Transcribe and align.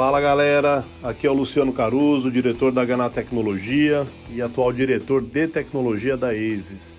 Fala 0.00 0.18
galera, 0.18 0.82
aqui 1.02 1.26
é 1.26 1.30
o 1.30 1.34
Luciano 1.34 1.74
Caruso, 1.74 2.30
diretor 2.30 2.72
da 2.72 2.82
Gana 2.86 3.10
Tecnologia 3.10 4.06
e 4.34 4.40
atual 4.40 4.72
diretor 4.72 5.20
de 5.20 5.46
tecnologia 5.46 6.16
da 6.16 6.30
ASIS. 6.30 6.98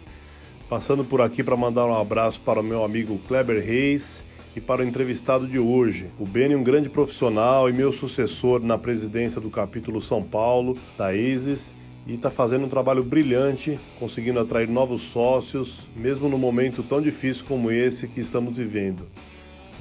Passando 0.69 1.03
por 1.03 1.19
aqui 1.19 1.41
para 1.41 1.57
mandar 1.57 1.87
um 1.87 1.99
abraço 1.99 2.39
para 2.41 2.59
o 2.59 2.63
meu 2.63 2.83
amigo 2.83 3.17
Kleber 3.27 3.65
Reis 3.65 4.23
e 4.55 4.61
para 4.61 4.83
o 4.83 4.85
entrevistado 4.85 5.47
de 5.47 5.57
hoje, 5.57 6.11
o 6.19 6.27
Beni, 6.27 6.55
um 6.55 6.63
grande 6.63 6.89
profissional 6.89 7.67
e 7.67 7.73
meu 7.73 7.91
sucessor 7.91 8.61
na 8.61 8.77
presidência 8.77 9.41
do 9.41 9.49
capítulo 9.49 9.99
São 9.99 10.21
Paulo 10.21 10.77
da 10.95 11.07
ASIS 11.07 11.73
e 12.05 12.13
está 12.13 12.29
fazendo 12.29 12.67
um 12.67 12.69
trabalho 12.69 13.03
brilhante, 13.03 13.79
conseguindo 13.97 14.39
atrair 14.39 14.69
novos 14.69 15.01
sócios, 15.01 15.79
mesmo 15.95 16.29
no 16.29 16.37
momento 16.37 16.83
tão 16.83 17.01
difícil 17.01 17.45
como 17.47 17.71
esse 17.71 18.07
que 18.07 18.21
estamos 18.21 18.55
vivendo. 18.55 19.07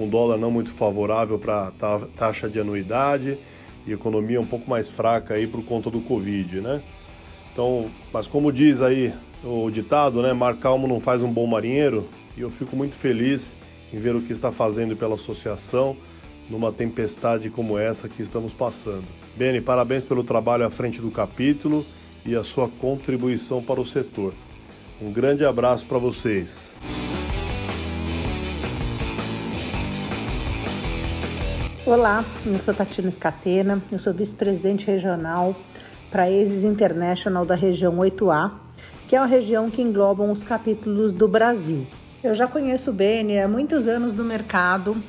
Um 0.00 0.08
dólar 0.08 0.38
não 0.38 0.50
muito 0.50 0.70
favorável 0.70 1.38
para 1.38 1.70
taxa 2.16 2.48
de 2.48 2.58
anuidade 2.58 3.36
e 3.86 3.92
economia 3.92 4.40
um 4.40 4.46
pouco 4.46 4.68
mais 4.68 4.88
fraca 4.88 5.34
aí 5.34 5.46
por 5.46 5.62
conta 5.62 5.90
do 5.90 6.00
Covid, 6.00 6.62
né? 6.62 6.80
Então, 7.52 7.90
mas 8.10 8.26
como 8.26 8.50
diz 8.50 8.80
aí 8.80 9.12
o 9.44 9.70
ditado, 9.70 10.22
né? 10.22 10.32
Mar 10.32 10.56
calmo 10.56 10.88
não 10.88 11.00
faz 11.00 11.22
um 11.22 11.30
bom 11.30 11.46
marinheiro, 11.46 12.08
e 12.34 12.40
eu 12.40 12.50
fico 12.50 12.74
muito 12.74 12.94
feliz 12.94 13.54
em 13.92 13.98
ver 13.98 14.16
o 14.16 14.22
que 14.22 14.32
está 14.32 14.50
fazendo 14.50 14.96
pela 14.96 15.16
associação 15.16 15.94
numa 16.48 16.72
tempestade 16.72 17.50
como 17.50 17.78
essa 17.78 18.08
que 18.08 18.22
estamos 18.22 18.54
passando. 18.54 19.04
Beni, 19.36 19.60
parabéns 19.60 20.04
pelo 20.04 20.24
trabalho 20.24 20.64
à 20.64 20.70
frente 20.70 20.98
do 20.98 21.10
capítulo 21.10 21.84
e 22.24 22.34
a 22.34 22.42
sua 22.42 22.68
contribuição 22.68 23.62
para 23.62 23.80
o 23.80 23.86
setor. 23.86 24.32
Um 25.00 25.12
grande 25.12 25.44
abraço 25.44 25.84
para 25.84 25.98
vocês. 25.98 26.72
Olá, 31.90 32.24
eu 32.46 32.56
sou 32.56 32.72
Tatiana 32.72 33.10
Scatena, 33.10 33.82
eu 33.90 33.98
sou 33.98 34.14
vice-presidente 34.14 34.86
regional 34.86 35.56
para 36.08 36.30
ESIS 36.30 36.62
International 36.62 37.44
da 37.44 37.56
região 37.56 37.96
8A, 37.96 38.52
que 39.08 39.16
é 39.16 39.18
a 39.18 39.24
região 39.24 39.68
que 39.68 39.82
englobam 39.82 40.30
os 40.30 40.40
capítulos 40.40 41.10
do 41.10 41.26
Brasil. 41.26 41.84
Eu 42.22 42.32
já 42.32 42.46
conheço 42.46 42.90
o 42.90 42.92
Beni 42.92 43.40
há 43.40 43.48
muitos 43.48 43.88
anos 43.88 44.12
no 44.12 44.22
mercado, 44.22 45.02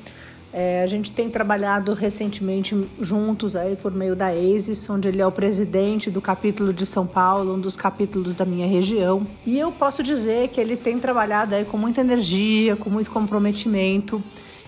é, 0.51 0.81
a 0.81 0.87
gente 0.87 1.11
tem 1.11 1.29
trabalhado 1.29 1.93
recentemente 1.93 2.75
juntos 2.99 3.55
aí 3.55 3.75
por 3.75 3.91
meio 3.91 4.15
da 4.15 4.29
ASIS, 4.29 4.89
onde 4.89 5.07
ele 5.07 5.21
é 5.21 5.27
o 5.27 5.31
presidente 5.31 6.09
do 6.09 6.19
capítulo 6.19 6.73
de 6.73 6.87
São 6.87 7.05
Paulo, 7.05 7.53
um 7.53 7.59
dos 7.59 7.75
capítulos 7.75 8.33
da 8.33 8.43
minha 8.43 8.65
região. 8.65 9.27
E 9.45 9.59
eu 9.59 9.71
posso 9.71 10.01
dizer 10.01 10.47
que 10.47 10.59
ele 10.59 10.75
tem 10.75 10.97
trabalhado 10.97 11.53
aí 11.53 11.63
com 11.63 11.77
muita 11.77 12.01
energia, 12.01 12.75
com 12.75 12.89
muito 12.89 13.11
comprometimento 13.11 14.19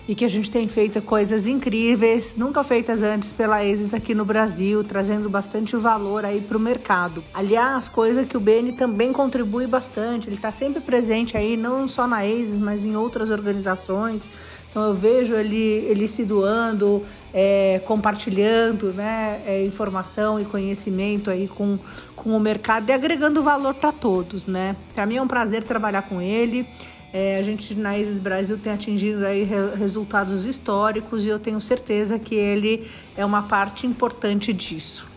e 0.07 0.13
que 0.13 0.25
a 0.25 0.29
gente 0.29 0.51
tem 0.51 0.67
feito 0.67 1.01
coisas 1.01 1.47
incríveis, 1.47 2.35
nunca 2.35 2.63
feitas 2.63 3.01
antes 3.01 3.31
pela 3.31 3.61
ASIS 3.61 3.93
aqui 3.93 4.13
no 4.13 4.25
Brasil, 4.25 4.83
trazendo 4.83 5.29
bastante 5.29 5.75
valor 5.77 6.25
aí 6.25 6.41
para 6.41 6.57
o 6.57 6.59
mercado. 6.59 7.23
Aliás, 7.33 7.87
coisa 7.87 8.25
que 8.25 8.35
o 8.35 8.39
Beni 8.39 8.73
também 8.73 9.13
contribui 9.13 9.65
bastante, 9.65 10.27
ele 10.27 10.35
está 10.35 10.51
sempre 10.51 10.81
presente 10.81 11.37
aí, 11.37 11.55
não 11.55 11.87
só 11.87 12.05
na 12.05 12.17
ASIS, 12.17 12.59
mas 12.59 12.83
em 12.83 12.95
outras 12.95 13.29
organizações. 13.29 14.29
Então 14.73 14.85
eu 14.85 14.93
vejo 14.95 15.35
ele, 15.35 15.55
ele 15.55 16.07
se 16.07 16.25
doando, 16.25 17.05
é, 17.31 17.79
compartilhando 17.85 18.91
né, 18.91 19.39
é, 19.45 19.63
informação 19.63 20.39
e 20.39 20.45
conhecimento 20.45 21.29
aí 21.29 21.47
com, 21.47 21.77
com 22.15 22.35
o 22.35 22.39
mercado 22.39 22.89
e 22.89 22.91
agregando 22.91 23.43
valor 23.43 23.75
para 23.75 23.91
todos. 23.91 24.47
Né? 24.47 24.75
Para 24.95 25.05
mim 25.05 25.17
é 25.17 25.21
um 25.21 25.27
prazer 25.27 25.63
trabalhar 25.63 26.01
com 26.01 26.19
ele. 26.19 26.67
É, 27.15 27.37
a 27.37 27.43
gente 27.43 27.75
na 27.75 27.95
ISIS 27.95 28.17
Brasil 28.17 28.57
tem 28.57 28.73
atingido 28.73 29.23
aí 29.23 29.43
re 29.43 29.75
resultados 29.75 30.47
históricos 30.47 31.23
e 31.23 31.27
eu 31.27 31.37
tenho 31.37 31.61
certeza 31.61 32.17
que 32.17 32.33
ele 32.33 32.89
é 33.15 33.23
uma 33.23 33.43
parte 33.43 33.85
importante 33.85 34.51
disso. 34.51 35.12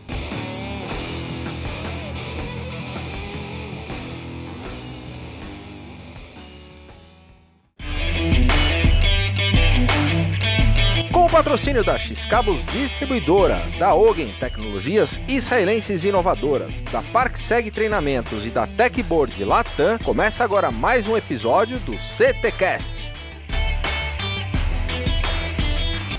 Patrocínio 11.47 11.85
da 11.85 11.97
X-Cabos 11.97 12.59
Distribuidora, 12.73 13.63
da 13.79 13.95
Ogen 13.95 14.35
Tecnologias 14.41 15.21
Israelenses 15.29 16.05
Inovadoras, 16.05 16.83
da 16.91 17.01
ParkSeg 17.03 17.71
Treinamentos 17.71 18.45
e 18.45 18.51
da 18.51 18.67
Techboard 18.67 19.45
Latam, 19.45 19.97
começa 20.03 20.43
agora 20.43 20.73
mais 20.73 21.07
um 21.07 21.17
episódio 21.17 21.79
do 21.79 21.93
CTcast. 21.97 23.13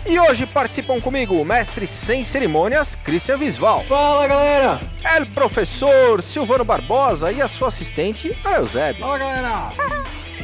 E 0.06 0.18
hoje 0.18 0.46
participam 0.46 1.02
comigo 1.02 1.36
o 1.36 1.44
mestre 1.44 1.86
sem 1.86 2.24
cerimônias, 2.24 2.96
Christian 3.04 3.38
Visval. 3.38 3.84
Fala 3.84 4.28
galera! 4.28 4.80
El 5.14 5.26
professor 5.26 6.24
Silvano 6.24 6.64
Barbosa 6.64 7.34
e 7.34 7.42
a 7.42 7.50
sua 7.50 7.68
assistente, 7.68 8.34
a 8.46 8.60
Eusébio. 8.60 9.02
Fala 9.02 9.18
galera! 9.18 9.74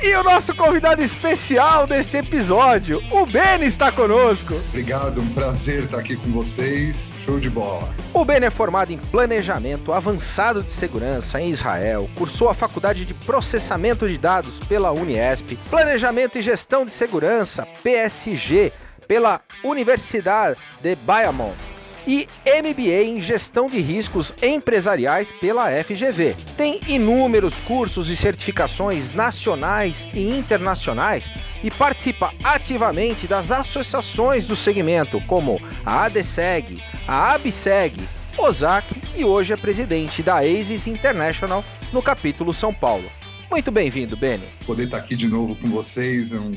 E 0.04 0.14
o 0.18 0.22
nosso 0.22 0.54
convidado 0.54 1.02
especial 1.02 1.88
deste 1.88 2.18
episódio, 2.18 3.02
o 3.10 3.26
Beni, 3.26 3.68
está 3.68 3.90
conosco. 3.90 4.54
Obrigado, 4.68 5.22
um 5.22 5.34
prazer 5.34 5.86
estar 5.86 6.00
aqui 6.00 6.18
com 6.18 6.30
vocês. 6.30 7.18
Show 7.24 7.40
de 7.40 7.50
bola. 7.50 7.90
O 8.14 8.26
Beni 8.26 8.48
é 8.48 8.50
formado 8.50 8.92
em 8.92 8.98
Planejamento 8.98 9.94
Avançado 9.94 10.62
de 10.62 10.74
Segurança 10.74 11.40
em 11.40 11.50
Israel, 11.50 12.10
cursou 12.16 12.50
a 12.50 12.54
Faculdade 12.54 13.06
de 13.06 13.14
Processamento 13.14 14.06
de 14.06 14.18
Dados 14.18 14.60
pela 14.68 14.92
Uniesp, 14.92 15.58
Planejamento 15.70 16.38
e 16.38 16.42
Gestão 16.42 16.84
de 16.84 16.92
Segurança, 16.92 17.66
PSG, 17.82 18.74
pela 19.08 19.40
Universidade 19.64 20.60
de 20.82 20.98
Bayamont 20.98 21.73
e 22.08 22.28
MBA 22.46 23.04
em 23.04 23.22
Gestão 23.22 23.68
de 23.68 23.80
Riscos 23.80 24.34
Empresariais 24.42 25.32
pela 25.32 25.70
FGV. 25.84 26.36
Tem 26.58 26.80
inúmeros 26.88 27.54
cursos 27.62 28.10
e 28.10 28.16
certificações 28.16 29.14
nacionais 29.14 30.08
e 30.14 30.38
internacionais 30.38 31.30
e 31.64 31.72
participa 31.72 32.34
ativamente 32.44 33.28
das 33.28 33.52
associações 33.52 34.46
do 34.46 34.56
segmento, 34.56 35.22
como 35.22 35.62
a 35.86 36.06
ADSEG, 36.06 36.82
a 37.08 37.34
ABSEG, 37.34 38.02
OSAC 38.38 38.86
e 39.16 39.24
hoje 39.24 39.54
é 39.54 39.58
presidente 39.58 40.24
da 40.24 40.40
ASIS 40.40 40.88
International 40.88 41.64
no 41.92 42.02
capítulo 42.02 42.54
São 42.54 42.74
Paulo. 42.74 43.10
Muito 43.50 43.72
bem-vindo, 43.72 44.18
Beni. 44.18 44.48
Poder 44.66 44.86
estar 44.86 44.98
aqui 44.98 45.16
de 45.16 45.28
novo 45.28 45.56
com 45.56 45.68
vocês 45.68 46.32
é 46.32 46.40
um 46.40 46.56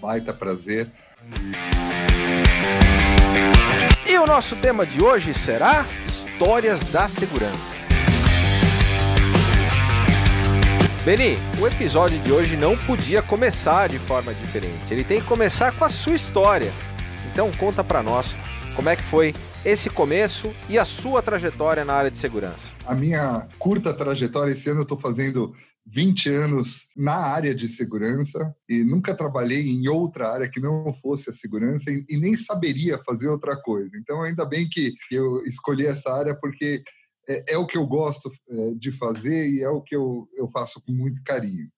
baita 0.00 0.32
prazer. 0.32 0.90
E 4.08 4.18
o 4.18 4.26
nosso 4.26 4.56
tema 4.56 4.86
de 4.86 5.02
hoje 5.02 5.34
será 5.34 5.84
Histórias 6.06 6.80
da 6.92 7.08
Segurança. 7.08 7.76
Beni, 11.04 11.36
o 11.60 11.66
episódio 11.66 12.18
de 12.20 12.32
hoje 12.32 12.56
não 12.56 12.76
podia 12.76 13.22
começar 13.22 13.88
de 13.88 13.98
forma 13.98 14.34
diferente. 14.34 14.90
Ele 14.90 15.04
tem 15.04 15.20
que 15.20 15.26
começar 15.26 15.72
com 15.76 15.84
a 15.84 15.88
sua 15.88 16.14
história. 16.14 16.72
Então 17.30 17.50
conta 17.52 17.84
para 17.84 18.02
nós 18.02 18.34
como 18.74 18.88
é 18.88 18.96
que 18.96 19.02
foi 19.02 19.34
esse 19.64 19.90
começo 19.90 20.50
e 20.68 20.78
a 20.78 20.84
sua 20.84 21.22
trajetória 21.22 21.84
na 21.84 21.92
área 21.92 22.10
de 22.10 22.18
segurança. 22.18 22.72
A 22.86 22.94
minha 22.94 23.46
curta 23.58 23.92
trajetória, 23.92 24.52
esse 24.52 24.70
ano 24.70 24.80
eu 24.80 24.84
estou 24.84 24.98
fazendo 24.98 25.54
20 25.86 26.30
anos 26.30 26.88
na 26.96 27.14
área 27.14 27.54
de 27.54 27.68
segurança 27.68 28.54
e 28.68 28.82
nunca 28.82 29.14
trabalhei 29.14 29.68
em 29.68 29.86
outra 29.88 30.32
área 30.32 30.50
que 30.50 30.60
não 30.60 30.92
fosse 30.94 31.30
a 31.30 31.32
segurança 31.32 31.90
e, 31.90 32.04
e 32.08 32.18
nem 32.18 32.36
saberia 32.36 32.98
fazer 33.04 33.28
outra 33.28 33.56
coisa. 33.56 33.96
Então, 33.96 34.22
ainda 34.22 34.44
bem 34.44 34.68
que 34.68 34.94
eu 35.10 35.44
escolhi 35.44 35.86
essa 35.86 36.12
área 36.12 36.34
porque 36.34 36.82
é, 37.28 37.54
é 37.54 37.58
o 37.58 37.66
que 37.66 37.78
eu 37.78 37.86
gosto 37.86 38.32
é, 38.48 38.74
de 38.74 38.90
fazer 38.90 39.48
e 39.48 39.62
é 39.62 39.68
o 39.68 39.80
que 39.80 39.94
eu, 39.94 40.28
eu 40.36 40.48
faço 40.48 40.82
com 40.84 40.90
muito 40.90 41.22
carinho. 41.22 41.68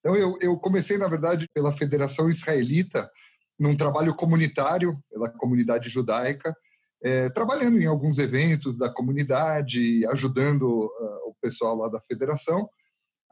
Então, 0.00 0.14
eu, 0.14 0.36
eu 0.42 0.56
comecei, 0.58 0.98
na 0.98 1.08
verdade, 1.08 1.48
pela 1.54 1.72
Federação 1.72 2.28
Israelita, 2.28 3.10
num 3.58 3.74
trabalho 3.74 4.14
comunitário, 4.14 4.98
pela 5.10 5.30
comunidade 5.30 5.88
judaica, 5.88 6.54
é, 7.02 7.30
trabalhando 7.30 7.80
em 7.80 7.86
alguns 7.86 8.18
eventos 8.18 8.76
da 8.76 8.90
comunidade, 8.90 10.04
ajudando 10.06 10.62
uh, 10.62 11.28
o 11.28 11.34
pessoal 11.40 11.76
lá 11.76 11.88
da 11.88 12.00
federação, 12.00 12.68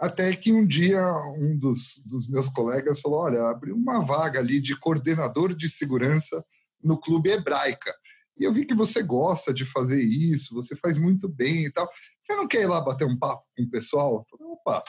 até 0.03 0.35
que 0.35 0.53
um 0.53 0.67
dia 0.67 1.01
um 1.39 1.57
dos, 1.57 2.03
dos 2.05 2.27
meus 2.29 2.49
colegas 2.49 3.01
falou: 3.01 3.21
Olha, 3.21 3.49
abriu 3.49 3.77
uma 3.77 4.05
vaga 4.05 4.41
ali 4.41 4.61
de 4.61 4.75
coordenador 4.77 5.55
de 5.55 5.69
segurança 5.69 6.45
no 6.83 6.99
Clube 6.99 7.31
Hebraica. 7.31 7.95
E 8.37 8.43
eu 8.43 8.53
vi 8.53 8.67
que 8.67 8.75
você 8.75 9.01
gosta 9.01 9.55
de 9.55 9.65
fazer 9.65 10.03
isso, 10.03 10.57
você 10.57 10.75
faz 10.75 10.99
muito 10.99 11.29
bem 11.29 11.67
e 11.67 11.73
tal. 11.73 11.89
Você 12.21 12.35
não 12.35 12.49
quer 12.49 12.63
ir 12.63 12.67
lá 12.67 12.81
bater 12.81 13.07
um 13.07 13.17
papo 13.17 13.45
com 13.57 13.63
o 13.63 13.71
pessoal? 13.71 14.27
Falei, 14.29 14.53
Opa, 14.53 14.83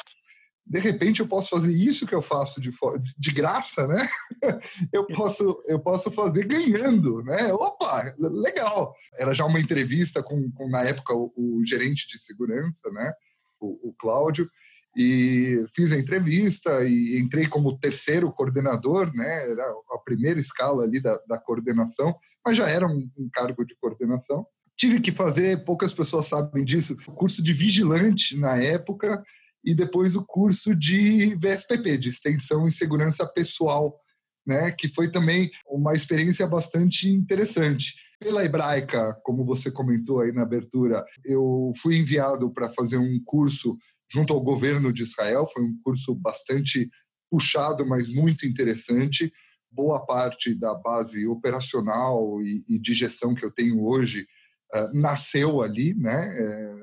de 0.66 0.80
repente 0.80 1.20
eu 1.20 1.28
posso 1.28 1.50
fazer 1.50 1.76
isso 1.76 2.08
que 2.08 2.16
eu 2.16 2.22
faço 2.22 2.60
de, 2.60 2.72
de 3.16 3.32
graça, 3.32 3.86
né? 3.86 4.10
Eu 4.92 5.06
posso, 5.06 5.64
eu 5.68 5.80
posso 5.80 6.12
fazer 6.12 6.46
ganhando, 6.46 7.22
né? 7.24 7.54
Opa, 7.54 8.14
legal. 8.18 8.96
Era 9.16 9.34
já 9.34 9.46
uma 9.46 9.60
entrevista 9.60 10.24
com, 10.24 10.52
com 10.52 10.68
na 10.68 10.84
época, 10.84 11.14
o, 11.14 11.32
o, 11.36 11.66
gerente 11.66 12.08
de 12.08 12.18
segurança, 12.18 12.90
né? 12.92 13.14
O, 13.60 13.90
o 13.90 13.94
Cláudio. 13.94 14.50
E 14.96 15.66
fiz 15.76 15.92
a 15.92 15.98
entrevista 15.98 16.84
e 16.84 17.18
entrei 17.20 17.48
como 17.48 17.78
terceiro 17.78 18.32
coordenador, 18.32 19.12
né? 19.14 19.50
Era 19.50 19.64
a 19.64 19.98
primeira 20.06 20.40
escala 20.40 20.84
ali 20.84 21.00
da, 21.00 21.20
da 21.28 21.38
coordenação, 21.38 22.16
mas 22.46 22.58
já 22.58 22.70
era 22.70 22.88
um, 22.88 23.10
um 23.18 23.30
cargo 23.32 23.66
de 23.66 23.76
coordenação. 23.76 24.46
Tive 24.78 25.00
que 25.00 25.12
fazer, 25.12 25.64
poucas 25.64 25.94
pessoas 25.94 26.28
sabem 26.28 26.64
disso, 26.64 26.96
curso 27.16 27.42
de 27.42 27.54
vigilante 27.54 28.38
na 28.38 28.58
época, 28.58 29.24
e 29.64 29.74
depois 29.74 30.16
o 30.16 30.26
curso 30.26 30.76
de 30.76 31.36
VSPP, 31.36 31.98
de 31.98 32.10
Extensão 32.10 32.68
em 32.68 32.72
Segurança 32.72 33.26
Pessoal, 33.26 33.98
né, 34.46 34.72
que 34.72 34.90
foi 34.90 35.10
também 35.10 35.50
uma 35.66 35.94
experiência 35.94 36.46
bastante 36.46 37.08
interessante. 37.08 37.94
Pela 38.20 38.44
Hebraica, 38.44 39.18
como 39.24 39.46
você 39.46 39.72
comentou 39.72 40.22
aí 40.22 40.32
na 40.32 40.44
abertura, 40.44 41.04
eu 41.24 41.72
fui 41.82 41.98
enviado 41.98 42.52
para 42.52 42.70
fazer 42.70 42.98
um 42.98 43.22
curso 43.24 43.78
junto 44.14 44.34
ao 44.34 44.42
governo 44.42 44.94
de 44.94 45.04
Israel, 45.04 45.48
foi 45.48 45.64
um 45.64 45.78
curso 45.84 46.14
bastante 46.14 46.90
puxado, 47.30 47.86
mas 47.86 48.08
muito 48.08 48.46
interessante. 48.46 49.32
Boa 49.72 50.06
parte 50.06 50.54
da 50.54 50.74
base 50.74 51.26
operacional 51.26 52.42
e, 52.44 52.64
e 52.70 52.80
de 52.80 52.94
gestão 52.94 53.34
que 53.34 53.44
eu 53.44 53.52
tenho 53.52 53.84
hoje 53.84 54.28
uh, 54.76 55.00
nasceu 55.00 55.62
ali, 55.62 55.96
né? 55.96 56.30
É, 56.38 56.76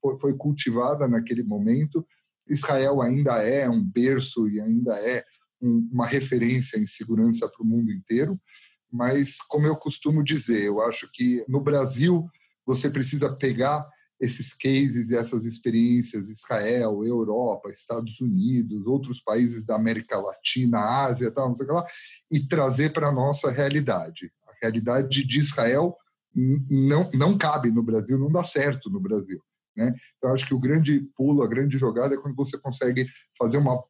foi, 0.00 0.18
foi 0.18 0.36
cultivada 0.36 1.06
naquele 1.06 1.42
momento 1.42 2.06
Israel 2.48 3.02
ainda 3.02 3.42
é 3.42 3.68
um 3.68 3.82
berço 3.82 4.48
e 4.48 4.60
ainda 4.60 4.96
é 4.96 5.24
um, 5.60 5.88
uma 5.92 6.06
referência 6.06 6.78
em 6.78 6.86
segurança 6.86 7.48
para 7.48 7.62
o 7.62 7.66
mundo 7.66 7.92
inteiro, 7.92 8.40
mas, 8.90 9.36
como 9.48 9.66
eu 9.66 9.76
costumo 9.76 10.24
dizer, 10.24 10.62
eu 10.62 10.80
acho 10.80 11.10
que 11.12 11.44
no 11.46 11.60
Brasil 11.60 12.26
você 12.64 12.88
precisa 12.88 13.30
pegar 13.34 13.86
esses 14.20 14.52
cases 14.52 15.10
e 15.10 15.16
essas 15.16 15.44
experiências, 15.44 16.28
Israel, 16.28 17.04
Europa, 17.04 17.70
Estados 17.70 18.20
Unidos, 18.20 18.86
outros 18.86 19.20
países 19.20 19.64
da 19.64 19.76
América 19.76 20.18
Latina, 20.18 20.78
Ásia, 20.80 21.30
tal, 21.30 21.50
não 21.50 21.56
sei 21.56 21.66
lá, 21.66 21.86
e 22.30 22.40
trazer 22.40 22.92
para 22.92 23.08
a 23.08 23.12
nossa 23.12 23.50
realidade. 23.50 24.32
A 24.46 24.52
realidade 24.60 25.24
de 25.24 25.38
Israel 25.38 25.96
não, 26.34 27.10
não 27.14 27.38
cabe 27.38 27.70
no 27.70 27.82
Brasil, 27.82 28.18
não 28.18 28.30
dá 28.30 28.42
certo 28.42 28.90
no 28.90 29.00
Brasil. 29.00 29.40
Né? 29.76 29.94
Então, 30.16 30.32
acho 30.32 30.46
que 30.46 30.54
o 30.54 30.58
grande 30.58 31.00
pulo, 31.16 31.42
a 31.42 31.48
grande 31.48 31.78
jogada 31.78 32.14
é 32.14 32.18
quando 32.18 32.34
você 32.34 32.58
consegue 32.58 33.06
fazer 33.38 33.58
uma 33.58 33.82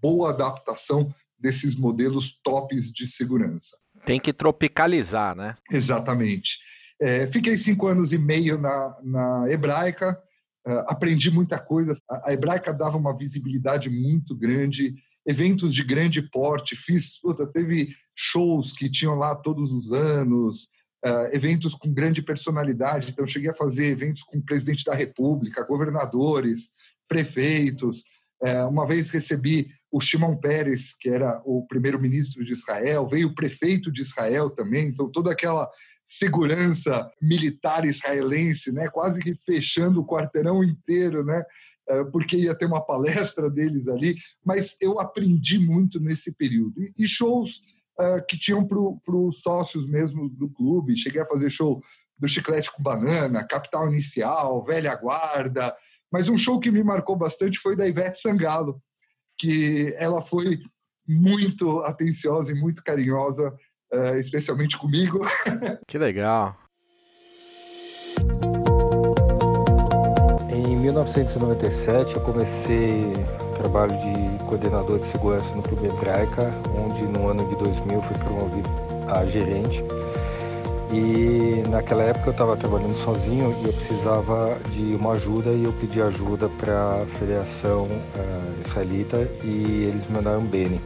boa 0.00 0.30
adaptação 0.30 1.14
desses 1.38 1.76
modelos 1.76 2.40
tops 2.42 2.90
de 2.90 3.06
segurança. 3.06 3.76
Tem 4.04 4.18
que 4.18 4.32
tropicalizar, 4.32 5.36
né? 5.36 5.56
Exatamente. 5.70 6.58
É, 7.00 7.26
fiquei 7.26 7.56
cinco 7.56 7.86
anos 7.86 8.12
e 8.12 8.18
meio 8.18 8.58
na, 8.58 8.96
na 9.02 9.50
hebraica, 9.50 10.18
uh, 10.66 10.84
aprendi 10.88 11.30
muita 11.30 11.58
coisa. 11.58 11.96
A, 12.08 12.30
a, 12.30 12.32
hebraica 12.32 12.72
dava 12.72 12.96
uma 12.96 13.16
visibilidade 13.16 13.90
muito 13.90 14.34
grande, 14.34 14.94
eventos 15.26 15.74
de 15.74 15.84
grande 15.84 16.22
porte. 16.22 16.74
Fiz, 16.74 17.20
puta, 17.20 17.46
teve 17.46 17.94
shows 18.14 18.72
que 18.72 18.90
tinham 18.90 19.14
lá 19.14 19.34
todos 19.34 19.72
os 19.72 19.92
anos, 19.92 20.68
uh, 21.04 21.28
eventos 21.32 21.74
com 21.74 21.92
grande 21.92 22.22
personalidade. 22.22 23.10
Então, 23.10 23.26
cheguei 23.26 23.50
a 23.50 23.54
fazer 23.54 23.86
eventos 23.86 24.22
com 24.22 24.38
o 24.38 24.44
presidente 24.44 24.84
da 24.84 24.94
República, 24.94 25.66
governadores, 25.66 26.70
prefeitos. 27.06 28.02
Uh, 28.42 28.68
uma 28.68 28.86
vez 28.86 29.10
recebi 29.10 29.68
o 29.90 30.00
Shimon 30.00 30.36
Peres, 30.36 30.94
que 30.98 31.08
era 31.08 31.40
o 31.44 31.66
primeiro-ministro 31.66 32.44
de 32.44 32.52
Israel, 32.52 33.06
veio 33.06 33.28
o 33.28 33.34
prefeito 33.34 33.90
de 33.92 34.02
Israel 34.02 34.50
também. 34.50 34.88
Então, 34.88 35.10
toda 35.10 35.30
aquela 35.30 35.70
segurança 36.06 37.10
militar 37.20 37.84
israelense, 37.84 38.72
né, 38.72 38.88
quase 38.88 39.20
que 39.20 39.34
fechando 39.34 40.00
o 40.00 40.06
quarteirão 40.06 40.62
inteiro, 40.62 41.24
né, 41.24 41.42
porque 42.10 42.36
ia 42.36 42.54
ter 42.54 42.66
uma 42.66 42.84
palestra 42.84 43.50
deles 43.50 43.86
ali, 43.88 44.16
mas 44.44 44.76
eu 44.80 44.98
aprendi 44.98 45.58
muito 45.58 46.00
nesse 46.00 46.32
período. 46.32 46.74
E 46.96 47.06
shows 47.06 47.60
uh, 48.00 48.24
que 48.26 48.38
tinham 48.38 48.66
para 48.66 49.16
os 49.16 49.40
sócios 49.40 49.86
mesmo 49.86 50.28
do 50.28 50.48
clube. 50.48 50.98
Cheguei 50.98 51.20
a 51.20 51.26
fazer 51.26 51.50
show 51.50 51.82
do 52.18 52.28
Chiclete 52.28 52.72
com 52.72 52.82
Banana, 52.82 53.46
Capital 53.46 53.88
Inicial, 53.88 54.64
Velha 54.64 54.94
Guarda. 54.94 55.74
Mas 56.10 56.28
um 56.28 56.38
show 56.38 56.58
que 56.58 56.70
me 56.70 56.82
marcou 56.82 57.16
bastante 57.16 57.58
foi 57.58 57.76
da 57.76 57.86
Ivete 57.86 58.20
Sangalo, 58.20 58.80
que 59.38 59.94
ela 59.98 60.22
foi 60.22 60.58
muito 61.06 61.80
atenciosa 61.80 62.50
e 62.52 62.54
muito 62.54 62.82
carinhosa, 62.82 63.54
uh, 63.92 64.16
especialmente 64.18 64.76
comigo. 64.76 65.24
Que 65.86 65.98
legal. 65.98 66.56
Em 70.50 70.76
1997 70.76 72.14
eu 72.14 72.20
comecei 72.22 73.12
trabalho 73.56 73.92
de 73.98 74.44
coordenador 74.44 74.98
de 74.98 75.06
segurança 75.08 75.54
no 75.54 75.62
Clube 75.62 75.86
Hebraica, 75.86 76.52
onde 76.76 77.02
no 77.02 77.28
ano 77.28 77.48
de 77.48 77.56
2000 77.56 78.02
fui 78.02 78.18
promovido 78.18 78.68
a 79.08 79.24
gerente. 79.26 79.82
E 80.92 81.68
naquela 81.68 82.04
época 82.04 82.28
eu 82.28 82.32
estava 82.32 82.56
trabalhando 82.56 82.96
sozinho 82.96 83.56
e 83.60 83.66
eu 83.66 83.72
precisava 83.72 84.56
de 84.70 84.94
uma 84.94 85.12
ajuda 85.12 85.50
e 85.50 85.64
eu 85.64 85.72
pedi 85.72 86.00
ajuda 86.00 86.48
para 86.48 87.02
a 87.02 87.06
Federação 87.18 87.86
uh, 87.86 88.60
Israelita 88.60 89.28
e 89.42 89.84
eles 89.88 90.06
me 90.06 90.14
mandaram 90.14 90.40
o 90.40 90.42
Beni. 90.42 90.80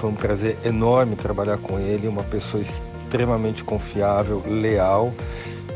Foi 0.00 0.08
um 0.08 0.14
prazer 0.14 0.56
enorme 0.64 1.14
trabalhar 1.14 1.58
com 1.58 1.78
ele, 1.78 2.08
uma 2.08 2.24
pessoa 2.24 2.62
extremamente 2.62 3.62
confiável, 3.62 4.42
leal 4.46 5.12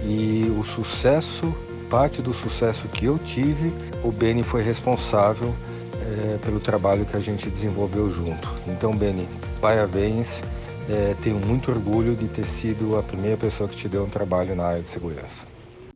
e 0.03 0.51
o 0.59 0.65
sucesso, 0.65 1.55
parte 1.91 2.23
do 2.23 2.33
sucesso 2.33 2.89
que 2.89 3.05
eu 3.05 3.19
tive, 3.19 3.71
o 4.03 4.11
Beni 4.11 4.43
foi 4.43 4.63
responsável 4.63 5.55
é, 6.01 6.39
pelo 6.39 6.59
trabalho 6.59 7.05
que 7.05 7.15
a 7.15 7.21
gente 7.21 7.51
desenvolveu 7.51 8.09
junto. 8.09 8.51
Então, 8.67 8.97
Beni, 8.97 9.29
parabéns. 9.61 10.43
É, 10.89 11.15
tenho 11.23 11.37
muito 11.37 11.71
orgulho 11.71 12.15
de 12.15 12.27
ter 12.29 12.45
sido 12.45 12.99
a 12.99 13.03
primeira 13.03 13.37
pessoa 13.37 13.69
que 13.69 13.77
te 13.77 13.89
deu 13.89 14.05
um 14.05 14.11
trabalho 14.11 14.57
na 14.57 14.65
área 14.65 14.83
de 14.83 14.89
segurança. 14.89 15.47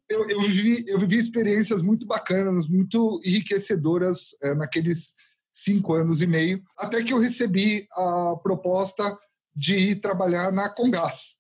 Eu, 0.09 0.29
eu, 0.29 0.41
vivi, 0.43 0.85
eu 0.87 0.99
vivi 0.99 1.19
experiências 1.19 1.83
muito 1.83 2.07
bacanas, 2.07 2.67
muito 2.67 3.21
enriquecedoras 3.25 4.35
é, 4.43 4.55
naqueles 4.55 5.15
cinco 5.63 5.95
anos 5.95 6.23
e 6.23 6.27
meio, 6.27 6.63
até 6.77 7.03
que 7.03 7.13
eu 7.13 7.19
recebi 7.19 7.87
a 7.93 8.37
proposta 8.43 9.17
de 9.55 9.77
ir 9.77 10.01
trabalhar 10.01 10.53
na 10.53 10.69
Congás. 10.69 11.37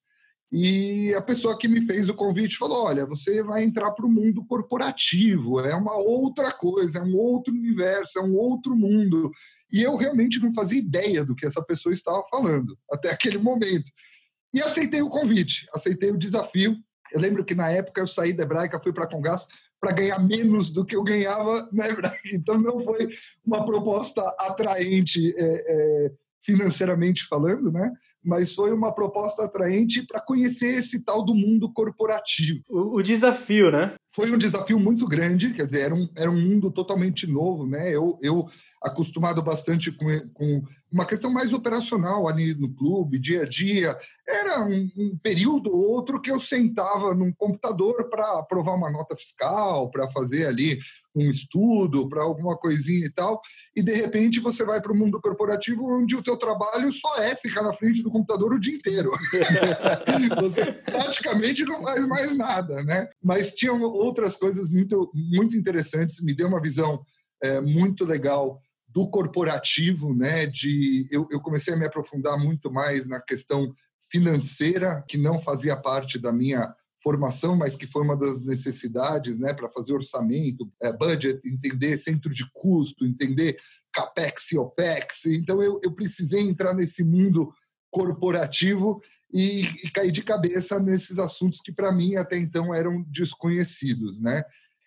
E 0.50 1.12
a 1.14 1.20
pessoa 1.20 1.58
que 1.58 1.68
me 1.68 1.82
fez 1.82 2.08
o 2.08 2.14
convite 2.14 2.56
falou: 2.56 2.84
olha, 2.84 3.04
você 3.04 3.42
vai 3.42 3.62
entrar 3.62 3.90
para 3.92 4.06
o 4.06 4.10
mundo 4.10 4.44
corporativo, 4.46 5.60
é 5.60 5.74
uma 5.74 5.96
outra 5.96 6.50
coisa, 6.50 6.98
é 6.98 7.02
um 7.02 7.16
outro 7.16 7.52
universo, 7.52 8.18
é 8.18 8.22
um 8.22 8.34
outro 8.34 8.74
mundo. 8.74 9.30
E 9.70 9.82
eu 9.82 9.94
realmente 9.96 10.40
não 10.40 10.52
fazia 10.54 10.78
ideia 10.78 11.22
do 11.22 11.34
que 11.34 11.46
essa 11.46 11.62
pessoa 11.62 11.92
estava 11.92 12.24
falando 12.30 12.78
até 12.90 13.10
aquele 13.10 13.36
momento. 13.36 13.92
E 14.52 14.62
aceitei 14.62 15.02
o 15.02 15.10
convite, 15.10 15.66
aceitei 15.74 16.10
o 16.10 16.18
desafio. 16.18 16.74
Eu 17.12 17.20
lembro 17.20 17.44
que 17.44 17.54
na 17.54 17.70
época 17.70 18.00
eu 18.00 18.06
saí 18.06 18.32
da 18.32 18.44
Hebraica, 18.44 18.80
fui 18.80 18.92
para 18.92 19.06
Congás 19.06 19.46
para 19.80 19.92
ganhar 19.92 20.18
menos 20.18 20.70
do 20.70 20.84
que 20.84 20.96
eu 20.96 21.02
ganhava 21.02 21.68
Hebraica. 21.72 22.18
Então 22.32 22.58
não 22.60 22.80
foi 22.80 23.08
uma 23.44 23.64
proposta 23.64 24.22
atraente 24.38 25.34
é, 25.36 25.44
é, 25.44 26.12
financeiramente 26.40 27.26
falando, 27.26 27.70
né? 27.70 27.92
mas 28.24 28.54
foi 28.54 28.72
uma 28.72 28.92
proposta 28.92 29.44
atraente 29.44 30.02
para 30.02 30.20
conhecer 30.20 30.78
esse 30.78 31.02
tal 31.02 31.24
do 31.24 31.34
mundo 31.34 31.72
corporativo. 31.72 32.60
O, 32.68 32.96
o, 32.98 33.02
desafio, 33.02 33.70
né? 33.70 33.94
Foi 34.08 34.30
um 34.30 34.38
desafio 34.38 34.78
muito 34.78 35.06
grande, 35.06 35.54
quer 35.54 35.66
dizer, 35.66 35.80
era 35.80 35.94
um, 35.94 36.08
era 36.16 36.30
um 36.30 36.40
mundo 36.40 36.70
totalmente 36.70 37.26
novo, 37.26 37.66
né? 37.66 37.90
Eu, 37.90 38.18
eu 38.20 38.46
acostumado 38.82 39.42
bastante 39.42 39.90
com, 39.90 40.06
com 40.32 40.62
uma 40.90 41.04
questão 41.04 41.30
mais 41.30 41.52
operacional 41.52 42.28
ali 42.28 42.54
no 42.54 42.72
clube, 42.74 43.18
dia 43.18 43.42
a 43.42 43.44
dia. 43.44 43.98
Era 44.26 44.64
um, 44.64 44.90
um 44.96 45.18
período 45.22 45.70
ou 45.70 45.90
outro 45.90 46.20
que 46.20 46.30
eu 46.30 46.40
sentava 46.40 47.14
num 47.14 47.32
computador 47.32 48.08
para 48.08 48.38
aprovar 48.38 48.74
uma 48.74 48.90
nota 48.90 49.16
fiscal, 49.16 49.90
para 49.90 50.10
fazer 50.10 50.46
ali 50.46 50.78
um 51.14 51.30
estudo, 51.30 52.08
para 52.08 52.22
alguma 52.22 52.56
coisinha 52.56 53.06
e 53.06 53.10
tal, 53.10 53.40
e 53.74 53.82
de 53.82 53.92
repente 53.92 54.38
você 54.40 54.64
vai 54.64 54.80
para 54.80 54.92
o 54.92 54.96
mundo 54.96 55.20
corporativo 55.20 55.84
onde 55.84 56.14
o 56.14 56.22
teu 56.22 56.36
trabalho 56.36 56.92
só 56.92 57.16
é 57.16 57.34
ficar 57.34 57.62
na 57.62 57.72
frente 57.72 58.02
do 58.02 58.10
computador 58.10 58.54
o 58.54 58.60
dia 58.60 58.74
inteiro. 58.74 59.10
você 60.40 60.72
praticamente 60.72 61.64
não 61.64 61.82
faz 61.82 62.06
mais 62.06 62.36
nada, 62.36 62.82
né? 62.84 63.08
Mas 63.22 63.52
tinham 63.52 63.82
outras 63.82 64.36
coisas 64.36 64.68
muito, 64.68 65.10
muito 65.14 65.56
interessantes, 65.56 66.20
me 66.20 66.34
deu 66.34 66.46
uma 66.46 66.60
visão 66.60 67.02
é, 67.42 67.60
muito 67.60 68.04
legal 68.04 68.60
do 68.98 69.08
corporativo, 69.08 70.12
né? 70.12 70.44
De 70.44 71.06
eu, 71.08 71.28
eu 71.30 71.40
comecei 71.40 71.72
a 71.72 71.76
me 71.76 71.86
aprofundar 71.86 72.36
muito 72.36 72.68
mais 72.68 73.06
na 73.06 73.20
questão 73.20 73.72
financeira, 74.10 75.04
que 75.06 75.16
não 75.16 75.38
fazia 75.38 75.76
parte 75.76 76.18
da 76.18 76.32
minha 76.32 76.74
formação, 77.00 77.54
mas 77.54 77.76
que 77.76 77.86
foi 77.86 78.02
uma 78.02 78.16
das 78.16 78.44
necessidades, 78.44 79.38
né, 79.38 79.54
para 79.54 79.70
fazer 79.70 79.92
orçamento, 79.92 80.68
é, 80.82 80.92
budget, 80.92 81.40
entender 81.46 81.96
centro 81.96 82.34
de 82.34 82.44
custo, 82.52 83.06
entender 83.06 83.56
capex 83.92 84.50
e 84.50 84.58
opex. 84.58 85.26
Então 85.26 85.62
eu, 85.62 85.78
eu 85.84 85.92
precisei 85.92 86.40
entrar 86.40 86.74
nesse 86.74 87.04
mundo 87.04 87.52
corporativo 87.92 89.00
e, 89.32 89.60
e 89.84 89.90
cair 89.92 90.10
de 90.10 90.24
cabeça 90.24 90.80
nesses 90.80 91.20
assuntos 91.20 91.60
que 91.60 91.70
para 91.70 91.92
mim 91.92 92.16
até 92.16 92.36
então 92.36 92.74
eram 92.74 93.04
desconhecidos, 93.08 94.20
né? 94.20 94.42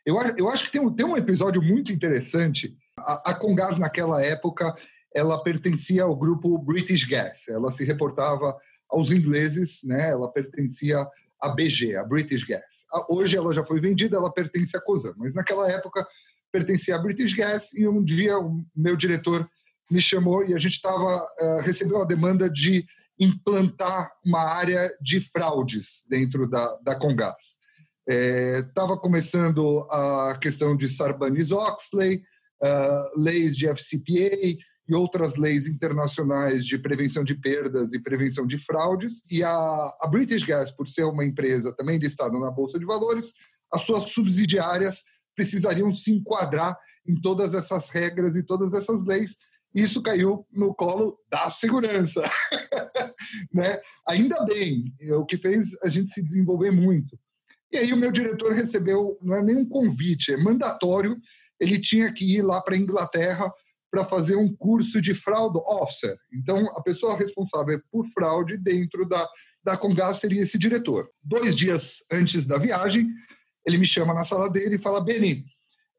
Eu, 0.06 0.20
eu 0.38 0.50
acho 0.50 0.66
que 0.66 0.72
tem 0.72 0.82
um, 0.82 0.92
tem 0.92 1.06
um 1.06 1.16
episódio 1.16 1.62
muito 1.62 1.94
interessante. 1.94 2.76
A, 3.02 3.34
Congás, 3.34 3.78
naquela 3.78 4.24
época, 4.24 4.76
ela 5.14 5.42
pertencia 5.44 6.04
ao 6.04 6.16
grupo 6.16 6.58
British 6.58 7.06
Gas. 7.06 7.48
Ela 7.48 7.72
se 7.72 7.84
reportava 7.84 8.58
aos 8.90 9.12
ingleses, 9.12 9.82
né? 9.84 10.10
Ela 10.10 10.32
pertencia 10.32 11.08
à 11.40 11.50
BG, 11.50 11.96
a 11.96 12.04
British 12.04 12.44
Gas. 12.44 12.86
Hoje 13.10 13.36
ela 13.36 13.54
já 13.54 13.64
foi 13.64 13.80
vendida, 13.80 14.18
ela 14.18 14.32
pertence 14.32 14.76
à 14.78 14.82
Cosan, 14.82 15.14
mas 15.18 15.34
naquela 15.34 15.70
época 15.70 16.06
pertencia 16.52 16.96
à 16.96 17.00
British 17.00 17.34
Gas 17.34 17.74
e 17.74 17.88
um 17.88 18.04
dia 18.04 18.38
o 18.38 18.60
meu 18.76 18.96
diretor 18.96 19.50
me 19.90 20.02
chamou 20.02 20.46
e 20.46 20.54
a 20.54 20.60
gente 20.60 20.74
estava 20.74 21.18
uh, 21.18 21.62
recebeu 21.62 22.02
a 22.02 22.06
demanda 22.06 22.50
de 22.50 22.86
implantar 23.20 24.12
uma 24.26 24.42
área 24.42 24.92
de 25.02 25.20
fraudes 25.20 26.04
dentro 26.08 26.48
da, 26.48 26.78
da 26.84 26.96
Congás. 26.96 27.60
Estava 28.08 28.94
é, 28.94 28.98
começando 28.98 29.88
a 29.92 30.38
questão 30.42 30.76
de 30.76 30.90
Sarbanes-Oxley, 30.90 32.24
uh, 32.64 33.22
leis 33.22 33.56
de 33.56 33.68
FCPA 33.68 34.58
e 34.88 34.96
outras 34.96 35.36
leis 35.36 35.68
internacionais 35.68 36.66
de 36.66 36.78
prevenção 36.78 37.24
de 37.24 37.36
perdas 37.36 37.94
e 37.94 38.00
prevenção 38.00 38.46
de 38.46 38.58
fraudes. 38.58 39.24
E 39.30 39.44
a, 39.44 39.52
a 40.02 40.08
British 40.08 40.44
Gas, 40.44 40.72
por 40.72 40.88
ser 40.88 41.04
uma 41.06 41.24
empresa 41.24 41.74
também 41.76 41.98
listada 41.98 42.38
na 42.40 42.52
Bolsa 42.52 42.78
de 42.78 42.86
Valores, 42.86 43.34
as 43.72 43.84
suas 43.84 44.12
subsidiárias 44.12 45.04
precisariam 45.36 45.94
se 45.94 46.12
enquadrar 46.12 46.78
em 47.08 47.16
todas 47.16 47.54
essas 47.54 47.90
regras 47.90 48.36
e 48.36 48.44
todas 48.44 48.74
essas 48.74 49.04
leis. 49.04 49.38
Isso 49.74 50.02
caiu 50.02 50.46
no 50.52 50.76
colo 50.76 51.18
da 51.30 51.50
segurança. 51.50 52.22
né? 53.54 53.80
Ainda 54.08 54.44
bem, 54.44 54.94
o 55.18 55.26
que 55.26 55.38
fez 55.38 55.70
a 55.82 55.90
gente 55.90 56.12
se 56.12 56.22
desenvolver 56.22 56.72
muito. 56.72 57.18
E 57.72 57.78
aí 57.78 57.94
o 57.94 57.98
meu 57.98 58.12
diretor 58.12 58.52
recebeu, 58.52 59.18
não 59.22 59.36
é 59.36 59.42
nem 59.42 59.56
um 59.56 59.68
convite, 59.68 60.34
é 60.34 60.38
mandatório, 60.38 61.18
ele 61.62 61.80
tinha 61.80 62.12
que 62.12 62.26
ir 62.26 62.42
lá 62.42 62.60
para 62.60 62.74
a 62.74 62.78
Inglaterra 62.78 63.54
para 63.92 64.04
fazer 64.04 64.36
um 64.36 64.54
curso 64.56 65.00
de 65.00 65.14
fraud 65.14 65.56
officer. 65.68 66.18
Então, 66.34 66.66
a 66.76 66.82
pessoa 66.82 67.16
responsável 67.16 67.80
por 67.92 68.08
fraude 68.08 68.58
dentro 68.58 69.08
da, 69.08 69.28
da 69.64 69.78
Congás 69.78 70.18
seria 70.18 70.42
esse 70.42 70.58
diretor. 70.58 71.08
Dois 71.22 71.56
dias 71.56 71.98
antes 72.12 72.46
da 72.46 72.58
viagem, 72.58 73.08
ele 73.66 73.78
me 73.78 73.86
chama 73.86 74.14
na 74.14 74.24
sala 74.24 74.50
dele 74.50 74.76
e 74.76 74.82
fala, 74.82 75.04
Beni, 75.04 75.46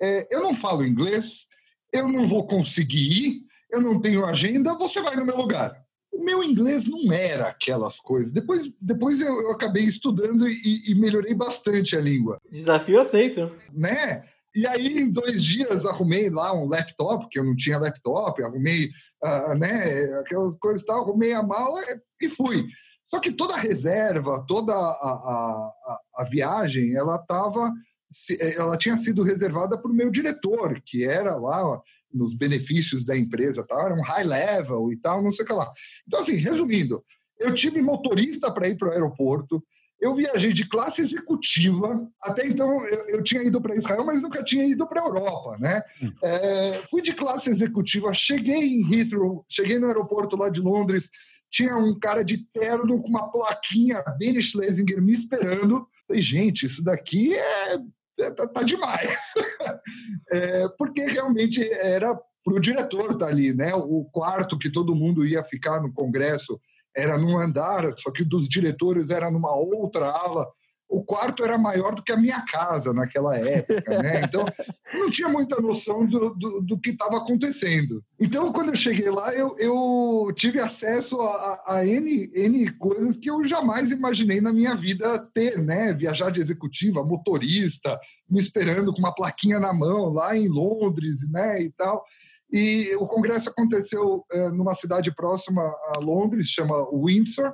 é, 0.00 0.26
eu 0.35 0.42
não 0.42 0.54
falo 0.54 0.85
inglês, 0.85 1.47
eu 1.92 2.09
não 2.09 2.26
vou 2.26 2.45
conseguir 2.45 3.26
ir, 3.26 3.42
eu 3.71 3.81
não 3.81 4.00
tenho 4.00 4.26
agenda, 4.26 4.75
você 4.75 5.00
vai 5.00 5.14
no 5.14 5.25
meu 5.25 5.37
lugar 5.37 5.83
o 6.12 6.23
meu 6.23 6.45
inglês 6.45 6.87
não 6.87 7.11
era 7.11 7.49
aquelas 7.49 7.99
coisas. 7.99 8.31
Depois, 8.31 8.71
depois 8.81 9.21
eu, 9.21 9.40
eu 9.40 9.50
acabei 9.50 9.85
estudando 9.85 10.47
e, 10.47 10.83
e, 10.87 10.95
melhorei 10.95 11.33
bastante 11.33 11.97
a 11.97 12.00
língua. 12.00 12.38
Desafio 12.50 13.00
aceito. 13.00 13.50
Né? 13.73 14.23
E 14.54 14.66
aí, 14.66 14.99
em 14.99 15.11
dois 15.11 15.42
dias, 15.42 15.87
arrumei 15.87 16.28
lá 16.28 16.52
um 16.52 16.68
laptop, 16.68 17.28
que 17.30 17.38
eu 17.38 17.44
não 17.44 17.56
tinha 17.56 17.78
laptop, 17.78 18.42
arrumei 18.42 18.90
uh, 19.25 19.54
né, 19.59 20.04
aquelas 20.21 20.54
coisas 20.56 20.82
e 20.82 20.87
tal, 20.87 21.02
arrumei 21.02 21.32
a 21.32 21.42
mala 21.42 21.80
e 22.21 22.28
fui. 22.28 22.66
Só 23.09 23.18
que 23.18 23.32
toda 23.32 23.54
a 23.54 23.59
reserva, 23.59 24.44
toda 24.47 24.75
a, 24.75 24.76
a, 24.76 25.99
a, 26.16 26.25
viagem, 26.25 26.94
ela 26.94 27.16
estava 27.16 27.71
ela 28.56 28.76
tinha 28.76 28.97
sido 28.99 29.23
reservada 29.23 29.78
para 29.78 29.90
o 29.90 29.94
meu 29.94 30.11
diretor, 30.11 30.80
que 30.85 31.04
era 31.04 31.35
lá 31.37 31.80
nos 32.12 32.35
benefícios 32.35 33.04
da 33.04 33.16
empresa, 33.16 33.64
tá? 33.66 33.80
era 33.80 33.94
um 33.94 34.02
high 34.02 34.25
level 34.25 34.92
e 34.92 34.97
tal, 34.97 35.23
não 35.23 35.32
sei 35.32 35.44
o 35.44 35.49
que 35.49 35.54
lá. 35.54 35.73
Então, 36.06 36.21
assim, 36.21 36.37
resumindo, 36.37 37.02
eu 37.38 37.54
tive 37.54 37.80
motorista 37.80 38.52
para 38.52 38.68
ir 38.68 38.76
para 38.76 38.88
o 38.88 38.92
aeroporto, 38.92 39.62
eu 40.02 40.14
viajei 40.14 40.52
de 40.52 40.68
classe 40.68 41.00
executiva, 41.00 42.06
até 42.21 42.47
então 42.47 42.85
eu, 42.87 43.09
eu 43.09 43.23
tinha 43.23 43.42
ido 43.42 43.61
para 43.61 43.76
Israel, 43.76 44.04
mas 44.04 44.21
nunca 44.21 44.42
tinha 44.42 44.64
ido 44.64 44.87
para 44.87 45.00
a 45.00 45.04
Europa, 45.04 45.56
né? 45.59 45.82
Hum. 46.02 46.12
É, 46.23 46.82
fui 46.90 47.00
de 47.00 47.14
classe 47.14 47.49
executiva, 47.49 48.12
cheguei 48.12 48.80
em 48.80 48.92
Heathrow, 48.92 49.47
cheguei 49.49 49.78
no 49.78 49.87
aeroporto 49.87 50.37
lá 50.37 50.49
de 50.49 50.61
Londres, 50.61 51.09
tinha 51.50 51.76
um 51.76 51.99
cara 51.99 52.25
de 52.25 52.38
terno 52.52 53.00
com 53.00 53.09
uma 53.09 53.30
plaquinha 53.30 54.02
Benny 54.18 54.42
Schlesinger 54.42 55.00
me 55.00 55.12
esperando. 55.12 55.87
Falei, 56.09 56.21
gente, 56.21 56.66
isso 56.66 56.82
daqui 56.82 57.35
é 57.35 57.78
é, 58.18 58.30
tá, 58.30 58.47
tá 58.47 58.62
demais. 58.62 59.18
é, 60.30 60.68
porque 60.78 61.04
realmente 61.06 61.62
era 61.73 62.14
para 62.44 62.54
o 62.54 62.61
diretor 62.61 63.12
estar 63.12 63.18
tá 63.18 63.26
ali, 63.26 63.54
né? 63.54 63.75
O 63.75 64.04
quarto 64.04 64.59
que 64.59 64.71
todo 64.71 64.94
mundo 64.94 65.25
ia 65.25 65.44
ficar 65.44 65.80
no 65.80 65.92
congresso 65.92 66.61
era 66.96 67.18
num 67.18 67.38
andar, 67.38 67.92
só 67.99 68.11
que 68.11 68.25
dos 68.25 68.49
diretores 68.49 69.11
era 69.11 69.30
numa 69.30 69.54
outra 69.54 70.06
ala 70.06 70.46
o 70.92 71.02
quarto 71.02 71.42
era 71.42 71.56
maior 71.56 71.94
do 71.94 72.02
que 72.02 72.12
a 72.12 72.16
minha 72.18 72.42
casa 72.42 72.92
naquela 72.92 73.34
época, 73.37 74.02
né? 74.02 74.22
Então, 74.32 74.44
não 74.92 75.11
tinha 75.11 75.28
muita 75.28 75.61
noção 75.61 76.06
do, 76.06 76.34
do, 76.34 76.61
do 76.61 76.78
que 76.78 76.90
estava 76.90 77.16
acontecendo. 77.16 78.04
Então, 78.20 78.52
quando 78.52 78.68
eu 78.68 78.75
cheguei 78.75 79.11
lá, 79.11 79.32
eu, 79.32 79.56
eu 79.58 80.32
tive 80.37 80.61
acesso 80.61 81.18
a, 81.20 81.62
a, 81.66 81.87
N, 81.87 82.30
N 82.34 82.70
coisas 82.78 83.16
que 83.16 83.30
eu 83.30 83.42
jamais 83.44 83.90
imaginei 83.90 84.40
na 84.40 84.52
minha 84.52 84.76
vida 84.76 85.18
ter, 85.34 85.58
né? 85.58 85.94
Viajar 85.94 86.30
de 86.30 86.40
executiva, 86.40 87.02
motorista, 87.02 87.99
me 88.28 88.38
esperando 88.38 88.92
com 88.92 88.99
uma 88.99 89.14
plaquinha 89.14 89.58
na 89.58 89.72
mão 89.72 90.11
lá 90.11 90.37
em 90.37 90.49
Londres, 90.49 91.28
né? 91.30 91.62
E 91.62 91.70
tal. 91.70 92.04
E 92.52 92.94
o 92.97 93.06
congresso 93.06 93.49
aconteceu 93.49 94.25
uh, 94.32 94.50
numa 94.50 94.75
cidade 94.75 95.14
próxima 95.14 95.62
a 95.62 95.99
Londres, 96.00 96.49
chama 96.49 96.87
Windsor. 96.92 97.52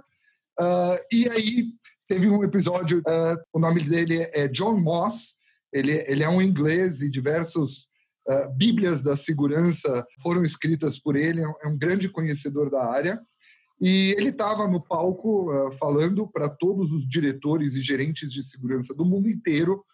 Uh, 0.60 0.98
e 1.12 1.28
aí 1.28 1.68
Teve 2.08 2.26
um 2.26 2.42
episódio, 2.42 3.00
uh, 3.00 3.38
o 3.52 3.58
nome 3.58 3.84
dele 3.84 4.22
é 4.32 4.48
John 4.48 4.80
Moss, 4.80 5.34
ele, 5.70 5.92
ele 6.06 6.22
é 6.22 6.28
um 6.28 6.40
inglês 6.40 7.02
e 7.02 7.10
diversos 7.10 7.86
uh, 8.26 8.50
bíblias 8.56 9.02
da 9.02 9.14
segurança 9.14 10.06
foram 10.22 10.42
escritas 10.42 10.98
por 10.98 11.16
ele, 11.16 11.42
é 11.42 11.46
um 11.46 11.74
é 11.74 11.76
grande 11.76 12.08
conhecedor 12.08 12.70
da 12.70 12.82
área. 12.82 13.20
E 13.78 14.14
ele 14.16 14.30
estava 14.30 14.66
no 14.66 14.82
palco 14.82 15.70
falando 15.78 16.26
para 16.26 16.48
todos 16.48 16.92
os 16.92 17.06
diretores 17.06 17.74
e 17.74 17.82
gerentes 17.82 18.32
de 18.32 18.42
segurança 18.42 18.94
do 18.94 19.04
mundo 19.04 19.28
inteiro, 19.28 19.84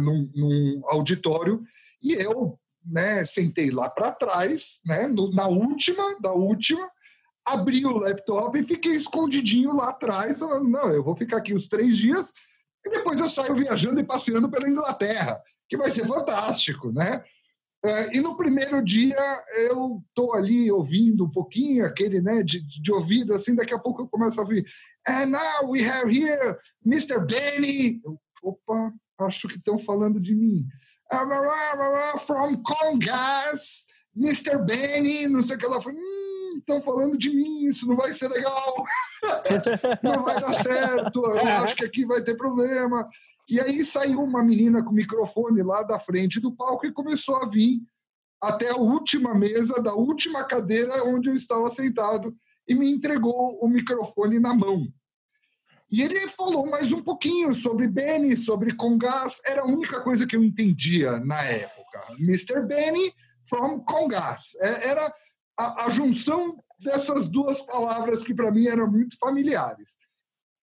num, 0.00 0.30
num, 0.34 0.80
auditório, 0.86 1.62
e 2.02 2.14
eu 2.14 2.58
né, 2.86 3.24
sentei 3.24 3.70
lá 3.70 3.90
para 3.90 4.12
trás, 4.12 4.80
né, 4.84 5.06
no, 5.06 5.30
na 5.32 5.46
última 5.46 6.20
da 6.20 6.32
última, 6.32 6.88
abri 7.44 7.84
o 7.84 7.98
laptop 7.98 8.58
e 8.58 8.64
fiquei 8.64 8.92
escondidinho 8.92 9.74
lá 9.74 9.90
atrás, 9.90 10.38
falando, 10.38 10.68
não, 10.68 10.92
eu 10.92 11.02
vou 11.02 11.16
ficar 11.16 11.38
aqui 11.38 11.54
os 11.54 11.68
três 11.68 11.96
dias 11.96 12.32
e 12.84 12.90
depois 12.90 13.20
eu 13.20 13.28
saio 13.28 13.54
viajando 13.54 14.00
e 14.00 14.04
passeando 14.04 14.48
pela 14.48 14.68
Inglaterra, 14.68 15.40
que 15.68 15.76
vai 15.76 15.90
ser 15.90 16.06
fantástico, 16.06 16.92
né? 16.92 17.22
É, 17.84 18.16
e 18.16 18.20
no 18.20 18.36
primeiro 18.36 18.82
dia 18.82 19.44
eu 19.54 20.02
estou 20.08 20.34
ali 20.34 20.70
ouvindo 20.72 21.24
um 21.24 21.30
pouquinho, 21.30 21.86
aquele 21.86 22.20
né, 22.20 22.42
de, 22.42 22.60
de 22.60 22.92
ouvido, 22.92 23.34
assim, 23.34 23.54
daqui 23.54 23.74
a 23.74 23.78
pouco 23.78 24.02
eu 24.02 24.08
começo 24.08 24.40
a 24.40 24.42
ouvir. 24.42 24.66
And 25.06 25.26
now 25.26 25.70
we 25.70 25.88
have 25.88 26.10
here 26.10 26.56
Mr. 26.84 27.20
Benny. 27.24 28.00
Eu, 28.04 28.18
Opa, 28.42 28.92
acho 29.20 29.48
que 29.48 29.56
estão 29.56 29.78
falando 29.78 30.20
de 30.20 30.34
mim. 30.34 30.66
From 32.26 32.62
Congas, 32.62 33.86
Mr. 34.16 34.58
Benny, 34.58 35.28
não 35.28 35.42
sei 35.42 35.56
o 35.56 35.58
que 35.58 35.66
ela 35.66 35.80
falou. 35.80 35.98
Hum, 35.98 36.56
estão 36.58 36.82
falando 36.82 37.16
de 37.16 37.30
mim, 37.30 37.66
isso 37.66 37.86
não 37.86 37.96
vai 37.96 38.12
ser 38.12 38.28
legal, 38.28 38.84
não 40.02 40.24
vai 40.24 40.40
dar 40.40 40.54
certo, 40.54 41.24
eu 41.24 41.48
acho 41.62 41.76
que 41.76 41.84
aqui 41.84 42.04
vai 42.04 42.22
ter 42.22 42.36
problema. 42.36 43.08
E 43.48 43.60
aí 43.60 43.82
saiu 43.82 44.22
uma 44.22 44.42
menina 44.42 44.82
com 44.82 44.90
microfone 44.90 45.62
lá 45.62 45.82
da 45.82 45.98
frente 45.98 46.40
do 46.40 46.52
palco 46.52 46.86
e 46.86 46.92
começou 46.92 47.36
a 47.36 47.46
vir 47.46 47.80
até 48.40 48.70
a 48.70 48.76
última 48.76 49.34
mesa 49.34 49.80
da 49.80 49.94
última 49.94 50.44
cadeira 50.44 51.04
onde 51.04 51.28
eu 51.28 51.34
estava 51.34 51.68
sentado 51.68 52.34
e 52.68 52.74
me 52.74 52.90
entregou 52.90 53.58
o 53.62 53.68
microfone 53.68 54.40
na 54.40 54.52
mão. 54.52 54.86
E 55.90 56.02
ele 56.02 56.26
falou 56.26 56.66
mais 56.66 56.92
um 56.92 57.02
pouquinho 57.02 57.54
sobre 57.54 57.86
Benny, 57.86 58.36
sobre 58.36 58.74
Congas. 58.74 59.40
Era 59.44 59.62
a 59.62 59.66
única 59.66 60.00
coisa 60.00 60.26
que 60.26 60.34
eu 60.34 60.42
entendia 60.42 61.20
na 61.20 61.42
época. 61.44 62.06
Mr. 62.18 62.62
Benny 62.62 63.12
from 63.48 63.80
Congas. 63.80 64.56
É, 64.60 64.88
era 64.88 65.14
a, 65.56 65.86
a 65.86 65.88
junção 65.88 66.58
dessas 66.80 67.28
duas 67.28 67.60
palavras 67.62 68.24
que 68.24 68.34
para 68.34 68.50
mim 68.50 68.66
eram 68.66 68.90
muito 68.90 69.16
familiares. 69.18 69.96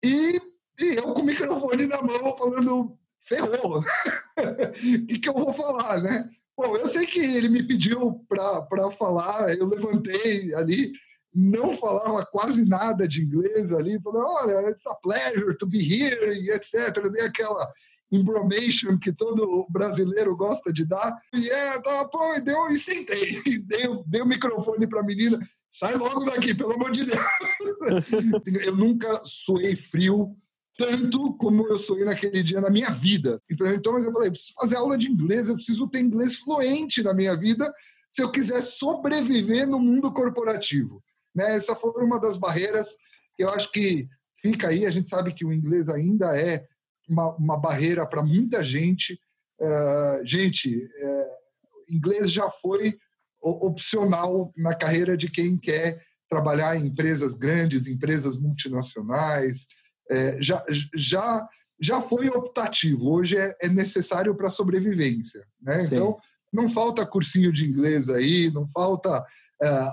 E, 0.02 0.40
e, 0.80 0.84
eu 0.96 1.12
com 1.12 1.20
o 1.20 1.24
microfone 1.24 1.86
na 1.86 2.00
mão 2.00 2.36
falando, 2.36 2.98
ferrou. 3.20 3.80
O 3.80 3.84
que, 5.06 5.18
que 5.18 5.28
eu 5.28 5.34
vou 5.34 5.52
falar, 5.52 6.00
né? 6.00 6.30
Bom, 6.56 6.76
eu 6.76 6.86
sei 6.86 7.06
que 7.06 7.20
ele 7.20 7.48
me 7.48 7.62
pediu 7.62 8.24
para 8.28 8.90
falar, 8.90 9.56
eu 9.56 9.66
levantei 9.66 10.54
ali 10.54 10.92
não 11.34 11.76
falava 11.76 12.26
quase 12.26 12.68
nada 12.68 13.06
de 13.06 13.22
inglês 13.22 13.72
ali, 13.72 14.00
falou, 14.02 14.22
olha, 14.22 14.70
it's 14.70 14.86
a 14.86 14.94
pleasure 14.94 15.56
to 15.56 15.66
be 15.66 15.78
here, 15.78 16.32
e 16.32 16.50
etc. 16.50 17.08
Dei 17.10 17.22
aquela 17.22 17.72
embromation 18.10 18.98
que 18.98 19.12
todo 19.12 19.66
brasileiro 19.70 20.36
gosta 20.36 20.72
de 20.72 20.84
dar. 20.84 21.16
E 21.32 21.48
é, 21.48 21.78
tá, 21.80 22.04
pô, 22.06 22.34
e 22.34 22.40
deu, 22.40 22.68
e 22.68 22.76
sentei, 22.76 23.40
e 23.46 23.58
dei, 23.58 23.86
dei 24.06 24.20
o 24.20 24.26
microfone 24.26 24.86
para 24.86 25.00
a 25.00 25.04
menina, 25.04 25.38
sai 25.70 25.94
logo 25.94 26.24
daqui, 26.24 26.54
pelo 26.54 26.72
amor 26.72 26.90
de 26.90 27.04
Deus. 27.04 27.20
eu 28.66 28.74
nunca 28.74 29.20
suei 29.24 29.76
frio 29.76 30.36
tanto 30.76 31.34
como 31.34 31.66
eu 31.68 31.78
suei 31.78 32.04
naquele 32.04 32.42
dia 32.42 32.60
na 32.60 32.70
minha 32.70 32.90
vida. 32.90 33.40
Então, 33.50 33.92
mas 33.92 34.04
eu 34.04 34.12
falei, 34.12 34.28
eu 34.28 34.32
preciso 34.32 34.54
fazer 34.54 34.76
aula 34.76 34.96
de 34.96 35.10
inglês, 35.10 35.48
eu 35.48 35.54
preciso 35.54 35.86
ter 35.86 36.00
inglês 36.00 36.36
fluente 36.36 37.02
na 37.02 37.12
minha 37.12 37.36
vida 37.36 37.70
se 38.08 38.22
eu 38.22 38.30
quiser 38.30 38.62
sobreviver 38.62 39.68
no 39.68 39.78
mundo 39.78 40.10
corporativo. 40.10 41.02
Né? 41.34 41.56
Essa 41.56 41.74
foi 41.74 42.04
uma 42.04 42.18
das 42.18 42.36
barreiras 42.36 42.88
que 43.34 43.44
eu 43.44 43.50
acho 43.50 43.70
que 43.72 44.08
fica 44.36 44.68
aí. 44.68 44.86
A 44.86 44.90
gente 44.90 45.08
sabe 45.08 45.32
que 45.32 45.44
o 45.44 45.52
inglês 45.52 45.88
ainda 45.88 46.38
é 46.38 46.66
uma, 47.08 47.34
uma 47.36 47.56
barreira 47.56 48.06
para 48.06 48.22
muita 48.22 48.62
gente. 48.62 49.20
Uh, 49.60 50.24
gente, 50.24 50.84
uh, 50.84 51.92
inglês 51.94 52.30
já 52.30 52.48
foi 52.50 52.98
opcional 53.42 54.52
na 54.56 54.74
carreira 54.74 55.16
de 55.16 55.30
quem 55.30 55.56
quer 55.56 56.02
trabalhar 56.28 56.76
em 56.76 56.86
empresas 56.86 57.34
grandes, 57.34 57.86
empresas 57.86 58.36
multinacionais. 58.36 59.66
Uh, 60.10 60.40
já, 60.40 60.64
já, 60.94 61.48
já 61.80 62.02
foi 62.02 62.28
optativo, 62.28 63.10
hoje 63.10 63.38
é, 63.38 63.56
é 63.60 63.68
necessário 63.68 64.34
para 64.34 64.50
sobrevivência. 64.50 65.44
Né? 65.60 65.82
Então, 65.84 66.18
não 66.52 66.68
falta 66.68 67.06
cursinho 67.06 67.52
de 67.52 67.64
inglês 67.64 68.08
aí, 68.08 68.50
não 68.50 68.66
falta 68.68 69.24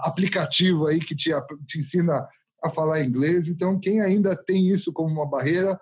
aplicativo 0.02 0.88
aí 0.88 1.00
que 1.00 1.16
te, 1.16 1.32
te 1.68 1.80
ensina 1.80 2.28
a 2.64 2.70
falar 2.70 3.02
inglês. 3.02 3.48
Então, 3.48 3.80
quem 3.80 4.02
ainda 4.02 4.36
tem 4.36 4.70
isso 4.70 4.92
como 4.92 5.14
uma 5.14 5.26
barreira, 5.26 5.80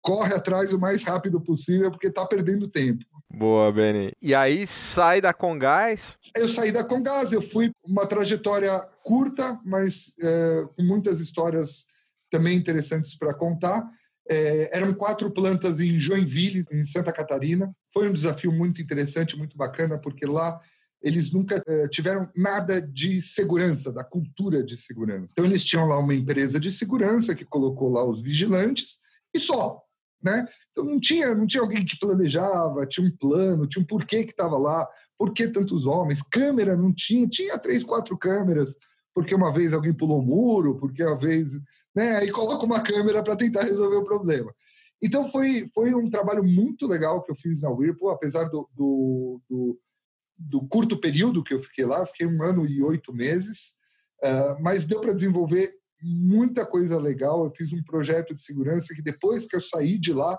corre 0.00 0.34
atrás 0.34 0.72
o 0.72 0.78
mais 0.78 1.02
rápido 1.02 1.40
possível, 1.40 1.90
porque 1.90 2.08
está 2.08 2.24
perdendo 2.26 2.68
tempo. 2.68 3.04
Boa, 3.30 3.70
Beni. 3.70 4.12
E 4.22 4.34
aí 4.34 4.66
sai 4.66 5.20
da 5.20 5.34
Congás? 5.34 6.16
Eu 6.34 6.48
saí 6.48 6.72
da 6.72 6.82
Congás, 6.82 7.32
eu 7.32 7.42
fui 7.42 7.70
uma 7.84 8.06
trajetória 8.06 8.80
curta, 9.04 9.58
mas 9.64 10.12
é, 10.20 10.64
com 10.74 10.82
muitas 10.82 11.20
histórias 11.20 11.86
também 12.30 12.56
interessantes 12.56 13.14
para 13.16 13.34
contar. 13.34 13.86
É, 14.30 14.76
eram 14.76 14.94
quatro 14.94 15.30
plantas 15.30 15.80
em 15.80 15.98
Joinville, 15.98 16.64
em 16.70 16.84
Santa 16.84 17.12
Catarina. 17.12 17.70
Foi 17.92 18.08
um 18.08 18.12
desafio 18.12 18.52
muito 18.52 18.80
interessante, 18.80 19.36
muito 19.36 19.56
bacana, 19.56 19.98
porque 19.98 20.26
lá 20.26 20.58
eles 21.00 21.32
nunca 21.32 21.62
uh, 21.66 21.88
tiveram 21.88 22.28
nada 22.34 22.80
de 22.80 23.20
segurança, 23.20 23.92
da 23.92 24.02
cultura 24.02 24.62
de 24.62 24.76
segurança. 24.76 25.28
Então, 25.30 25.44
eles 25.44 25.64
tinham 25.64 25.86
lá 25.86 25.98
uma 25.98 26.14
empresa 26.14 26.58
de 26.58 26.72
segurança 26.72 27.34
que 27.34 27.44
colocou 27.44 27.90
lá 27.90 28.04
os 28.04 28.20
vigilantes 28.20 28.98
e 29.34 29.38
só. 29.38 29.80
Né? 30.22 30.46
Então, 30.72 30.84
não 30.84 30.98
tinha, 30.98 31.34
não 31.34 31.46
tinha 31.46 31.62
alguém 31.62 31.84
que 31.84 31.98
planejava, 31.98 32.86
tinha 32.86 33.06
um 33.06 33.16
plano, 33.16 33.66
tinha 33.66 33.82
um 33.82 33.86
porquê 33.86 34.24
que 34.24 34.32
estava 34.32 34.58
lá, 34.58 34.88
por 35.16 35.32
que 35.32 35.46
tantos 35.48 35.86
homens, 35.86 36.22
câmera 36.22 36.76
não 36.76 36.92
tinha, 36.92 37.28
tinha 37.28 37.58
três, 37.58 37.84
quatro 37.84 38.16
câmeras, 38.18 38.76
porque 39.14 39.34
uma 39.34 39.52
vez 39.52 39.72
alguém 39.72 39.92
pulou 39.92 40.20
o 40.20 40.24
muro, 40.24 40.76
porque 40.78 41.04
uma 41.04 41.16
vez. 41.16 41.52
Né? 41.94 42.16
Aí 42.16 42.30
coloca 42.30 42.64
uma 42.64 42.80
câmera 42.80 43.22
para 43.22 43.36
tentar 43.36 43.62
resolver 43.62 43.96
o 43.96 44.04
problema. 44.04 44.52
Então, 45.00 45.28
foi, 45.28 45.68
foi 45.72 45.94
um 45.94 46.10
trabalho 46.10 46.42
muito 46.42 46.86
legal 46.86 47.22
que 47.22 47.30
eu 47.30 47.36
fiz 47.36 47.60
na 47.60 47.70
Whirlpool, 47.70 48.10
apesar 48.10 48.44
do, 48.44 48.68
do, 48.74 49.40
do 49.48 49.78
do 50.38 50.60
curto 50.66 50.98
período 51.00 51.42
que 51.42 51.52
eu 51.52 51.60
fiquei 51.60 51.84
lá, 51.84 52.06
fiquei 52.06 52.26
um 52.26 52.42
ano 52.42 52.66
e 52.66 52.82
oito 52.82 53.12
meses, 53.12 53.74
uh, 54.22 54.62
mas 54.62 54.84
deu 54.84 55.00
para 55.00 55.12
desenvolver 55.12 55.72
muita 56.00 56.64
coisa 56.64 56.98
legal. 56.98 57.44
Eu 57.44 57.50
fiz 57.50 57.72
um 57.72 57.82
projeto 57.82 58.34
de 58.34 58.42
segurança 58.42 58.94
que 58.94 59.02
depois 59.02 59.46
que 59.46 59.56
eu 59.56 59.60
saí 59.60 59.98
de 59.98 60.12
lá, 60.12 60.38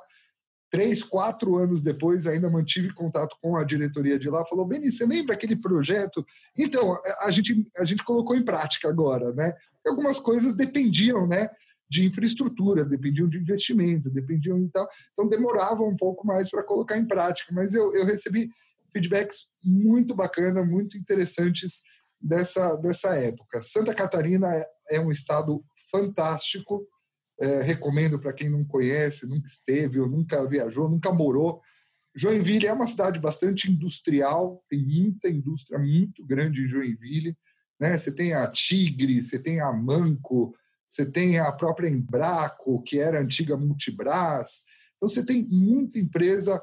três, 0.71 1.03
quatro 1.03 1.57
anos 1.57 1.81
depois, 1.81 2.27
ainda 2.27 2.49
mantive 2.49 2.93
contato 2.93 3.35
com 3.41 3.57
a 3.57 3.63
diretoria 3.63 4.17
de 4.17 4.29
lá. 4.29 4.45
Falou, 4.45 4.65
Beni, 4.65 4.91
você 4.91 5.05
lembra 5.05 5.33
aquele 5.33 5.55
projeto? 5.55 6.25
Então, 6.57 6.97
a 7.21 7.31
gente, 7.31 7.67
a 7.77 7.83
gente 7.83 8.03
colocou 8.03 8.35
em 8.35 8.45
prática 8.45 8.88
agora, 8.88 9.33
né? 9.33 9.53
Algumas 9.85 10.19
coisas 10.19 10.55
dependiam, 10.55 11.27
né? 11.27 11.49
de 11.89 12.05
infraestrutura, 12.05 12.85
dependiam 12.85 13.27
de 13.27 13.39
investimento, 13.39 14.09
dependiam 14.09 14.59
e 14.59 14.69
tal. 14.69 14.88
Então 15.12 15.27
demorava 15.27 15.81
um 15.83 15.97
pouco 15.97 16.25
mais 16.25 16.49
para 16.49 16.63
colocar 16.63 16.97
em 16.97 17.05
prática, 17.05 17.51
mas 17.51 17.73
eu, 17.73 17.93
eu 17.95 18.05
recebi 18.05 18.49
feedbacks 18.91 19.47
muito 19.63 20.15
bacana, 20.15 20.63
muito 20.63 20.97
interessantes 20.97 21.82
dessa, 22.19 22.75
dessa 22.75 23.15
época. 23.15 23.62
Santa 23.63 23.93
Catarina 23.93 24.54
é, 24.54 24.67
é 24.91 24.99
um 24.99 25.12
estado 25.12 25.63
fantástico, 25.91 26.88
é, 27.39 27.62
recomendo 27.62 28.19
para 28.19 28.34
quem 28.34 28.49
não 28.49 28.65
conhece, 28.65 29.25
nunca 29.25 29.47
esteve, 29.47 29.99
ou 29.99 30.08
nunca 30.08 30.45
viajou, 30.47 30.89
nunca 30.89 31.12
morou. 31.12 31.62
Joinville 32.15 32.67
é 32.67 32.73
uma 32.73 32.88
cidade 32.88 33.19
bastante 33.19 33.71
industrial, 33.71 34.60
tem 34.69 34.84
muita 34.84 35.30
indústria 35.30 35.80
muito 35.80 36.25
grande 36.25 36.63
em 36.63 36.67
Joinville. 36.67 37.38
Né? 37.80 37.97
Você 37.97 38.12
tem 38.12 38.34
a 38.34 38.47
Tigre, 38.47 39.21
você 39.21 39.39
tem 39.39 39.62
a 39.62 39.71
Manco, 39.71 40.54
você 40.86 41.06
tem 41.06 41.39
a 41.39 41.52
própria 41.52 41.88
Embraco, 41.88 42.82
que 42.82 42.99
era 42.99 43.21
antiga 43.21 43.56
Multibras. 43.56 44.63
Então, 44.97 45.08
você 45.08 45.23
tem 45.23 45.47
muita 45.47 45.99
empresa 45.99 46.62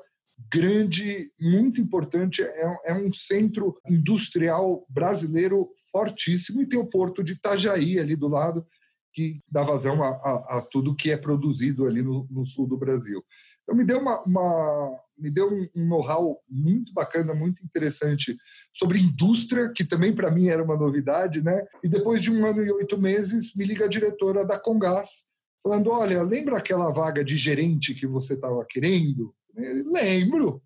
grande, 0.51 1.31
muito 1.41 1.81
importante, 1.81 2.43
é, 2.43 2.79
é, 2.87 2.95
um 2.95 3.13
centro 3.13 3.77
industrial 3.89 4.87
brasileiro 4.89 5.69
fortíssimo 5.91 6.63
e 6.63 6.67
tem 6.67 6.79
o 6.79 6.87
porto 6.87 7.25
de 7.25 7.33
Itajaí 7.33 7.99
ali 7.99 8.15
do 8.15 8.29
lado, 8.29 8.67
que 9.13 9.41
dá 9.51 9.63
vazão 9.63 10.03
a, 10.03 10.09
a, 10.09 10.59
a 10.59 10.63
tudo 10.71 10.95
que 10.95 11.11
é 11.11 11.17
produzido 11.17 11.87
ali 11.87 12.03
no, 12.03 12.27
no, 12.31 12.47
sul 12.47 12.67
do 12.67 12.77
Brasil. 12.77 13.25
Então 13.63 13.75
me 13.75 13.85
deu 13.85 13.99
uma, 13.99 14.23
uma 14.23 15.01
me 15.19 15.31
deu 15.31 15.51
um, 15.51 15.69
know-how 15.75 16.39
muito 16.49 16.93
bacana, 16.93 17.35
muito 17.35 17.65
interessante 17.65 18.37
sobre 18.73 19.01
indústria, 19.01 19.73
que 19.75 19.85
também 19.85 20.15
para 20.15 20.31
mim 20.31 20.49
era 20.49 20.63
uma 20.63 20.77
novidade, 20.77 21.43
né? 21.43 21.67
E 21.83 21.89
depois 21.89 22.21
de 22.21 22.31
um 22.31 22.45
ano 22.45 22.63
e 22.63 22.71
oito 22.71 23.01
meses, 23.01 23.55
me 23.55 23.65
liga 23.65 23.87
a 23.87 23.89
diretora 23.89 24.45
da 24.45 24.59
Congás, 24.59 25.25
falando: 25.63 25.91
olha, 25.91 26.23
lembra 26.23 26.59
aquela 26.59 26.93
vaga 26.93 27.25
de 27.25 27.37
gerente 27.39 27.95
que 27.95 28.07
você 28.07 28.35
estava 28.35 28.65
querendo? 28.69 29.35
Lembro. 29.57 30.63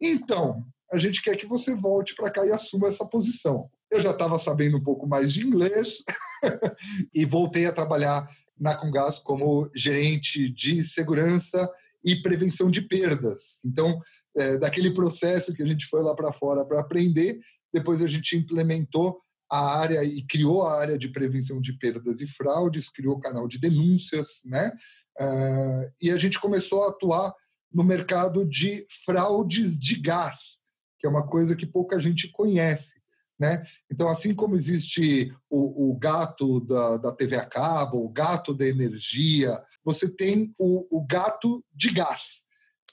Então, 0.00 0.64
a 0.92 0.98
gente 0.98 1.22
quer 1.22 1.36
que 1.36 1.46
você 1.46 1.74
volte 1.74 2.14
para 2.14 2.30
cá 2.30 2.46
e 2.46 2.50
assuma 2.50 2.88
essa 2.88 3.04
posição. 3.04 3.70
Eu 3.90 4.00
já 4.00 4.10
estava 4.10 4.38
sabendo 4.38 4.78
um 4.78 4.82
pouco 4.82 5.06
mais 5.06 5.32
de 5.32 5.42
inglês 5.42 6.02
e 7.14 7.24
voltei 7.24 7.66
a 7.66 7.72
trabalhar 7.72 8.28
na 8.58 8.74
Congás 8.74 9.18
como 9.18 9.70
gerente 9.74 10.48
de 10.48 10.82
segurança 10.82 11.70
e 12.04 12.16
prevenção 12.16 12.70
de 12.70 12.82
perdas. 12.82 13.58
Então, 13.64 14.00
é, 14.36 14.56
daquele 14.58 14.92
processo 14.92 15.52
que 15.52 15.62
a 15.62 15.66
gente 15.66 15.86
foi 15.86 16.02
lá 16.02 16.14
para 16.14 16.32
fora 16.32 16.64
para 16.64 16.80
aprender, 16.80 17.38
depois 17.72 18.02
a 18.02 18.08
gente 18.08 18.36
implementou 18.36 19.20
a 19.50 19.78
área 19.78 20.02
e 20.02 20.24
criou 20.24 20.62
a 20.62 20.80
área 20.80 20.98
de 20.98 21.08
prevenção 21.08 21.60
de 21.60 21.74
perdas 21.74 22.20
e 22.20 22.26
fraudes, 22.26 22.88
criou 22.88 23.16
o 23.16 23.20
canal 23.20 23.46
de 23.46 23.58
denúncias, 23.58 24.40
né? 24.44 24.72
Uh, 25.20 25.92
e 26.00 26.10
a 26.10 26.16
gente 26.16 26.40
começou 26.40 26.84
a 26.84 26.88
atuar 26.88 27.34
no 27.72 27.84
mercado 27.84 28.44
de 28.44 28.86
fraudes 29.04 29.78
de 29.78 30.00
gás, 30.00 30.60
que 30.98 31.06
é 31.06 31.10
uma 31.10 31.26
coisa 31.26 31.56
que 31.56 31.66
pouca 31.66 31.98
gente 31.98 32.28
conhece. 32.30 33.00
Né? 33.38 33.62
Então, 33.90 34.08
assim 34.08 34.34
como 34.34 34.54
existe 34.54 35.34
o, 35.50 35.90
o 35.90 35.98
gato 35.98 36.60
da, 36.60 36.96
da, 36.96 37.12
TV 37.12 37.36
a 37.36 37.44
cabo, 37.44 38.04
o 38.04 38.08
gato 38.08 38.54
da 38.54 38.66
energia, 38.66 39.60
você 39.84 40.08
tem 40.08 40.54
o, 40.56 40.86
o, 40.96 41.04
gato 41.04 41.64
de 41.74 41.90
gás, 41.90 42.42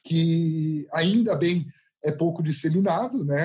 que 0.04 0.88
ainda 0.92 1.36
bem 1.36 1.68
é 2.04 2.12
pouco 2.12 2.42
disseminado, 2.42 3.24
né? 3.24 3.38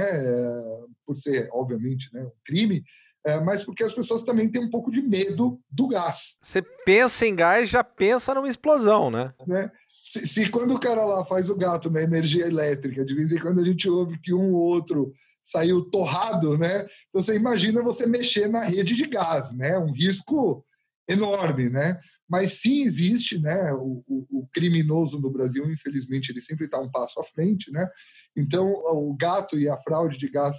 por 1.05 1.17
ser, 1.17 1.49
obviamente, 1.53 2.09
né, 2.15 2.25
um 2.25 2.33
crime, 2.45 2.83
é, 3.27 3.41
mas 3.41 3.65
porque 3.65 3.83
as 3.83 3.93
pessoas 3.93 4.23
também 4.23 4.51
têm 4.51 4.63
um 4.63 4.71
pouco 4.71 4.91
de 4.91 5.01
medo 5.01 5.59
do 5.71 5.89
gás. 5.89 6.37
Você 6.43 6.61
pensa 6.85 7.27
em 7.27 7.35
gás, 7.35 7.71
já 7.71 7.83
pensa 7.83 8.35
numa 8.35 8.49
explosão, 8.49 9.11
né? 9.11 9.33
né? 9.47 9.71
Se, 10.05 10.29
se, 10.29 10.51
quando 10.51 10.75
o 10.75 10.79
cara 10.79 11.03
lá 11.03 11.25
faz 11.25 11.49
o 11.49 11.57
gato 11.57 11.91
na 11.91 12.03
energia 12.03 12.47
elétrica, 12.47 13.03
de 13.05 13.15
vez 13.15 13.33
em 13.33 13.39
quando 13.39 13.61
a 13.61 13.65
gente 13.65 13.89
ouve 13.89 14.19
que 14.21 14.35
um 14.35 14.53
ou 14.53 14.61
outro 14.61 15.15
saiu 15.43 15.83
torrado, 15.83 16.59
né? 16.59 16.87
Então, 17.09 17.23
você 17.23 17.35
imagina 17.35 17.83
você 17.83 18.07
mexer 18.07 18.47
na 18.47 18.63
rede 18.63 18.95
de 18.95 19.07
gás, 19.07 19.51
né? 19.53 19.79
Um 19.79 19.93
risco 19.93 20.63
enorme, 21.09 21.71
né? 21.71 21.99
Mas 22.29 22.61
sim 22.61 22.83
existe, 22.83 23.39
né? 23.39 23.73
O, 23.73 24.05
o, 24.07 24.27
o 24.41 24.49
criminoso 24.53 25.19
no 25.19 25.31
Brasil, 25.31 25.71
infelizmente, 25.71 26.31
ele 26.31 26.41
sempre 26.41 26.67
está 26.67 26.79
um 26.79 26.91
passo 26.91 27.19
à 27.19 27.25
frente, 27.25 27.73
né? 27.73 27.89
Então, 28.37 28.69
o 28.69 29.15
gato 29.19 29.59
e 29.59 29.69
a 29.69 29.77
fraude 29.79 30.19
de 30.19 30.29
gás 30.29 30.57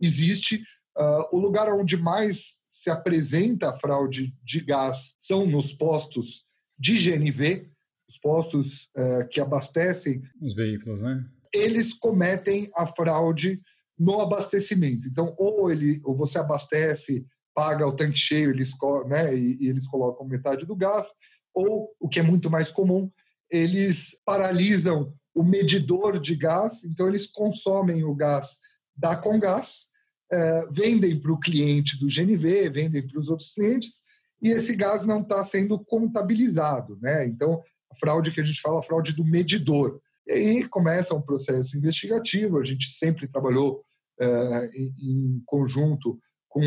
existe. 0.00 0.62
Uh, 0.96 1.36
o 1.36 1.38
lugar 1.38 1.72
onde 1.72 1.96
mais 1.96 2.56
se 2.66 2.90
apresenta 2.90 3.70
a 3.70 3.78
fraude 3.78 4.34
de 4.42 4.60
gás 4.60 5.14
são 5.20 5.46
nos 5.46 5.72
postos 5.72 6.44
de 6.76 6.94
GNV, 6.94 7.70
os 8.08 8.18
postos 8.18 8.88
uh, 8.96 9.28
que 9.28 9.40
abastecem 9.40 10.22
os 10.40 10.54
veículos, 10.54 11.02
né? 11.02 11.24
Eles 11.52 11.92
cometem 11.92 12.70
a 12.74 12.86
fraude 12.86 13.60
no 13.98 14.20
abastecimento. 14.20 15.08
Então, 15.08 15.34
ou 15.36 15.70
ele, 15.70 16.00
ou 16.04 16.16
você 16.16 16.38
abastece, 16.38 17.26
paga 17.54 17.86
o 17.86 17.94
tanque 17.94 18.18
cheio, 18.18 18.50
eles, 18.50 18.70
né, 19.06 19.36
e, 19.36 19.58
e 19.60 19.68
eles 19.68 19.86
colocam 19.86 20.26
metade 20.26 20.64
do 20.64 20.76
gás, 20.76 21.08
ou 21.52 21.90
o 21.98 22.08
que 22.08 22.20
é 22.20 22.22
muito 22.22 22.48
mais 22.48 22.70
comum, 22.70 23.10
eles 23.50 24.16
paralisam 24.24 25.12
o 25.34 25.42
medidor 25.42 26.20
de 26.20 26.36
gás, 26.36 26.84
então 26.84 27.08
eles 27.08 27.26
consomem 27.26 28.04
o 28.04 28.14
gás 28.14 28.58
da 28.96 29.16
Congás, 29.16 29.86
é, 30.30 30.66
vendem 30.70 31.18
para 31.18 31.32
o 31.32 31.40
cliente 31.40 31.98
do 31.98 32.06
GNV, 32.06 32.70
vendem 32.70 33.06
para 33.06 33.18
os 33.18 33.28
outros 33.28 33.52
clientes, 33.52 34.02
e 34.40 34.50
esse 34.50 34.76
gás 34.76 35.04
não 35.04 35.22
está 35.22 35.42
sendo 35.42 35.78
contabilizado. 35.78 36.98
Né? 37.00 37.26
Então, 37.26 37.62
a 37.90 37.96
fraude 37.96 38.32
que 38.32 38.40
a 38.40 38.44
gente 38.44 38.60
fala, 38.60 38.80
a 38.80 38.82
fraude 38.82 39.12
do 39.12 39.24
medidor. 39.24 40.00
E 40.26 40.32
aí 40.32 40.68
começa 40.68 41.14
um 41.14 41.22
processo 41.22 41.76
investigativo, 41.76 42.58
a 42.58 42.64
gente 42.64 42.90
sempre 42.90 43.26
trabalhou 43.28 43.82
é, 44.20 44.70
em, 44.74 44.94
em 44.98 45.42
conjunto 45.46 46.18
com 46.48 46.60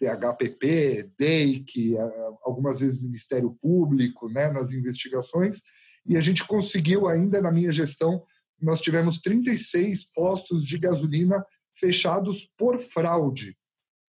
DHPP, 0.00 1.10
DEIC, 1.18 1.96
algumas 2.42 2.80
vezes 2.80 3.00
Ministério 3.00 3.56
Público, 3.60 4.28
né, 4.28 4.50
nas 4.50 4.72
investigações, 4.72 5.60
e 6.06 6.16
a 6.16 6.20
gente 6.20 6.46
conseguiu, 6.46 7.08
ainda 7.08 7.40
na 7.40 7.50
minha 7.50 7.72
gestão, 7.72 8.22
nós 8.60 8.80
tivemos 8.80 9.18
36 9.20 10.04
postos 10.12 10.64
de 10.64 10.78
gasolina 10.78 11.44
fechados 11.74 12.48
por 12.56 12.78
fraude, 12.78 13.56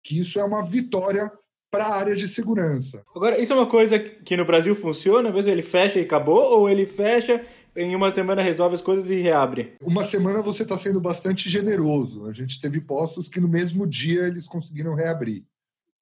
que 0.03 0.19
isso 0.19 0.39
é 0.39 0.43
uma 0.43 0.63
vitória 0.63 1.31
para 1.75 1.85
a 1.87 1.95
área 1.95 2.15
de 2.15 2.27
segurança. 2.27 3.03
Agora, 3.15 3.39
isso 3.39 3.51
é 3.51 3.55
uma 3.55 3.67
coisa 3.67 3.99
que 3.99 4.37
no 4.37 4.45
Brasil 4.45 4.75
funciona? 4.75 5.31
Mesmo 5.31 5.51
ele 5.51 5.61
fecha 5.61 5.99
e 5.99 6.03
acabou? 6.03 6.59
Ou 6.59 6.69
ele 6.69 6.85
fecha, 6.85 7.45
em 7.75 7.95
uma 7.95 8.11
semana 8.11 8.41
resolve 8.41 8.75
as 8.75 8.81
coisas 8.81 9.09
e 9.09 9.15
reabre? 9.15 9.75
Uma 9.81 10.03
semana 10.03 10.41
você 10.41 10.63
está 10.63 10.77
sendo 10.77 11.01
bastante 11.01 11.49
generoso. 11.49 12.27
A 12.27 12.33
gente 12.33 12.61
teve 12.61 12.79
postos 12.79 13.27
que 13.27 13.39
no 13.39 13.47
mesmo 13.47 13.85
dia 13.85 14.27
eles 14.27 14.47
conseguiram 14.47 14.95
reabrir. 14.95 15.43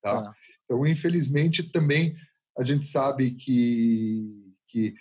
Tá? 0.01 0.19
Ah. 0.19 0.33
Então, 0.65 0.85
infelizmente, 0.85 1.63
também 1.63 2.15
a 2.57 2.63
gente 2.63 2.85
sabe 2.85 3.31
que, 3.31 4.53
que 4.67 4.93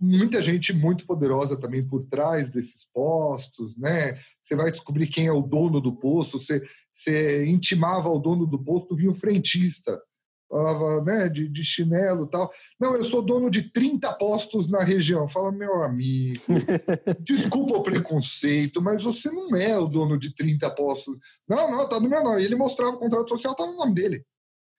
muita 0.00 0.42
gente 0.42 0.72
muito 0.72 1.06
poderosa 1.06 1.58
também 1.58 1.86
por 1.86 2.04
trás 2.04 2.48
desses 2.48 2.86
postos, 2.92 3.76
né? 3.76 4.18
Você 4.42 4.56
vai 4.56 4.70
descobrir 4.70 5.08
quem 5.08 5.26
é 5.26 5.32
o 5.32 5.42
dono 5.42 5.80
do 5.80 5.94
posto, 5.94 6.38
você, 6.38 6.62
você 6.90 7.46
intimava 7.46 8.08
o 8.08 8.18
dono 8.18 8.46
do 8.46 8.58
posto, 8.58 8.96
vinha 8.96 9.10
o 9.10 9.14
frentista, 9.14 10.00
falava, 10.48 11.02
né, 11.02 11.28
de, 11.28 11.48
de 11.48 11.64
chinelo 11.64 12.26
tal. 12.26 12.50
Não, 12.78 12.94
eu 12.94 13.04
sou 13.04 13.22
dono 13.22 13.50
de 13.50 13.70
30 13.72 14.12
postos 14.14 14.70
na 14.70 14.82
região. 14.82 15.26
Fala, 15.26 15.50
meu 15.50 15.82
amigo, 15.82 16.42
desculpa 17.20 17.76
o 17.76 17.82
preconceito, 17.82 18.80
mas 18.80 19.02
você 19.02 19.30
não 19.30 19.56
é 19.56 19.78
o 19.78 19.86
dono 19.86 20.18
de 20.18 20.34
30 20.34 20.68
postos. 20.70 21.16
Não, 21.48 21.70
não, 21.70 21.88
tá 21.88 21.98
no 21.98 22.08
meu 22.08 22.22
nome. 22.22 22.44
Ele 22.44 22.54
mostrava 22.54 22.96
o 22.96 22.98
contrato 22.98 23.30
social, 23.30 23.54
tá 23.54 23.66
no 23.66 23.76
nome 23.76 23.94
dele. 23.94 24.24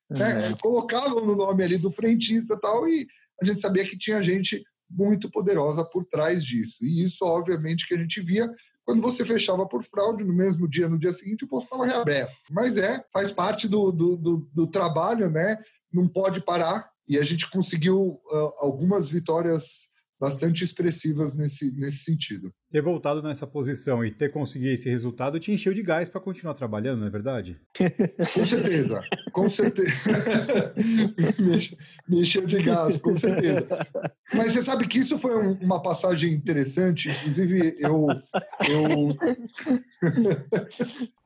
Né? 0.09 0.49
Uhum. 0.49 0.57
Colocava 0.57 1.21
no 1.21 1.35
nome 1.35 1.63
ali 1.63 1.77
do 1.77 1.89
frentista 1.89 2.55
tal, 2.59 2.87
e 2.87 3.07
a 3.43 3.53
gente 3.53 3.61
sabia 3.61 3.83
que 3.83 3.97
tinha 3.97 4.21
gente 4.21 4.63
muito 4.89 5.29
poderosa 5.29 5.83
por 5.83 6.05
trás 6.05 6.43
disso. 6.43 6.83
E 6.83 7.03
isso, 7.03 7.25
obviamente, 7.25 7.87
que 7.87 7.93
a 7.93 7.97
gente 7.97 8.21
via 8.21 8.49
quando 8.85 9.01
você 9.01 9.23
fechava 9.23 9.65
por 9.65 9.83
fraude, 9.83 10.23
no 10.23 10.33
mesmo 10.33 10.67
dia, 10.67 10.89
no 10.89 10.99
dia 10.99 11.13
seguinte, 11.13 11.45
o 11.45 11.47
posto 11.47 11.65
estava 11.65 11.85
reaberto. 11.85 12.33
Mas 12.51 12.77
é, 12.77 13.03
faz 13.13 13.31
parte 13.31 13.67
do, 13.67 13.91
do, 13.91 14.17
do, 14.17 14.49
do, 14.53 14.67
trabalho, 14.67 15.29
né? 15.29 15.57
Não 15.91 16.07
pode 16.07 16.41
parar. 16.41 16.89
E 17.07 17.17
a 17.17 17.23
gente 17.23 17.49
conseguiu 17.49 18.19
uh, 18.29 18.53
algumas 18.59 19.09
vitórias 19.09 19.87
bastante 20.23 20.63
expressivas 20.63 21.33
nesse, 21.33 21.69
nesse 21.73 21.97
sentido. 21.97 22.53
Ter 22.71 22.81
voltado 22.81 23.21
nessa 23.21 23.45
posição 23.45 24.05
e 24.05 24.09
ter 24.09 24.29
conseguido 24.29 24.71
esse 24.71 24.89
resultado 24.89 25.37
te 25.37 25.51
encheu 25.51 25.73
de 25.73 25.83
gás 25.83 26.07
para 26.07 26.21
continuar 26.21 26.53
trabalhando, 26.53 27.01
não 27.01 27.07
é 27.07 27.09
verdade? 27.09 27.59
Com 28.33 28.45
certeza, 28.45 29.01
com 29.33 29.49
certeza. 29.49 30.73
me 32.07 32.21
encheu 32.21 32.45
de 32.45 32.63
gás, 32.63 32.97
com 32.99 33.13
certeza. 33.13 33.85
Mas 34.33 34.53
você 34.53 34.63
sabe 34.63 34.87
que 34.87 34.99
isso 34.99 35.17
foi 35.17 35.35
um, 35.35 35.57
uma 35.61 35.81
passagem 35.81 36.33
interessante, 36.33 37.09
inclusive 37.09 37.75
eu. 37.79 38.07
eu... 38.69 39.09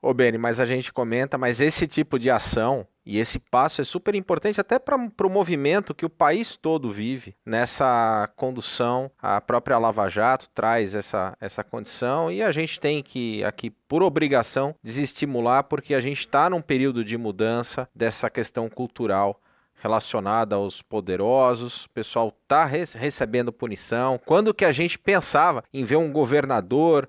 Ô, 0.02 0.12
Beni, 0.12 0.40
mas 0.40 0.60
a 0.60 0.66
gente 0.66 0.92
comenta, 0.92 1.38
mas 1.38 1.62
esse 1.62 1.86
tipo 1.88 2.18
de 2.18 2.32
ação 2.32 2.88
e 3.10 3.20
esse 3.20 3.40
passo 3.40 3.80
é 3.80 3.86
super 3.86 4.14
importante 4.16 4.60
até 4.60 4.78
para 4.78 4.98
o 4.98 5.30
movimento 5.30 5.96
que 5.96 6.06
o 6.06 6.10
país 6.10 6.58
todo 6.58 6.92
vive 6.92 7.34
nessa 7.46 8.30
condução. 8.36 9.10
A 9.18 9.40
própria 9.40 9.78
Lava 9.78 10.10
Jato 10.10 10.50
traz 10.54 10.94
essa, 10.94 11.34
essa 11.40 11.64
condição 11.64 12.30
e 12.30 12.44
a 12.44 12.52
gente 12.52 12.78
tem 12.78 13.02
que, 13.02 13.42
aqui, 13.46 13.70
por 13.70 14.04
obrigação, 14.04 14.76
desestimular, 14.84 15.64
porque 15.64 15.94
a 15.94 16.02
gente 16.02 16.20
está 16.20 16.50
num 16.50 16.62
período 16.62 17.06
de 17.06 17.18
mudança 17.18 17.88
dessa 17.96 18.30
questão 18.30 18.70
cultural 18.70 19.40
relacionada 19.82 20.58
aos 20.58 20.82
poderosos, 20.82 21.86
o 21.86 21.90
pessoal 21.92 22.36
está 22.44 22.66
recebendo 22.66 23.54
punição. 23.54 24.20
Quando 24.26 24.54
que 24.54 24.66
a 24.66 24.72
gente 24.74 25.00
pensava 25.00 25.64
em 25.74 25.86
ver 25.86 25.96
um 25.96 26.12
governador, 26.12 27.08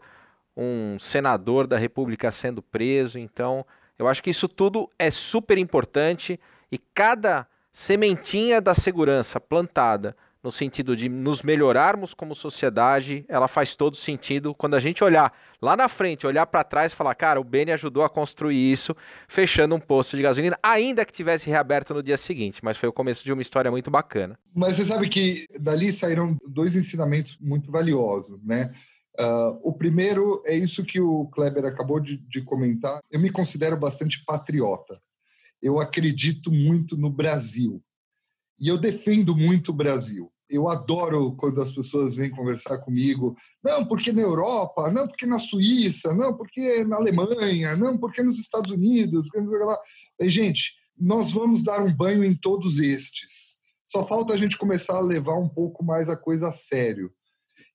um 0.57 0.97
senador 1.01 1.67
da 1.67 1.77
República 1.77 2.31
sendo 2.31 2.63
preso? 2.63 3.19
Então, 3.19 3.67
eu 3.99 4.07
acho 4.07 4.23
que 4.23 4.31
isso 4.31 4.49
tudo 4.49 4.89
é 4.99 5.11
super 5.11 5.59
importante 5.59 6.39
e 6.71 6.79
cada 6.79 7.47
sementinha 7.73 8.61
da 8.61 8.75
segurança 8.75 9.41
plantada 9.41 10.17
no 10.43 10.53
sentido 10.53 10.97
de 10.97 11.09
nos 11.09 11.43
melhorarmos 11.43 12.15
como 12.15 12.35
sociedade, 12.35 13.25
ela 13.29 13.49
faz 13.49 13.75
todo 13.75 13.97
sentido 13.97 14.55
quando 14.55 14.75
a 14.75 14.81
gente 14.81 15.03
olhar 15.03 15.33
lá 15.61 15.77
na 15.77 15.89
frente, 15.89 16.27
olhar 16.27 16.47
para 16.47 16.63
trás 16.63 16.93
e 16.93 16.97
falar, 16.97 17.15
cara, 17.15 17.41
o 17.41 17.45
Beni 17.45 17.73
ajudou 17.73 18.05
a 18.05 18.09
construir 18.09 18.73
isso, 18.73 18.95
fechando 19.27 19.75
um 19.75 19.81
posto 19.81 20.17
de 20.17 20.23
gasolina, 20.23 20.57
ainda 20.63 21.05
que 21.05 21.13
tivesse 21.13 21.51
reaberto 21.51 21.93
no 21.93 22.03
dia 22.03 22.17
seguinte, 22.17 22.61
mas 22.63 22.77
foi 22.77 22.89
o 22.89 22.93
começo 22.93 23.25
de 23.25 23.33
uma 23.33 23.43
história 23.43 23.71
muito 23.71 23.91
bacana. 23.91 24.39
Mas 24.55 24.75
você 24.75 24.85
sabe 24.85 25.09
que 25.09 25.47
dali 25.59 25.93
saíram 25.93 26.37
dois 26.47 26.77
ensinamentos 26.77 27.37
muito 27.41 27.71
valiosos, 27.71 28.41
né? 28.45 28.73
Uh, 29.19 29.59
o 29.65 29.73
primeiro 29.73 30.41
é 30.47 30.55
isso 30.55 30.85
que 30.85 31.01
o 31.01 31.27
Kleber 31.27 31.65
acabou 31.65 31.99
de, 31.99 32.19
de, 32.19 32.41
comentar. 32.41 33.01
Eu 33.11 33.19
me 33.19 33.31
considero 33.31 33.77
bastante 33.77 34.25
patriota. 34.25 35.01
Eu 35.61 35.81
acredito 35.81 36.53
muito 36.53 36.97
no 36.97 37.11
Brasil. 37.11 37.83
E 38.61 38.69
eu 38.69 38.79
defendo 38.79 39.35
muito 39.35 39.71
o 39.71 39.75
Brasil. 39.75 40.33
Eu 40.49 40.69
adoro 40.69 41.35
quando 41.35 41.61
as 41.61 41.73
pessoas 41.73 42.15
vêm 42.15 42.31
conversar 42.31 42.79
comigo. 42.79 43.37
Não, 43.63 43.85
porque 43.85 44.13
na 44.13 44.23
Europa, 44.23 44.91
não, 44.91 45.07
porque 45.07 45.27
na 45.27 45.39
Suíça, 45.39 46.15
não, 46.15 46.37
porque 46.37 46.85
na 46.85 46.97
Alemanha, 46.97 47.77
não, 47.77 47.99
porque 47.99 48.23
nos 48.23 48.39
Estados 48.39 48.71
Unidos. 48.71 49.29
E, 50.21 50.31
gente, 50.31 50.75
nós 50.97 51.33
vamos 51.33 51.63
dar 51.63 51.83
um 51.83 51.95
banho 51.95 52.25
em 52.25 52.35
todos 52.35 52.79
estes. 52.79 53.59
Só 53.85 54.07
falta 54.07 54.33
a 54.33 54.39
gente 54.39 54.57
começar 54.57 54.97
a 54.97 55.01
levar 55.01 55.39
um 55.39 55.49
pouco 55.49 55.85
mais 55.85 56.09
a 56.09 56.17
coisa 56.17 56.49
a 56.49 56.53
sério. 56.53 57.13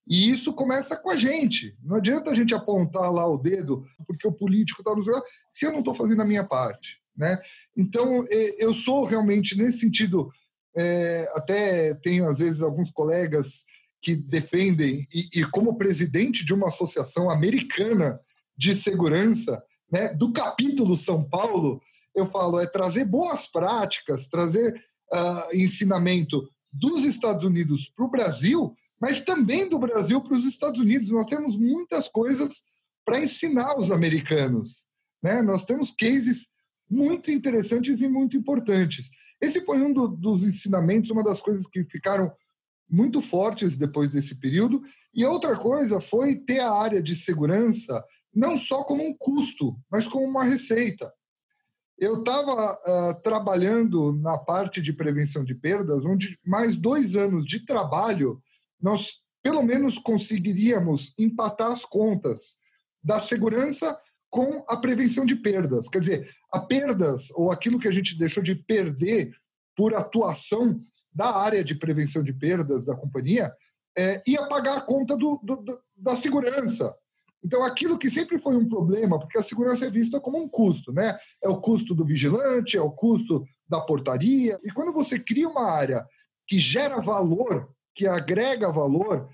E 0.07 0.29
isso 0.29 0.53
começa 0.53 0.97
com 0.97 1.09
a 1.09 1.15
gente. 1.15 1.77
Não 1.81 1.95
adianta 1.95 2.31
a 2.31 2.35
gente 2.35 2.53
apontar 2.53 3.11
lá 3.11 3.25
o 3.25 3.37
dedo 3.37 3.85
porque 4.05 4.27
o 4.27 4.33
político 4.33 4.81
está 4.81 4.93
nos 4.95 5.07
se 5.49 5.65
eu 5.65 5.71
não 5.71 5.79
estou 5.79 5.93
fazendo 5.93 6.21
a 6.21 6.25
minha 6.25 6.43
parte. 6.43 6.97
Né? 7.15 7.37
Então, 7.77 8.25
eu 8.57 8.73
sou 8.73 9.05
realmente, 9.05 9.57
nesse 9.57 9.79
sentido, 9.79 10.31
é, 10.75 11.29
até 11.33 11.93
tenho 11.95 12.27
às 12.27 12.39
vezes 12.39 12.61
alguns 12.61 12.91
colegas 12.91 13.63
que 14.01 14.15
defendem, 14.15 15.07
e, 15.13 15.29
e, 15.39 15.45
como 15.45 15.77
presidente 15.77 16.43
de 16.43 16.53
uma 16.53 16.67
associação 16.67 17.29
americana 17.29 18.19
de 18.57 18.73
segurança, 18.73 19.63
né, 19.89 20.13
do 20.13 20.33
capítulo 20.33 20.97
São 20.97 21.23
Paulo, 21.23 21.81
eu 22.13 22.25
falo, 22.25 22.59
é 22.59 22.67
trazer 22.67 23.05
boas 23.05 23.47
práticas, 23.47 24.27
trazer 24.27 24.75
uh, 25.13 25.55
ensinamento 25.55 26.49
dos 26.71 27.05
Estados 27.05 27.45
Unidos 27.45 27.91
para 27.95 28.05
o 28.05 28.09
Brasil 28.09 28.75
mas 29.03 29.19
também 29.19 29.67
do 29.67 29.77
Brasil 29.77 30.21
para 30.21 30.33
os 30.33 30.45
Estados 30.45 30.79
Unidos. 30.79 31.09
Nós 31.09 31.25
temos 31.25 31.57
muitas 31.57 32.07
coisas 32.07 32.63
para 33.03 33.19
ensinar 33.19 33.77
os 33.77 33.91
americanos. 33.91 34.85
Né? 35.21 35.41
Nós 35.41 35.65
temos 35.65 35.91
cases 35.91 36.47
muito 36.89 37.29
interessantes 37.29 38.01
e 38.01 38.07
muito 38.07 38.37
importantes. 38.37 39.09
Esse 39.41 39.59
foi 39.65 39.81
um 39.81 39.91
do, 39.91 40.07
dos 40.07 40.43
ensinamentos, 40.43 41.09
uma 41.09 41.21
das 41.21 41.41
coisas 41.41 41.67
que 41.67 41.83
ficaram 41.83 42.31
muito 42.89 43.21
fortes 43.21 43.75
depois 43.75 44.13
desse 44.13 44.35
período. 44.35 44.81
E 45.13 45.25
outra 45.25 45.57
coisa 45.57 45.99
foi 45.99 46.37
ter 46.37 46.61
a 46.61 46.71
área 46.71 47.03
de 47.03 47.13
segurança 47.13 48.01
não 48.33 48.57
só 48.57 48.85
como 48.85 49.05
um 49.05 49.13
custo, 49.13 49.77
mas 49.91 50.07
como 50.07 50.25
uma 50.25 50.45
receita. 50.45 51.11
Eu 51.99 52.19
estava 52.19 52.71
uh, 52.71 53.21
trabalhando 53.21 54.13
na 54.13 54.37
parte 54.37 54.81
de 54.81 54.93
prevenção 54.93 55.43
de 55.43 55.53
perdas, 55.53 56.05
onde 56.05 56.39
mais 56.45 56.77
dois 56.77 57.17
anos 57.17 57.45
de 57.45 57.65
trabalho 57.65 58.41
nós 58.83 59.23
pelo 59.41 59.63
menos 59.63 59.97
conseguiríamos 59.97 61.13
empatar 61.17 61.71
as 61.71 61.83
contas 61.83 62.57
da 63.03 63.19
segurança 63.19 63.99
com 64.29 64.63
a 64.67 64.77
prevenção 64.77 65.25
de 65.25 65.35
perdas. 65.35 65.89
Quer 65.89 65.99
dizer, 65.99 66.29
a 66.51 66.59
perdas 66.59 67.29
ou 67.31 67.51
aquilo 67.51 67.79
que 67.79 67.87
a 67.87 67.91
gente 67.91 68.17
deixou 68.17 68.41
de 68.41 68.55
perder 68.55 69.35
por 69.75 69.93
atuação 69.93 70.81
da 71.13 71.35
área 71.35 71.63
de 71.63 71.75
prevenção 71.75 72.23
de 72.23 72.33
perdas 72.33 72.83
da 72.83 72.95
companhia 72.95 73.53
é, 73.95 74.23
ia 74.25 74.47
pagar 74.47 74.77
a 74.77 74.81
conta 74.81 75.15
do, 75.15 75.39
do, 75.43 75.63
da 75.95 76.15
segurança. 76.15 76.95
Então, 77.43 77.63
aquilo 77.63 77.97
que 77.97 78.09
sempre 78.09 78.39
foi 78.39 78.55
um 78.55 78.67
problema, 78.67 79.19
porque 79.19 79.37
a 79.37 79.43
segurança 79.43 79.85
é 79.85 79.89
vista 79.89 80.19
como 80.19 80.41
um 80.41 80.47
custo, 80.47 80.93
né? 80.93 81.17
É 81.43 81.49
o 81.49 81.59
custo 81.59 81.93
do 81.93 82.05
vigilante, 82.05 82.77
é 82.77 82.81
o 82.81 82.89
custo 82.89 83.43
da 83.67 83.81
portaria. 83.81 84.57
E 84.63 84.71
quando 84.71 84.93
você 84.93 85.19
cria 85.19 85.49
uma 85.49 85.69
área 85.69 86.05
que 86.47 86.57
gera 86.57 87.01
valor, 87.01 87.69
que 87.93 88.07
agrega 88.07 88.71
valor 88.71 89.29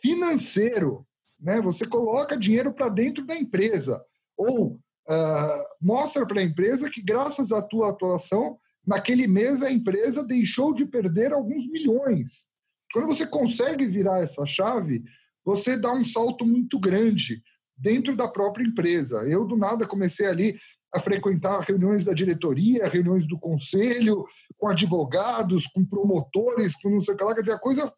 financeiro, 0.00 1.06
né? 1.38 1.60
Você 1.60 1.86
coloca 1.86 2.36
dinheiro 2.36 2.72
para 2.72 2.88
dentro 2.88 3.24
da 3.26 3.34
empresa 3.34 4.02
ou 4.36 4.74
uh, 5.08 5.64
mostra 5.80 6.26
para 6.26 6.40
a 6.40 6.44
empresa 6.44 6.90
que 6.90 7.02
graças 7.02 7.52
à 7.52 7.60
tua 7.60 7.90
atuação 7.90 8.58
naquele 8.86 9.26
mês 9.26 9.62
a 9.62 9.70
empresa 9.70 10.24
deixou 10.24 10.72
de 10.72 10.86
perder 10.86 11.32
alguns 11.32 11.68
milhões. 11.68 12.46
Quando 12.92 13.06
você 13.06 13.26
consegue 13.26 13.84
virar 13.86 14.20
essa 14.20 14.46
chave, 14.46 15.04
você 15.44 15.76
dá 15.76 15.92
um 15.92 16.04
salto 16.04 16.46
muito 16.46 16.78
grande 16.78 17.42
dentro 17.76 18.16
da 18.16 18.26
própria 18.26 18.64
empresa. 18.64 19.18
Eu, 19.28 19.44
do 19.44 19.56
nada, 19.56 19.86
comecei 19.86 20.26
ali 20.26 20.58
a 20.94 21.00
frequentar 21.00 21.60
reuniões 21.60 22.04
da 22.04 22.12
diretoria, 22.12 22.88
reuniões 22.88 23.26
do 23.26 23.38
conselho, 23.38 24.24
com 24.56 24.68
advogados, 24.68 25.66
com 25.66 25.84
promotores, 25.84 26.74
com 26.76 26.90
não 26.90 27.00
sei 27.00 27.14
o 27.14 27.16
que 27.16 27.24
lá. 27.24 27.34
Quer 27.34 27.42
dizer, 27.42 27.54
a 27.54 27.58
coisa 27.58 27.92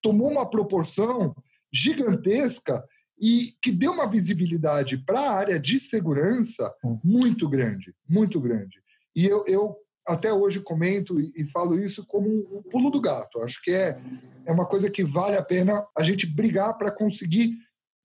tomou 0.00 0.30
uma 0.30 0.48
proporção 0.48 1.34
gigantesca 1.72 2.82
e 3.20 3.54
que 3.62 3.70
deu 3.70 3.92
uma 3.92 4.08
visibilidade 4.08 4.98
para 4.98 5.20
a 5.20 5.32
área 5.32 5.60
de 5.60 5.78
segurança 5.78 6.72
muito 7.04 7.48
grande, 7.48 7.94
muito 8.08 8.40
grande. 8.40 8.82
E 9.14 9.26
eu, 9.26 9.44
eu 9.46 9.76
até 10.06 10.32
hoje 10.32 10.60
comento 10.60 11.20
e, 11.20 11.44
falo 11.46 11.78
isso 11.78 12.04
como 12.06 12.28
um 12.28 12.62
pulo 12.62 12.90
do 12.90 13.00
gato. 13.00 13.40
Acho 13.42 13.62
que 13.62 13.70
é, 13.70 14.00
é 14.44 14.52
uma 14.52 14.66
coisa 14.66 14.90
que 14.90 15.04
vale 15.04 15.36
a 15.36 15.42
pena 15.42 15.86
a 15.96 16.02
gente 16.02 16.26
brigar 16.26 16.76
para 16.76 16.90
conseguir 16.90 17.54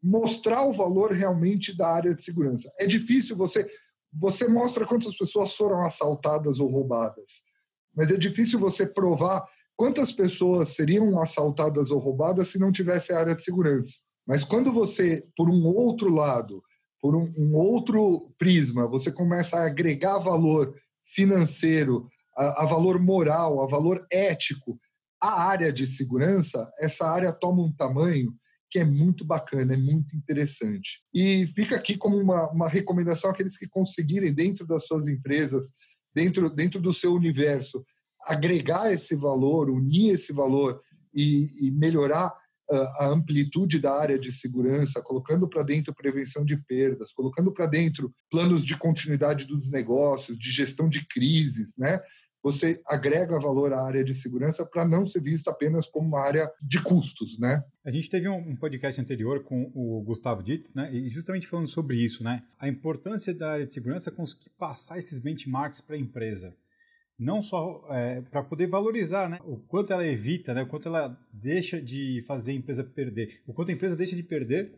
mostrar 0.03 0.63
o 0.63 0.71
valor 0.71 1.11
realmente 1.11 1.75
da 1.75 1.87
área 1.89 2.13
de 2.13 2.23
segurança. 2.23 2.71
É 2.79 2.85
difícil 2.85 3.35
você 3.35 3.67
você 4.13 4.47
mostra 4.47 4.85
quantas 4.85 5.15
pessoas 5.17 5.53
foram 5.55 5.85
assaltadas 5.85 6.59
ou 6.59 6.69
roubadas, 6.69 7.41
mas 7.95 8.09
é 8.11 8.17
difícil 8.17 8.59
você 8.59 8.85
provar 8.85 9.45
quantas 9.75 10.11
pessoas 10.11 10.69
seriam 10.69 11.21
assaltadas 11.21 11.91
ou 11.91 11.99
roubadas 11.99 12.49
se 12.49 12.59
não 12.59 12.71
tivesse 12.71 13.13
a 13.13 13.19
área 13.19 13.35
de 13.35 13.43
segurança. 13.43 13.99
Mas 14.27 14.43
quando 14.43 14.73
você, 14.73 15.25
por 15.35 15.49
um 15.49 15.65
outro 15.65 16.13
lado, 16.13 16.61
por 17.01 17.15
um, 17.15 17.31
um 17.37 17.55
outro 17.55 18.33
prisma, 18.37 18.87
você 18.87 19.11
começa 19.11 19.57
a 19.57 19.65
agregar 19.65 20.17
valor 20.17 20.75
financeiro, 21.05 22.07
a, 22.35 22.63
a 22.63 22.65
valor 22.65 22.99
moral, 22.99 23.61
a 23.61 23.67
valor 23.67 24.05
ético, 24.11 24.79
a 25.21 25.43
área 25.43 25.71
de 25.71 25.87
segurança, 25.87 26.71
essa 26.79 27.07
área 27.07 27.31
toma 27.31 27.63
um 27.63 27.71
tamanho 27.71 28.33
que 28.69 28.79
é 28.79 28.85
muito 28.85 29.25
bacana, 29.25 29.73
é 29.73 29.77
muito 29.77 30.15
interessante. 30.15 31.01
E 31.13 31.47
fica 31.47 31.75
aqui 31.75 31.97
como 31.97 32.17
uma, 32.17 32.49
uma 32.51 32.67
recomendação 32.67 33.31
àqueles 33.31 33.57
que 33.57 33.67
conseguirem, 33.67 34.33
dentro 34.33 34.65
das 34.65 34.85
suas 34.85 35.07
empresas, 35.07 35.71
dentro, 36.13 36.49
dentro 36.49 36.81
do 36.81 36.91
seu 36.91 37.13
universo, 37.13 37.85
agregar 38.25 38.91
esse 38.91 39.15
valor, 39.15 39.69
unir 39.69 40.13
esse 40.13 40.33
valor 40.33 40.81
e, 41.13 41.67
e 41.67 41.71
melhorar 41.71 42.33
a 42.69 43.07
amplitude 43.07 43.79
da 43.79 43.93
área 43.93 44.19
de 44.19 44.31
segurança, 44.31 45.01
colocando 45.01 45.47
para 45.47 45.63
dentro 45.63 45.95
prevenção 45.95 46.43
de 46.43 46.57
perdas, 46.57 47.13
colocando 47.13 47.51
para 47.51 47.65
dentro 47.65 48.13
planos 48.29 48.65
de 48.65 48.77
continuidade 48.77 49.45
dos 49.45 49.69
negócios, 49.71 50.37
de 50.37 50.51
gestão 50.51 50.89
de 50.89 51.07
crises, 51.07 51.77
né? 51.77 52.01
Você 52.47 52.81
agrega 52.85 53.37
valor 53.37 53.73
à 53.73 53.81
área 53.81 54.05
de 54.05 54.15
segurança 54.15 54.65
para 54.65 54.87
não 54.87 55.05
ser 55.05 55.21
vista 55.21 55.51
apenas 55.51 55.85
como 55.85 56.07
uma 56.07 56.21
área 56.21 56.49
de 56.61 56.81
custos, 56.81 57.37
né? 57.37 57.61
A 57.85 57.91
gente 57.91 58.09
teve 58.09 58.29
um 58.29 58.55
podcast 58.55 59.01
anterior 59.01 59.43
com 59.43 59.69
o 59.75 60.01
Gustavo 60.01 60.41
Ditz, 60.41 60.73
né? 60.73 60.89
E 60.93 61.09
justamente 61.09 61.45
falando 61.45 61.67
sobre 61.67 61.97
isso, 61.97 62.23
né? 62.23 62.41
A 62.57 62.69
importância 62.69 63.33
da 63.33 63.51
área 63.51 63.67
de 63.67 63.73
segurança 63.73 64.09
conseguir 64.11 64.49
passar 64.57 64.97
esses 64.97 65.19
benchmarks 65.19 65.81
para 65.81 65.97
a 65.97 65.99
empresa 65.99 66.55
não 67.19 67.41
só 67.41 67.85
é, 67.89 68.21
para 68.21 68.43
poder 68.43 68.67
valorizar 68.67 69.27
né, 69.27 69.39
o 69.43 69.57
quanto 69.57 69.91
ela 69.91 70.05
evita, 70.05 70.53
né, 70.53 70.61
o 70.61 70.67
quanto 70.67 70.87
ela 70.87 71.19
deixa 71.33 71.81
de 71.81 72.23
fazer 72.27 72.51
a 72.51 72.55
empresa 72.55 72.83
perder, 72.83 73.41
o 73.47 73.53
quanto 73.53 73.71
a 73.71 73.73
empresa 73.73 73.95
deixa 73.95 74.15
de 74.15 74.21
perder 74.21 74.71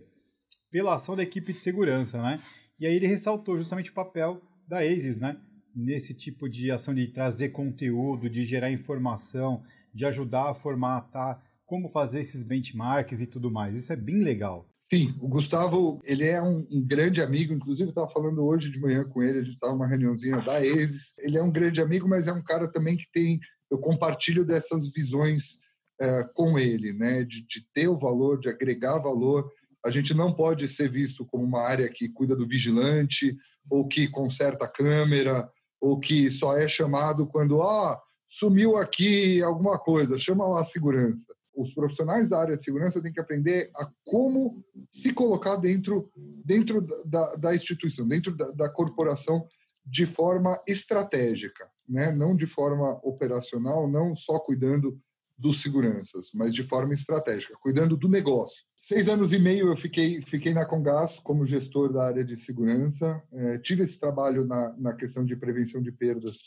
pela 0.71 0.95
ação 0.95 1.17
da 1.17 1.23
equipe 1.23 1.51
de 1.51 1.60
segurança. 1.60 2.19
Né? 2.21 2.39
E 2.79 2.88
aí 2.88 2.95
ele 2.95 3.08
ressaltou 3.08 3.58
justamente 3.58 3.91
o 3.91 3.93
papel 3.93 4.41
da 4.65 4.79
ASIS 4.79 5.17
né, 5.17 5.38
nesse 5.75 6.13
tipo 6.13 6.49
de 6.49 6.71
ação 6.71 6.93
de 6.93 7.08
trazer 7.08 7.49
conteúdo, 7.49 8.29
de 8.29 8.43
gerar 8.43 8.71
informação, 8.71 9.63
de 9.93 10.05
ajudar 10.05 10.49
a 10.49 10.53
formatar 10.53 11.43
como 11.65 11.89
fazer 11.89 12.19
esses 12.19 12.43
benchmarks 12.43 13.21
e 13.21 13.27
tudo 13.27 13.51
mais. 13.51 13.75
Isso 13.75 13.93
é 13.93 13.95
bem 13.95 14.23
legal. 14.23 14.67
Sim, 14.84 15.15
o 15.21 15.27
Gustavo, 15.27 16.01
ele 16.03 16.25
é 16.25 16.41
um, 16.41 16.65
um 16.71 16.82
grande 16.82 17.21
amigo, 17.21 17.53
inclusive 17.53 17.89
estava 17.89 18.10
falando 18.10 18.43
hoje 18.43 18.71
de 18.71 18.79
manhã 18.79 19.03
com 19.03 19.21
ele, 19.21 19.39
a 19.39 19.43
gente 19.43 19.53
estava 19.53 19.73
numa 19.73 19.88
reuniãozinha 19.88 20.41
da 20.41 20.65
ESIS. 20.65 21.13
Ele 21.19 21.38
é 21.38 21.43
um 21.43 21.51
grande 21.51 21.79
amigo, 21.79 22.08
mas 22.08 22.27
é 22.27 22.34
um 22.34 22.41
cara 22.41 22.67
também 22.67 22.97
que 22.97 23.05
tem, 23.13 23.39
eu 23.69 23.77
compartilho 23.77 24.43
dessas 24.43 24.91
visões 24.91 25.60
é, 26.01 26.23
com 26.34 26.58
ele, 26.58 26.91
né, 26.91 27.23
de, 27.23 27.45
de 27.45 27.63
ter 27.71 27.88
o 27.88 27.99
valor, 27.99 28.39
de 28.39 28.49
agregar 28.49 28.97
valor. 28.97 29.47
A 29.86 29.91
gente 29.91 30.12
não 30.15 30.34
pode 30.34 30.67
ser 30.67 30.89
visto 30.89 31.23
como 31.23 31.43
uma 31.43 31.62
área 31.62 31.88
que 31.88 32.10
cuida 32.10 32.36
do 32.36 32.47
vigilante, 32.47 33.38
ou 33.69 33.88
que 33.88 34.08
conserta 34.08 34.65
a 34.65 34.71
câmera, 34.71 35.47
ou 35.79 35.99
que 35.99 36.29
só 36.31 36.57
é 36.57 36.67
chamado 36.67 37.25
quando, 37.27 37.61
ah, 37.61 37.99
sumiu 38.27 38.77
aqui 38.77 39.41
alguma 39.41 39.77
coisa, 39.77 40.19
chama 40.19 40.47
lá 40.47 40.61
a 40.61 40.65
segurança 40.65 41.27
os 41.59 41.73
profissionais 41.73 42.29
da 42.29 42.39
área 42.39 42.55
de 42.55 42.63
segurança 42.63 43.01
têm 43.01 43.11
que 43.11 43.19
aprender 43.19 43.69
a 43.75 43.89
como 44.05 44.63
se 44.89 45.11
colocar 45.13 45.57
dentro, 45.57 46.09
dentro 46.15 46.81
da, 47.05 47.35
da 47.35 47.53
instituição, 47.53 48.07
dentro 48.07 48.35
da, 48.35 48.49
da, 48.51 48.69
corporação 48.69 49.45
de 49.85 50.05
forma 50.05 50.61
estratégica, 50.65 51.69
né? 51.87 52.11
não 52.11 52.33
de 52.33 52.47
forma 52.47 52.97
operacional, 53.03 53.89
não 53.89 54.15
só 54.15 54.39
cuidando 54.39 54.97
dos 55.39 55.62
seguranças, 55.62 56.30
mas 56.34 56.54
de 56.54 56.63
forma 56.63 56.93
estratégica, 56.93 57.56
cuidando 57.62 57.95
do 57.95 58.10
negócio. 58.10 58.65
Seis 58.75 59.08
anos 59.08 59.32
e 59.32 59.39
meio 59.39 59.69
eu 59.69 59.78
fiquei, 59.78 60.21
fiquei 60.21 60.54
na 60.54 60.65
Congas 60.65 61.17
como 61.19 61.45
gestor 61.45 61.93
da 61.93 62.06
área 62.06 62.25
de 62.25 62.36
segurança, 62.36 63.23
é, 63.32 63.58
tive 63.58 63.84
esse 63.84 63.97
trabalho 63.97 64.45
na, 64.45 64.75
na 64.78 64.93
questão 64.93 65.23
de 65.23 65.38
prevenção 65.38 65.82
de 65.82 65.93
perdas, 65.93 66.38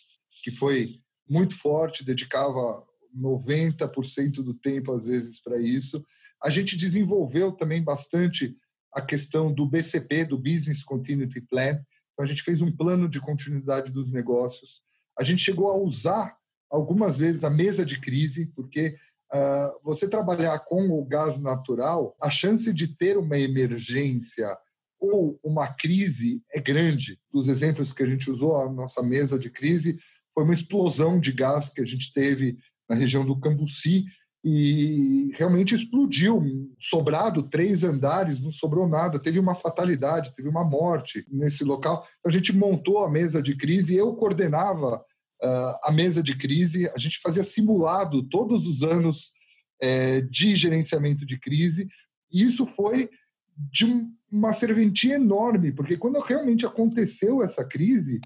que 0.44 0.50
foi 0.50 0.90
muito 1.26 1.56
forte, 1.56 2.04
dedicava 2.04 2.84
90% 3.18 4.42
do 4.42 4.52
tempo, 4.52 4.92
às 4.92 5.06
vezes, 5.06 5.40
para 5.40 5.58
isso. 5.58 6.04
A 6.42 6.50
gente 6.50 6.76
desenvolveu 6.76 7.52
também 7.52 7.82
bastante 7.82 8.54
a 8.92 9.00
questão 9.00 9.52
do 9.52 9.64
BCP, 9.64 10.26
do 10.26 10.36
Business 10.36 10.84
Continuity 10.84 11.40
Plan. 11.40 11.80
Então, 12.12 12.24
a 12.24 12.26
gente 12.26 12.42
fez 12.42 12.60
um 12.60 12.70
plano 12.70 13.08
de 13.08 13.20
continuidade 13.20 13.90
dos 13.90 14.10
negócios. 14.10 14.82
A 15.18 15.24
gente 15.24 15.42
chegou 15.42 15.70
a 15.70 15.76
usar 15.78 16.36
algumas 16.72 17.18
vezes 17.18 17.44
a 17.44 17.50
mesa 17.50 17.84
de 17.84 18.00
crise, 18.00 18.46
porque 18.56 18.96
uh, 19.32 19.78
você 19.84 20.08
trabalhar 20.08 20.58
com 20.60 20.88
o 20.88 21.04
gás 21.04 21.38
natural, 21.38 22.16
a 22.20 22.30
chance 22.30 22.72
de 22.72 22.88
ter 22.88 23.18
uma 23.18 23.38
emergência 23.38 24.56
ou 24.98 25.38
uma 25.44 25.68
crise 25.68 26.42
é 26.50 26.60
grande. 26.60 27.18
Dos 27.30 27.48
exemplos 27.48 27.92
que 27.92 28.02
a 28.02 28.06
gente 28.06 28.30
usou, 28.30 28.56
a 28.56 28.72
nossa 28.72 29.02
mesa 29.02 29.38
de 29.38 29.50
crise 29.50 29.98
foi 30.32 30.44
uma 30.44 30.54
explosão 30.54 31.20
de 31.20 31.30
gás 31.32 31.68
que 31.68 31.82
a 31.82 31.86
gente 31.86 32.10
teve 32.12 32.56
na 32.88 32.96
região 32.96 33.24
do 33.24 33.38
Cambuci, 33.38 34.04
e 34.44 35.30
realmente 35.34 35.74
explodiu. 35.74 36.42
Sobrado 36.80 37.44
três 37.44 37.84
andares, 37.84 38.40
não 38.40 38.50
sobrou 38.50 38.88
nada. 38.88 39.18
Teve 39.18 39.38
uma 39.38 39.54
fatalidade, 39.54 40.34
teve 40.34 40.48
uma 40.48 40.64
morte 40.64 41.24
nesse 41.30 41.64
local. 41.64 42.04
A 42.26 42.30
gente 42.30 42.52
montou 42.52 43.04
a 43.04 43.10
mesa 43.10 43.42
de 43.42 43.56
crise, 43.56 43.94
eu 43.94 44.14
coordenava 44.14 45.04
uh, 45.42 45.78
a 45.82 45.90
mesa 45.90 46.22
de 46.22 46.36
crise. 46.36 46.88
A 46.94 46.98
gente 46.98 47.20
fazia 47.20 47.44
simulado 47.44 48.22
todos 48.22 48.66
os 48.66 48.82
anos 48.82 49.32
é, 49.80 50.20
de 50.20 50.54
gerenciamento 50.54 51.26
de 51.26 51.38
crise. 51.38 51.88
E 52.30 52.44
isso 52.44 52.64
foi 52.64 53.10
de 53.56 53.84
um, 53.84 54.10
uma 54.30 54.52
serventia 54.54 55.16
enorme, 55.16 55.72
porque 55.72 55.96
quando 55.96 56.20
realmente 56.20 56.64
aconteceu 56.64 57.42
essa 57.42 57.64
crise, 57.64 58.20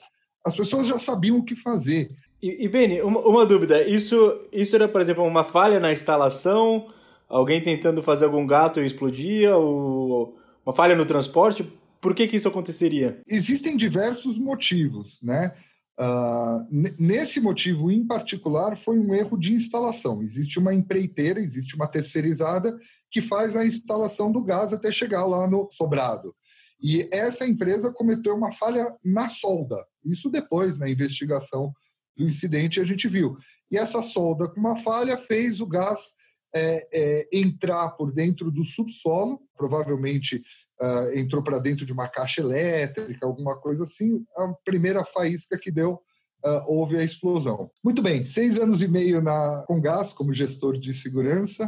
as 0.45 0.55
pessoas 0.55 0.87
já 0.87 0.99
sabiam 0.99 1.39
o 1.39 1.45
que 1.45 1.57
fazer. 1.57 2.11
E, 2.41 2.65
e 2.65 2.69
Beni, 2.69 3.03
uma, 3.03 3.21
uma, 3.21 3.47
dúvida. 3.47 3.83
Isso, 3.83 4.47
isso 4.53 4.77
era, 4.77 4.87
por 4.87 5.01
exemplo, 5.01 5.25
uma 5.25 5.45
falha 5.45 5.81
na 5.81 5.93
instalação? 5.93 6.93
Alguém 7.29 7.61
tentando 7.61 8.03
fazer 8.03 8.27
algum 8.27 8.47
gato 8.47 8.81
e 8.81 8.87
explodia? 8.87 9.57
Ou 9.57 10.39
uma 10.65 10.75
falha 10.75 10.95
no 10.95 11.05
transporte? 11.05 11.67
Por 12.01 12.15
que, 12.15 12.29
que 12.29 12.37
isso 12.37 12.47
aconteceria? 12.47 13.21
Existem 13.27 13.77
diversos 13.77 14.39
motivos, 14.39 15.19
né? 15.21 15.55
Uh, 15.99 16.67
nesse 16.99 17.41
motivo 17.41 17.91
em 17.91 18.07
particular, 18.07 18.77
foi 18.77 18.99
um 18.99 19.15
erro 19.15 19.37
de 19.39 19.55
instalação. 19.55 20.23
Existe 20.23 20.59
uma 20.59 20.75
empreiteira, 20.75 21.41
existe 21.41 21.75
uma 21.75 21.89
terceirizada 21.89 22.79
que 23.11 23.23
faz 23.23 23.57
a 23.57 23.65
instalação 23.65 24.31
do 24.31 24.43
gás 24.43 24.73
até 24.75 24.93
chegar 24.93 25.25
lá 25.25 25.47
no 25.47 25.69
sobrado. 25.73 26.35
E 26.81 27.09
essa 27.11 27.47
empresa 27.47 27.91
cometeu 27.91 28.35
uma 28.37 28.53
falha 28.53 28.95
na 29.03 29.29
solda. 29.29 29.83
Isso 30.05 30.29
depois, 30.29 30.79
na 30.79 30.89
investigação 30.89 31.73
do 32.17 32.25
incidente, 32.25 32.81
a 32.81 32.85
gente 32.85 33.09
viu. 33.09 33.37
E 33.71 33.79
essa 33.79 34.03
solda 34.03 34.49
com 34.49 34.61
uma 34.61 34.77
falha 34.77 35.17
fez 35.17 35.61
o 35.61 35.67
gás 35.67 36.13
é, 36.55 36.89
é, 36.93 37.29
entrar 37.33 37.91
por 37.91 38.13
dentro 38.13 38.51
do 38.51 38.65
subsolo, 38.65 39.41
provavelmente 39.57 40.43
uh, 40.81 41.19
entrou 41.19 41.43
para 41.43 41.59
dentro 41.59 41.87
de 41.87 41.93
uma 41.93 42.09
caixa 42.09 42.41
elétrica, 42.41 43.27
alguma 43.27 43.57
coisa 43.57 43.85
assim. 43.85 44.25
A 44.37 44.53
primeira 44.65 45.05
faísca 45.05 45.59
que 45.59 45.71
deu 45.71 46.01
Uh, 46.45 46.63
houve 46.67 46.97
a 46.97 47.03
explosão. 47.03 47.71
Muito 47.83 48.01
bem, 48.01 48.25
seis 48.25 48.57
anos 48.57 48.81
e 48.81 48.87
meio 48.87 49.21
na, 49.21 49.65
com 49.67 49.81
gás 49.81 50.13
como 50.13 50.35
gestor 50.35 50.79
de 50.79 50.95
segurança, 50.95 51.65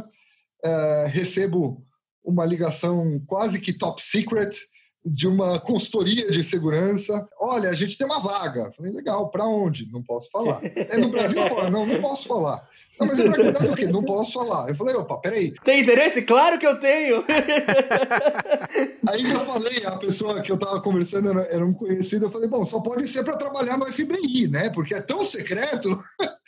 uh, 0.63 1.07
recebo 1.07 1.83
uma 2.23 2.45
ligação 2.45 3.21
quase 3.27 3.59
que 3.59 3.73
top 3.73 4.01
secret 4.01 4.55
de 5.05 5.27
uma 5.27 5.59
consultoria 5.59 6.29
de 6.29 6.43
segurança. 6.43 7.27
Olha, 7.39 7.69
a 7.69 7.73
gente 7.73 7.97
tem 7.97 8.05
uma 8.05 8.19
vaga. 8.19 8.71
Falei, 8.71 8.91
legal, 8.91 9.29
para 9.29 9.45
onde? 9.45 9.91
Não 9.91 10.03
posso 10.03 10.29
falar. 10.29 10.61
É 10.63 10.97
no 10.97 11.09
Brasil 11.09 11.45
fora? 11.47 11.69
Não, 11.69 11.85
não 11.85 12.01
posso 12.01 12.27
falar. 12.27 12.67
Não, 12.99 13.07
mas 13.07 13.21
cuidar 13.21 13.65
do 13.65 13.75
quê? 13.75 13.85
Não 13.85 14.03
posso 14.03 14.33
falar. 14.33 14.69
Eu 14.69 14.75
falei, 14.75 14.95
opa, 14.95 15.17
peraí. 15.17 15.53
Tem 15.63 15.81
interesse? 15.81 16.21
Claro 16.21 16.59
que 16.59 16.67
eu 16.67 16.79
tenho! 16.79 17.23
Aí 19.07 19.23
eu 19.31 19.39
falei, 19.39 19.85
a 19.85 19.97
pessoa 19.97 20.41
que 20.41 20.51
eu 20.51 20.55
estava 20.55 20.81
conversando 20.81 21.29
era, 21.29 21.41
era, 21.43 21.65
um 21.65 21.73
conhecido, 21.73 22.25
eu 22.25 22.31
falei, 22.31 22.49
bom, 22.49 22.65
só 22.65 22.79
pode 22.81 23.07
ser 23.07 23.23
para 23.23 23.37
trabalhar 23.37 23.77
no 23.77 23.91
FBI, 23.91 24.47
né? 24.49 24.69
Porque 24.69 24.93
é 24.93 25.01
tão 25.01 25.25
secreto 25.25 25.97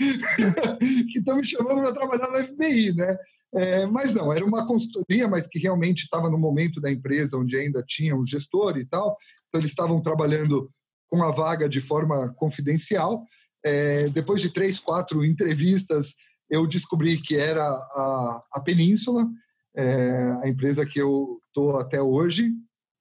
que 1.11 1.19
estão 1.19 1.37
me 1.37 1.45
chamando 1.45 1.81
para 1.81 1.93
trabalhar 1.93 2.29
no 2.29 2.43
FBI, 2.43 2.93
né? 2.93 3.17
É, 3.53 3.85
mas 3.85 4.13
não, 4.13 4.31
era 4.31 4.45
uma 4.45 4.65
consultoria, 4.65 5.27
mas 5.27 5.45
que 5.45 5.59
realmente 5.59 6.03
estava 6.03 6.29
no 6.29 6.37
momento 6.37 6.79
da 6.79 6.91
empresa 6.91 7.37
onde 7.37 7.57
ainda 7.57 7.83
tinha 7.85 8.15
um 8.15 8.25
gestor 8.25 8.77
e 8.77 8.85
tal. 8.85 9.17
Então, 9.47 9.59
eles 9.59 9.71
estavam 9.71 10.01
trabalhando 10.01 10.69
com 11.09 11.21
a 11.23 11.31
vaga 11.31 11.67
de 11.67 11.81
forma 11.81 12.33
confidencial. 12.35 13.25
É, 13.63 14.09
depois 14.09 14.41
de 14.41 14.49
três, 14.49 14.79
quatro 14.79 15.23
entrevistas, 15.23 16.15
eu 16.51 16.67
descobri 16.67 17.17
que 17.17 17.37
era 17.37 17.63
a, 17.63 18.41
a 18.51 18.59
Península, 18.59 19.25
é, 19.73 20.37
a 20.43 20.49
empresa 20.49 20.85
que 20.85 20.99
eu 20.99 21.39
estou 21.47 21.77
até 21.77 22.01
hoje. 22.01 22.51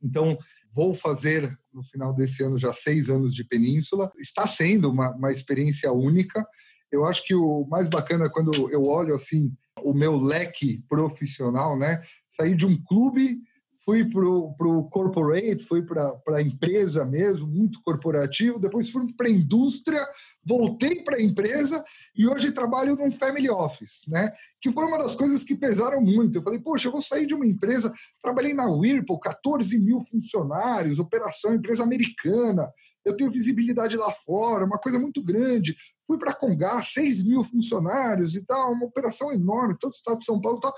Então, 0.00 0.38
vou 0.72 0.94
fazer 0.94 1.58
no 1.74 1.82
final 1.82 2.14
desse 2.14 2.44
ano 2.44 2.56
já 2.56 2.72
seis 2.72 3.10
anos 3.10 3.34
de 3.34 3.42
Península. 3.42 4.10
Está 4.16 4.46
sendo 4.46 4.88
uma, 4.88 5.10
uma 5.10 5.32
experiência 5.32 5.92
única. 5.92 6.46
Eu 6.92 7.04
acho 7.04 7.24
que 7.26 7.34
o 7.34 7.66
mais 7.68 7.88
bacana 7.88 8.30
quando 8.30 8.70
eu 8.70 8.84
olho 8.84 9.16
assim 9.16 9.52
o 9.82 9.92
meu 9.92 10.16
leque 10.16 10.82
profissional, 10.88 11.76
né? 11.76 12.02
Saí 12.28 12.54
de 12.54 12.66
um 12.66 12.80
clube, 12.84 13.40
fui 13.84 14.04
para 14.04 14.24
o 14.26 14.88
corporate, 14.90 15.64
fui 15.64 15.82
para 15.82 16.20
a 16.28 16.42
empresa 16.42 17.04
mesmo, 17.04 17.46
muito 17.46 17.80
corporativo, 17.82 18.58
depois 18.58 18.90
fui 18.90 19.12
para 19.14 19.26
a 19.26 19.30
indústria, 19.30 20.06
voltei 20.44 21.02
para 21.02 21.16
a 21.16 21.22
empresa 21.22 21.82
e 22.14 22.26
hoje 22.26 22.52
trabalho 22.52 22.94
num 22.94 23.10
family 23.10 23.48
office, 23.48 24.02
né? 24.06 24.32
Que 24.60 24.70
foi 24.70 24.84
uma 24.84 24.98
das 24.98 25.14
coisas 25.14 25.42
que 25.42 25.56
pesaram 25.56 26.00
muito. 26.00 26.36
Eu 26.36 26.42
falei, 26.42 26.58
poxa, 26.58 26.88
eu 26.88 26.92
vou 26.92 27.02
sair 27.02 27.26
de 27.26 27.34
uma 27.34 27.46
empresa, 27.46 27.92
trabalhei 28.22 28.52
na 28.52 28.66
Whirlpool, 28.66 29.18
14 29.18 29.78
mil 29.78 30.00
funcionários, 30.02 30.98
operação, 30.98 31.54
empresa 31.54 31.82
americana, 31.82 32.70
eu 33.04 33.16
tenho 33.16 33.30
visibilidade 33.30 33.96
lá 33.96 34.12
fora, 34.12 34.64
uma 34.64 34.78
coisa 34.78 34.98
muito 34.98 35.22
grande. 35.22 35.74
Fui 36.06 36.18
para 36.18 36.34
Congá, 36.34 36.82
6 36.82 37.22
mil 37.24 37.42
funcionários 37.44 38.36
e 38.36 38.44
tal, 38.44 38.72
uma 38.72 38.84
operação 38.84 39.32
enorme, 39.32 39.76
todo 39.80 39.92
o 39.92 39.96
estado 39.96 40.18
de 40.18 40.24
São 40.24 40.40
Paulo 40.40 40.58
e 40.58 40.60
tal. 40.60 40.74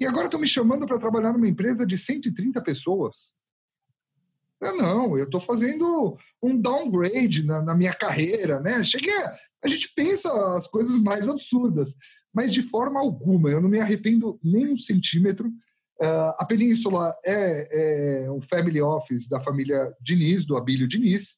E 0.00 0.06
agora 0.06 0.24
estão 0.24 0.40
me 0.40 0.48
chamando 0.48 0.86
para 0.86 0.98
trabalhar 0.98 1.32
numa 1.34 1.46
empresa 1.46 1.86
de 1.86 1.98
130 1.98 2.62
pessoas. 2.62 3.34
Eu, 4.58 4.76
não, 4.76 5.16
eu 5.16 5.24
estou 5.24 5.40
fazendo 5.40 6.16
um 6.42 6.58
downgrade 6.58 7.44
na, 7.44 7.60
na, 7.60 7.74
minha 7.74 7.92
carreira, 7.92 8.60
né? 8.60 8.82
Cheguei 8.82 9.14
a, 9.22 9.34
a 9.62 9.68
gente 9.68 9.92
pensa 9.94 10.56
as 10.56 10.66
coisas 10.66 10.98
mais 10.98 11.28
absurdas, 11.28 11.94
mas 12.32 12.52
de 12.52 12.62
forma 12.62 12.98
alguma, 12.98 13.50
eu 13.50 13.60
não 13.60 13.68
me 13.68 13.78
arrependo 13.78 14.38
nem 14.42 14.72
um 14.72 14.78
centímetro. 14.78 15.48
Uh, 15.98 16.32
a 16.38 16.46
Península 16.46 17.14
é, 17.24 18.24
é 18.24 18.30
um 18.30 18.40
family 18.40 18.80
office 18.80 19.28
da 19.28 19.38
família 19.38 19.94
Diniz, 20.00 20.46
do 20.46 20.56
Abílio 20.56 20.88
Diniz. 20.88 21.36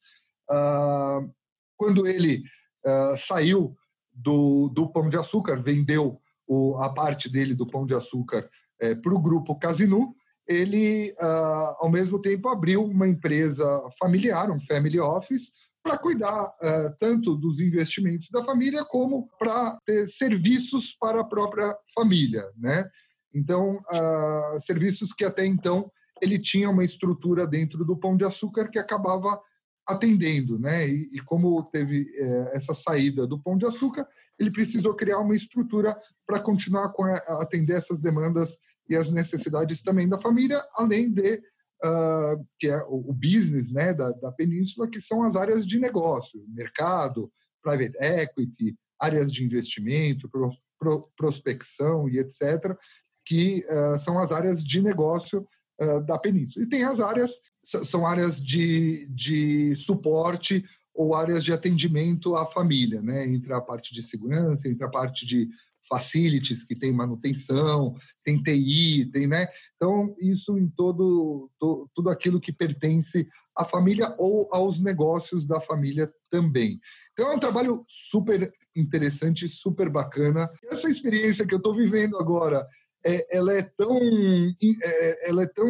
Uh, 0.48 1.28
quando 1.76 2.06
ele 2.06 2.44
uh, 2.86 3.16
saiu 3.16 3.76
do, 4.12 4.68
do 4.68 4.88
Pão 4.88 5.08
de 5.08 5.16
Açúcar, 5.16 5.60
vendeu 5.60 6.21
o, 6.52 6.76
a 6.82 6.92
parte 6.92 7.30
dele 7.30 7.54
do 7.54 7.66
Pão 7.66 7.86
de 7.86 7.94
Açúcar 7.94 8.48
é, 8.78 8.94
para 8.94 9.14
o 9.14 9.20
grupo 9.20 9.58
Casinu, 9.58 10.14
ele, 10.46 11.12
uh, 11.12 11.76
ao 11.78 11.90
mesmo 11.90 12.20
tempo, 12.20 12.48
abriu 12.48 12.84
uma 12.84 13.08
empresa 13.08 13.64
familiar, 13.98 14.50
um 14.50 14.60
family 14.60 15.00
office, 15.00 15.52
para 15.82 15.96
cuidar 15.96 16.44
uh, 16.44 16.94
tanto 17.00 17.36
dos 17.36 17.58
investimentos 17.58 18.28
da 18.30 18.44
família 18.44 18.84
como 18.84 19.28
para 19.38 19.78
ter 19.86 20.06
serviços 20.06 20.94
para 21.00 21.20
a 21.20 21.24
própria 21.24 21.74
família, 21.94 22.44
né? 22.56 22.88
Então, 23.34 23.76
uh, 23.76 24.60
serviços 24.60 25.12
que 25.14 25.24
até 25.24 25.46
então 25.46 25.90
ele 26.20 26.38
tinha 26.38 26.68
uma 26.68 26.84
estrutura 26.84 27.46
dentro 27.46 27.84
do 27.84 27.96
Pão 27.96 28.16
de 28.16 28.24
Açúcar 28.24 28.68
que 28.68 28.78
acabava 28.78 29.40
atendendo, 29.86 30.58
né? 30.58 30.88
E, 30.88 31.10
e 31.12 31.20
como 31.20 31.62
teve 31.64 32.08
é, 32.14 32.56
essa 32.56 32.74
saída 32.74 33.26
do 33.26 33.40
Pão 33.40 33.56
de 33.56 33.66
Açúcar, 33.66 34.06
ele 34.38 34.50
precisou 34.50 34.94
criar 34.94 35.18
uma 35.18 35.34
estrutura 35.34 35.96
para 36.26 36.40
continuar 36.40 36.90
com 36.90 37.04
a, 37.04 37.14
a 37.14 37.42
atender 37.42 37.74
essas 37.74 37.98
demandas 37.98 38.56
e 38.88 38.96
as 38.96 39.10
necessidades 39.10 39.82
também 39.82 40.08
da 40.08 40.20
família, 40.20 40.62
além 40.74 41.10
de 41.10 41.40
uh, 41.84 42.46
que 42.58 42.68
é 42.68 42.82
o, 42.84 43.10
o 43.10 43.12
business, 43.12 43.70
né, 43.70 43.92
da, 43.92 44.10
da, 44.10 44.32
península, 44.32 44.88
que 44.88 45.00
são 45.00 45.22
as 45.22 45.36
áreas 45.36 45.66
de 45.66 45.78
negócio, 45.78 46.44
mercado, 46.48 47.30
private 47.62 47.96
equity, 47.98 48.76
áreas 49.00 49.32
de 49.32 49.44
investimento, 49.44 50.28
pro, 50.28 50.50
pro, 50.78 51.08
prospecção 51.16 52.08
e 52.08 52.18
etc, 52.18 52.76
que 53.24 53.64
uh, 53.68 53.98
são 53.98 54.18
as 54.18 54.32
áreas 54.32 54.62
de 54.62 54.80
negócio 54.80 55.46
uh, 55.80 56.00
da 56.04 56.18
península. 56.18 56.64
E 56.64 56.68
tem 56.68 56.84
as 56.84 57.00
áreas 57.00 57.30
são 57.62 58.06
áreas 58.06 58.40
de, 58.40 59.06
de 59.10 59.74
suporte 59.76 60.64
ou 60.94 61.14
áreas 61.14 61.42
de 61.42 61.52
atendimento 61.52 62.36
à 62.36 62.44
família, 62.44 63.00
né? 63.00 63.26
Entre 63.26 63.52
a 63.52 63.60
parte 63.60 63.94
de 63.94 64.02
segurança, 64.02 64.68
entre 64.68 64.84
a 64.84 64.88
parte 64.88 65.24
de 65.24 65.48
facilities 65.88 66.64
que 66.64 66.76
tem 66.76 66.92
manutenção, 66.92 67.94
tem 68.24 68.42
TI, 68.42 69.10
tem, 69.12 69.26
né? 69.26 69.48
Então 69.76 70.14
isso 70.18 70.58
em 70.58 70.68
todo, 70.68 71.50
todo 71.58 71.90
tudo 71.94 72.10
aquilo 72.10 72.40
que 72.40 72.52
pertence 72.52 73.28
à 73.56 73.64
família 73.64 74.14
ou 74.18 74.48
aos 74.52 74.80
negócios 74.80 75.44
da 75.44 75.60
família 75.60 76.12
também. 76.30 76.80
Então 77.12 77.30
é 77.30 77.34
um 77.34 77.40
trabalho 77.40 77.84
super 77.88 78.50
interessante, 78.74 79.48
super 79.48 79.88
bacana. 79.88 80.50
Essa 80.70 80.88
experiência 80.88 81.46
que 81.46 81.54
eu 81.54 81.58
estou 81.58 81.74
vivendo 81.74 82.16
agora, 82.16 82.66
é, 83.04 83.36
ela 83.36 83.52
é 83.52 83.62
tão, 83.62 83.98
é, 84.00 85.28
ela 85.28 85.42
é 85.42 85.46
tão 85.46 85.68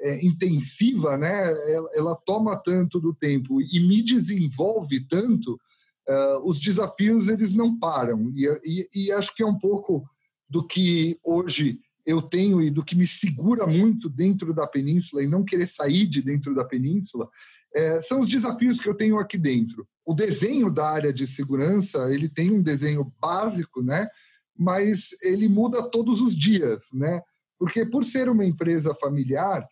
é, 0.00 0.24
intensiva, 0.24 1.16
né? 1.16 1.50
Ela, 1.72 1.90
ela, 1.94 2.16
toma 2.16 2.56
tanto 2.56 2.98
do 2.98 3.14
tempo 3.14 3.60
e 3.60 3.78
me 3.80 4.02
desenvolve 4.02 5.06
tanto, 5.06 5.60
uh, 6.08 6.48
os 6.48 6.58
desafios 6.58 7.28
eles 7.28 7.54
não 7.54 7.78
param. 7.78 8.32
E, 8.34 8.46
e, 8.64 8.88
e, 8.94 9.12
acho 9.12 9.34
que 9.34 9.42
é 9.42 9.46
um 9.46 9.58
pouco 9.58 10.04
do 10.48 10.66
que 10.66 11.18
hoje 11.22 11.78
eu 12.04 12.22
tenho 12.22 12.62
e 12.62 12.70
do 12.70 12.84
que 12.84 12.96
me 12.96 13.06
segura 13.06 13.66
muito 13.66 14.08
dentro 14.08 14.54
da 14.54 14.66
península 14.66 15.22
e 15.22 15.26
não 15.26 15.44
querer 15.44 15.66
sair 15.66 16.06
de 16.06 16.22
dentro 16.22 16.54
da 16.54 16.64
península, 16.64 17.28
é, 17.74 18.00
são 18.00 18.20
os 18.20 18.28
desafios 18.28 18.80
que 18.80 18.88
eu 18.88 18.94
tenho 18.94 19.18
aqui 19.18 19.38
dentro. 19.38 19.86
O 20.04 20.14
desenho 20.14 20.70
da 20.70 20.88
área 20.88 21.12
de 21.12 21.26
segurança, 21.26 22.12
ele 22.12 22.28
tem 22.28 22.50
um 22.50 22.62
desenho 22.62 23.12
básico, 23.20 23.82
né? 23.82 24.08
Mas 24.56 25.10
ele 25.22 25.48
muda 25.48 25.88
todos 25.88 26.20
os 26.20 26.34
dias, 26.34 26.84
né? 26.92 27.22
Porque 27.58 27.84
por 27.84 28.04
ser 28.04 28.28
uma 28.28 28.44
empresa 28.44 28.94
familiar, 28.94 29.68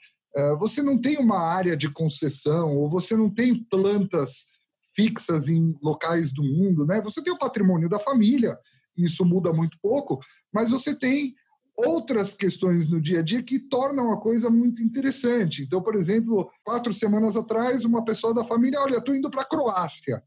você 0.59 0.83
não 0.83 1.01
tem 1.01 1.19
uma 1.19 1.39
área 1.39 1.77
de 1.77 1.91
concessão 1.91 2.77
ou 2.77 2.89
você 2.89 3.17
não 3.17 3.29
tem 3.31 3.63
plantas 3.65 4.47
fixas 4.95 5.49
em 5.49 5.77
locais 5.83 6.33
do 6.33 6.43
mundo, 6.43 6.85
né? 6.85 7.01
Você 7.03 7.23
tem 7.23 7.33
o 7.33 7.39
patrimônio 7.39 7.89
da 7.89 7.99
família, 7.99 8.59
isso 8.97 9.25
muda 9.25 9.53
muito 9.53 9.79
pouco, 9.81 10.21
mas 10.53 10.71
você 10.71 10.95
tem 10.95 11.35
outras 11.77 12.35
questões 12.35 12.91
no 12.91 13.01
dia 13.01 13.21
a 13.21 13.23
dia 13.23 13.43
que 13.43 13.61
tornam 13.61 14.13
a 14.13 14.21
coisa 14.21 14.51
muito 14.51 14.83
interessante. 14.83 15.63
Então, 15.63 15.81
por 15.81 15.95
exemplo, 15.95 16.51
quatro 16.65 16.93
semanas 16.93 17.37
atrás, 17.37 17.85
uma 17.85 18.05
pessoa 18.05 18.35
da 18.35 18.43
família, 18.43 18.81
olha, 18.81 18.97
estou 18.97 19.15
indo 19.15 19.31
para 19.31 19.43
a 19.43 19.49
Croácia, 19.49 20.23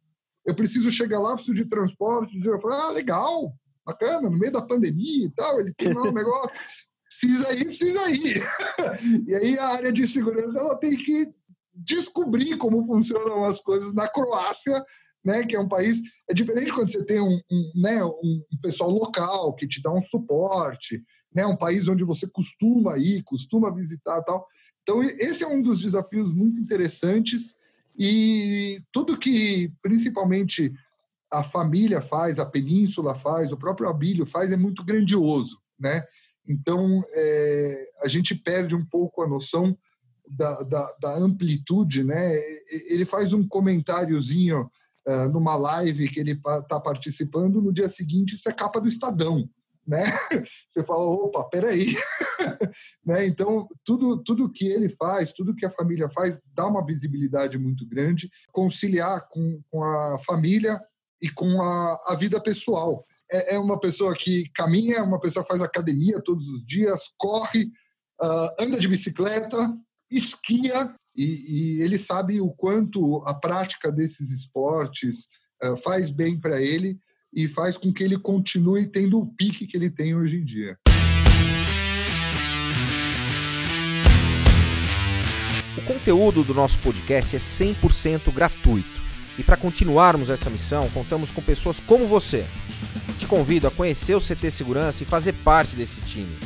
eu 0.45 0.55
preciso 0.55 0.91
chegar 0.91 1.19
lá, 1.19 1.35
preciso 1.35 1.55
de 1.55 1.65
transporte. 1.65 2.39
Eu 2.43 2.59
falei, 2.59 2.77
ah, 2.77 2.89
legal, 2.89 3.53
bacana, 3.85 4.29
no 4.29 4.37
meio 4.37 4.51
da 4.51 4.61
pandemia 4.61 5.25
e 5.25 5.31
tal, 5.31 5.59
ele 5.59 5.73
tem 5.73 5.93
lá 5.93 6.03
um 6.03 6.11
negócio. 6.13 6.51
Precisa 7.11 7.53
ir, 7.53 7.65
precisa 7.65 8.09
ir. 8.09 8.43
e 9.27 9.35
aí 9.35 9.59
a 9.59 9.67
área 9.67 9.91
de 9.91 10.07
segurança 10.07 10.57
ela 10.57 10.77
tem 10.77 10.95
que 10.95 11.29
descobrir 11.73 12.57
como 12.57 12.85
funcionam 12.85 13.43
as 13.43 13.59
coisas 13.59 13.93
na 13.93 14.07
Croácia, 14.07 14.83
né, 15.23 15.45
que 15.45 15.55
é 15.55 15.59
um 15.59 15.67
país 15.67 16.01
é 16.29 16.33
diferente 16.33 16.71
quando 16.71 16.89
você 16.89 17.03
tem 17.03 17.19
um, 17.19 17.39
um, 17.51 17.71
né, 17.75 18.03
um 18.03 18.41
pessoal 18.61 18.89
local 18.89 19.53
que 19.53 19.67
te 19.67 19.81
dá 19.81 19.91
um 19.91 20.03
suporte, 20.03 21.03
né, 21.35 21.45
um 21.45 21.57
país 21.57 21.87
onde 21.89 22.03
você 22.05 22.25
costuma 22.27 22.97
ir, 22.97 23.23
costuma 23.23 23.69
visitar, 23.69 24.21
tal. 24.21 24.47
Então 24.81 25.03
esse 25.03 25.43
é 25.43 25.47
um 25.47 25.61
dos 25.61 25.81
desafios 25.81 26.33
muito 26.33 26.61
interessantes 26.61 27.55
e 27.97 28.81
tudo 28.91 29.19
que 29.19 29.71
principalmente 29.81 30.71
a 31.29 31.43
família 31.43 32.01
faz, 32.01 32.39
a 32.39 32.45
península 32.45 33.15
faz, 33.15 33.51
o 33.51 33.57
próprio 33.57 33.89
Abílio 33.89 34.25
faz 34.25 34.51
é 34.51 34.57
muito 34.57 34.83
grandioso, 34.83 35.59
né? 35.77 36.03
Então 36.51 37.03
é, 37.13 37.89
a 38.03 38.07
gente 38.07 38.35
perde 38.35 38.75
um 38.75 38.85
pouco 38.85 39.21
a 39.21 39.27
noção 39.27 39.77
da, 40.27 40.61
da, 40.63 40.95
da, 40.99 41.15
amplitude, 41.15 42.03
né? 42.03 42.37
Ele 42.69 43.05
faz 43.05 43.33
um 43.33 43.47
comentáriozinho 43.47 44.69
uh, 45.07 45.29
numa 45.29 45.55
live 45.55 46.09
que 46.09 46.19
ele 46.19 46.31
está 46.31 46.79
participando, 46.79 47.61
no 47.61 47.73
dia 47.73 47.89
seguinte 47.89 48.35
isso 48.35 48.47
é 48.47 48.53
capa 48.53 48.79
do 48.79 48.87
Estadão, 48.87 49.43
né? 49.85 50.05
Você 50.69 50.83
fala, 50.83 51.03
opa, 51.03 51.43
peraí, 51.45 51.95
né? 53.05 53.25
Então 53.25 53.67
tudo 53.83 54.23
tudo 54.23 54.51
que 54.51 54.67
ele 54.67 54.89
faz, 54.89 55.33
tudo 55.33 55.55
que 55.55 55.65
a 55.65 55.71
família 55.71 56.09
faz, 56.09 56.39
dá 56.53 56.65
uma 56.67 56.85
visibilidade 56.85 57.57
muito 57.57 57.85
grande, 57.85 58.29
conciliar 58.51 59.27
com, 59.29 59.61
com 59.69 59.83
a 59.83 60.19
família 60.19 60.81
e 61.21 61.29
com 61.29 61.61
a, 61.61 62.01
a 62.07 62.15
vida 62.15 62.39
pessoal. 62.39 63.05
É, 63.31 63.55
é 63.55 63.59
uma 63.59 63.79
pessoa 63.79 64.13
que 64.13 64.49
caminha, 64.53 64.97
é 64.97 65.01
uma 65.01 65.19
pessoa 65.19 65.43
que 65.43 65.49
faz 65.49 65.61
academia 65.61 66.21
todos 66.21 66.45
os 66.49 66.65
dias, 66.65 67.01
corre, 67.17 67.71
uh, 68.21 68.49
anda 68.59 68.77
de 68.77 68.87
bicicleta, 68.87 69.73
esquia 70.11 70.93
e, 71.15 71.23
e, 71.77 71.81
ele 71.81 71.97
sabe 71.97 72.41
o 72.41 72.51
quanto 72.51 73.23
a 73.25 73.33
prática 73.33 73.91
desses 73.91 74.29
esportes 74.31 75.27
uh, 75.63 75.77
faz 75.77 76.11
bem 76.11 76.39
para 76.39 76.61
ele 76.61 76.99
e 77.33 77.47
faz 77.47 77.77
com 77.77 77.93
que 77.93 78.03
ele 78.03 78.19
continue 78.19 78.85
tendo 78.85 79.19
o 79.19 79.33
pique 79.35 79.65
que 79.65 79.77
ele 79.77 79.89
tem 79.89 80.13
hoje 80.13 80.37
em 80.37 80.43
dia. 80.43 80.77
O 85.77 85.81
conteúdo 85.85 86.43
do 86.43 86.53
nosso 86.53 86.77
podcast 86.79 87.33
é 87.33 87.39
100% 87.39 88.33
gratuito. 88.33 89.00
E 89.37 89.43
para 89.43 89.57
continuarmos 89.57 90.29
essa 90.29 90.49
missão, 90.49 90.89
contamos 90.89 91.31
com 91.31 91.41
pessoas 91.41 91.79
como 91.79 92.05
você. 92.05 92.45
Te 93.17 93.25
convido 93.25 93.67
a 93.67 93.71
conhecer 93.71 94.15
o 94.15 94.21
CT 94.21 94.51
Segurança 94.51 95.03
e 95.03 95.05
fazer 95.05 95.33
parte 95.33 95.75
desse 95.75 96.01
time. 96.01 96.37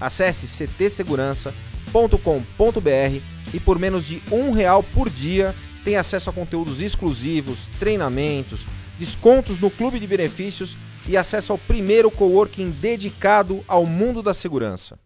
Acesse 0.00 0.46
ctsegurança.com 0.46 1.66
www.cultura.com.br 1.96 3.22
e 3.54 3.60
por 3.60 3.78
menos 3.78 4.06
de 4.06 4.22
um 4.30 4.50
real 4.50 4.82
por 4.82 5.08
dia 5.08 5.54
tem 5.84 5.96
acesso 5.96 6.28
a 6.28 6.32
conteúdos 6.32 6.82
exclusivos, 6.82 7.70
treinamentos, 7.78 8.66
descontos 8.98 9.60
no 9.60 9.70
clube 9.70 10.00
de 10.00 10.06
benefícios 10.06 10.76
e 11.06 11.16
acesso 11.16 11.52
ao 11.52 11.58
primeiro 11.58 12.10
coworking 12.10 12.70
dedicado 12.70 13.64
ao 13.68 13.86
mundo 13.86 14.22
da 14.22 14.34
segurança. 14.34 14.98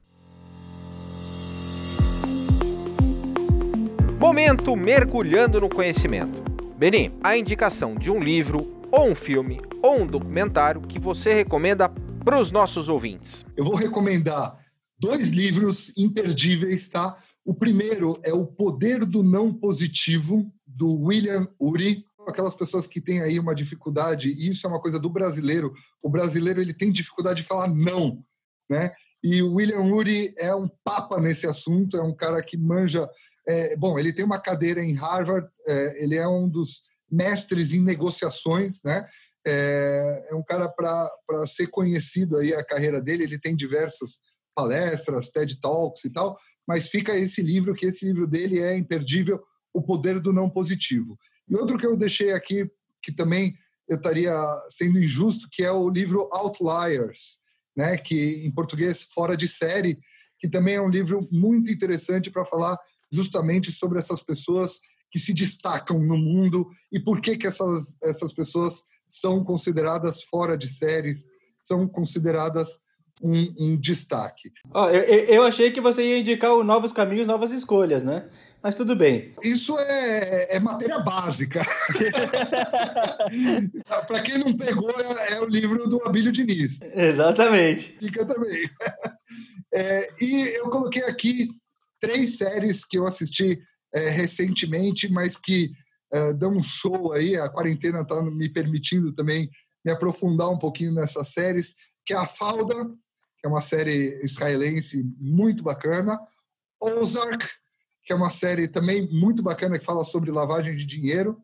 Momento 4.19 4.75
mergulhando 4.77 5.61
no 5.61 5.69
conhecimento. 5.69 6.50
Beni, 6.81 7.13
a 7.23 7.37
indicação 7.37 7.95
de 7.95 8.11
um 8.11 8.19
livro, 8.19 8.87
ou 8.91 9.11
um 9.11 9.15
filme, 9.15 9.61
ou 9.83 10.01
um 10.01 10.07
documentário 10.07 10.81
que 10.81 10.99
você 10.99 11.35
recomenda 11.35 11.91
para 12.25 12.41
os 12.41 12.51
nossos 12.51 12.89
ouvintes. 12.89 13.45
Eu 13.55 13.67
vou 13.67 13.75
recomendar 13.75 14.59
dois 14.99 15.29
livros 15.29 15.93
imperdíveis, 15.95 16.89
tá? 16.89 17.19
O 17.45 17.53
primeiro 17.53 18.19
é 18.23 18.33
O 18.33 18.47
Poder 18.47 19.05
do 19.05 19.23
Não 19.23 19.53
Positivo, 19.53 20.51
do 20.67 21.03
William 21.03 21.47
Ury. 21.61 22.03
Aquelas 22.27 22.55
pessoas 22.55 22.87
que 22.87 22.99
têm 22.99 23.21
aí 23.21 23.39
uma 23.39 23.55
dificuldade, 23.55 24.31
e 24.31 24.49
isso 24.49 24.67
é 24.67 24.71
uma 24.71 24.81
coisa 24.81 24.99
do 24.99 25.11
brasileiro, 25.11 25.75
o 26.03 26.09
brasileiro 26.09 26.63
ele 26.63 26.73
tem 26.73 26.91
dificuldade 26.91 27.43
de 27.43 27.47
falar 27.47 27.69
não, 27.69 28.25
né? 28.71 28.91
E 29.23 29.43
o 29.43 29.53
William 29.57 29.83
Ury 29.83 30.33
é 30.39 30.55
um 30.55 30.67
papa 30.83 31.21
nesse 31.21 31.47
assunto, 31.47 31.99
é 31.99 32.03
um 32.03 32.15
cara 32.15 32.43
que 32.43 32.57
manja. 32.57 33.07
É, 33.47 33.77
bom, 33.77 33.99
ele 33.99 34.13
tem 34.13 34.25
uma 34.25 34.41
cadeira 34.41 34.83
em 34.83 34.93
Harvard, 34.95 35.49
é, 35.67 36.03
ele 36.03 36.17
é 36.17 36.27
um 36.27 36.49
dos 36.49 36.83
mestres 37.11 37.73
em 37.73 37.81
negociações, 37.81 38.81
né? 38.85 39.07
É, 39.47 40.29
é 40.31 40.35
um 40.35 40.43
cara 40.43 40.69
para 40.69 41.11
ser 41.47 41.69
conhecido 41.69 42.37
aí 42.37 42.53
a 42.53 42.65
carreira 42.65 43.01
dele, 43.01 43.25
ele 43.25 43.39
tem 43.39 43.57
diversos 43.57 44.19
palestras, 44.55 45.31
TED 45.31 45.59
Talks 45.61 46.05
e 46.05 46.11
tal, 46.11 46.39
mas 46.69 46.89
fica 46.89 47.17
esse 47.17 47.43
livro, 47.43 47.75
que 47.75 47.87
esse 47.87 48.05
livro 48.05 48.27
dele 48.27 48.61
é 48.61 48.77
imperdível, 48.77 49.43
O 49.73 49.83
Poder 49.83 50.21
do 50.21 50.33
Não 50.33 50.51
Positivo. 50.51 51.19
E 51.49 51.57
outro 51.57 51.79
que 51.79 51.87
eu 51.87 51.97
deixei 51.97 52.33
aqui, 52.33 52.71
que 53.03 53.11
também 53.11 53.55
eu 53.89 53.97
estaria 53.97 54.35
sendo 54.69 54.99
injusto, 54.99 55.49
que 55.51 55.65
é 55.65 55.73
o 55.73 55.89
livro 55.89 56.29
Outliers, 56.31 57.39
né, 57.77 57.97
que 57.97 58.45
em 58.45 58.51
português 58.53 59.03
Fora 59.03 59.37
de 59.37 59.49
Série, 59.49 59.99
que 60.39 60.49
também 60.49 60.75
é 60.75 60.83
um 60.83 60.89
livro 60.89 61.27
muito 61.31 61.71
interessante 61.71 62.31
para 62.31 62.45
falar 62.45 62.79
justamente 63.11 63.73
sobre 63.73 63.99
essas 63.99 64.23
pessoas 64.23 64.81
que 65.11 65.19
se 65.19 65.35
destacam 65.35 65.99
no 65.99 66.17
mundo 66.17 66.71
e 66.93 67.01
por 67.01 67.21
que, 67.21 67.37
que 67.37 67.47
essas, 67.47 67.97
essas 68.03 68.33
pessoas 68.33 68.83
são 69.09 69.45
consideradas 69.45 70.23
fora 70.23 70.57
de 70.57 70.69
séries, 70.69 71.29
são 71.61 71.89
consideradas 71.89 72.79
um, 73.23 73.55
um 73.59 73.77
destaque. 73.77 74.51
Oh, 74.73 74.87
eu, 74.87 75.03
eu 75.03 75.43
achei 75.43 75.71
que 75.71 75.81
você 75.81 76.03
ia 76.03 76.19
indicar 76.19 76.53
o 76.53 76.65
Novos 76.65 76.93
Caminhos, 76.93 77.27
Novas 77.27 77.53
Escolhas, 77.53 78.03
né? 78.03 78.29
Mas 78.63 78.77
tudo 78.77 78.95
bem. 78.95 79.35
Isso 79.43 79.79
é, 79.79 80.57
é 80.57 80.61
matéria 80.61 80.99
básica. 80.99 81.65
Para 84.07 84.21
quem 84.21 84.39
não 84.39 84.55
pegou, 84.55 84.91
é, 84.91 85.35
é, 85.35 85.41
o 85.41 85.47
livro 85.47 85.89
do 85.89 86.03
Abílio 86.07 86.31
Diniz. 86.31 86.79
Exatamente. 86.81 87.97
Fica 87.99 88.25
também. 88.25 88.69
É, 89.73 90.11
e 90.21 90.49
eu 90.49 90.69
coloquei 90.69 91.05
aqui 91.05 91.49
três 92.01 92.37
séries 92.37 92.85
que 92.85 92.99
eu 92.99 93.07
assisti 93.07 93.61
é, 93.93 94.09
recentemente, 94.09 95.09
mas 95.09 95.37
que 95.37 95.73
é, 96.13 96.33
dão 96.33 96.53
um 96.53 96.63
show 96.63 97.13
aí. 97.13 97.37
A 97.37 97.49
quarentena 97.49 98.01
está 98.01 98.21
me 98.23 98.49
permitindo 98.49 99.13
também 99.13 99.51
me 99.85 99.91
aprofundar 99.91 100.51
um 100.51 100.59
pouquinho 100.59 100.93
nessas 100.93 101.29
séries, 101.29 101.75
que 102.05 102.13
é 102.13 102.17
a 102.17 102.27
Falda, 102.27 102.87
que 103.39 103.47
é 103.47 103.49
uma 103.49 103.63
série 103.63 104.21
israelense 104.23 105.05
muito 105.19 105.63
bacana. 105.63 106.19
Ozark, 106.81 107.47
que 108.05 108.13
é 108.13 108.17
uma 108.17 108.31
série 108.31 108.69
também 108.69 109.09
muito 109.11 109.43
bacana 109.43 109.79
que 109.79 109.85
fala 109.85 110.05
sobre 110.05 110.31
lavagem 110.31 110.77
de 110.77 110.85
dinheiro. 110.85 111.43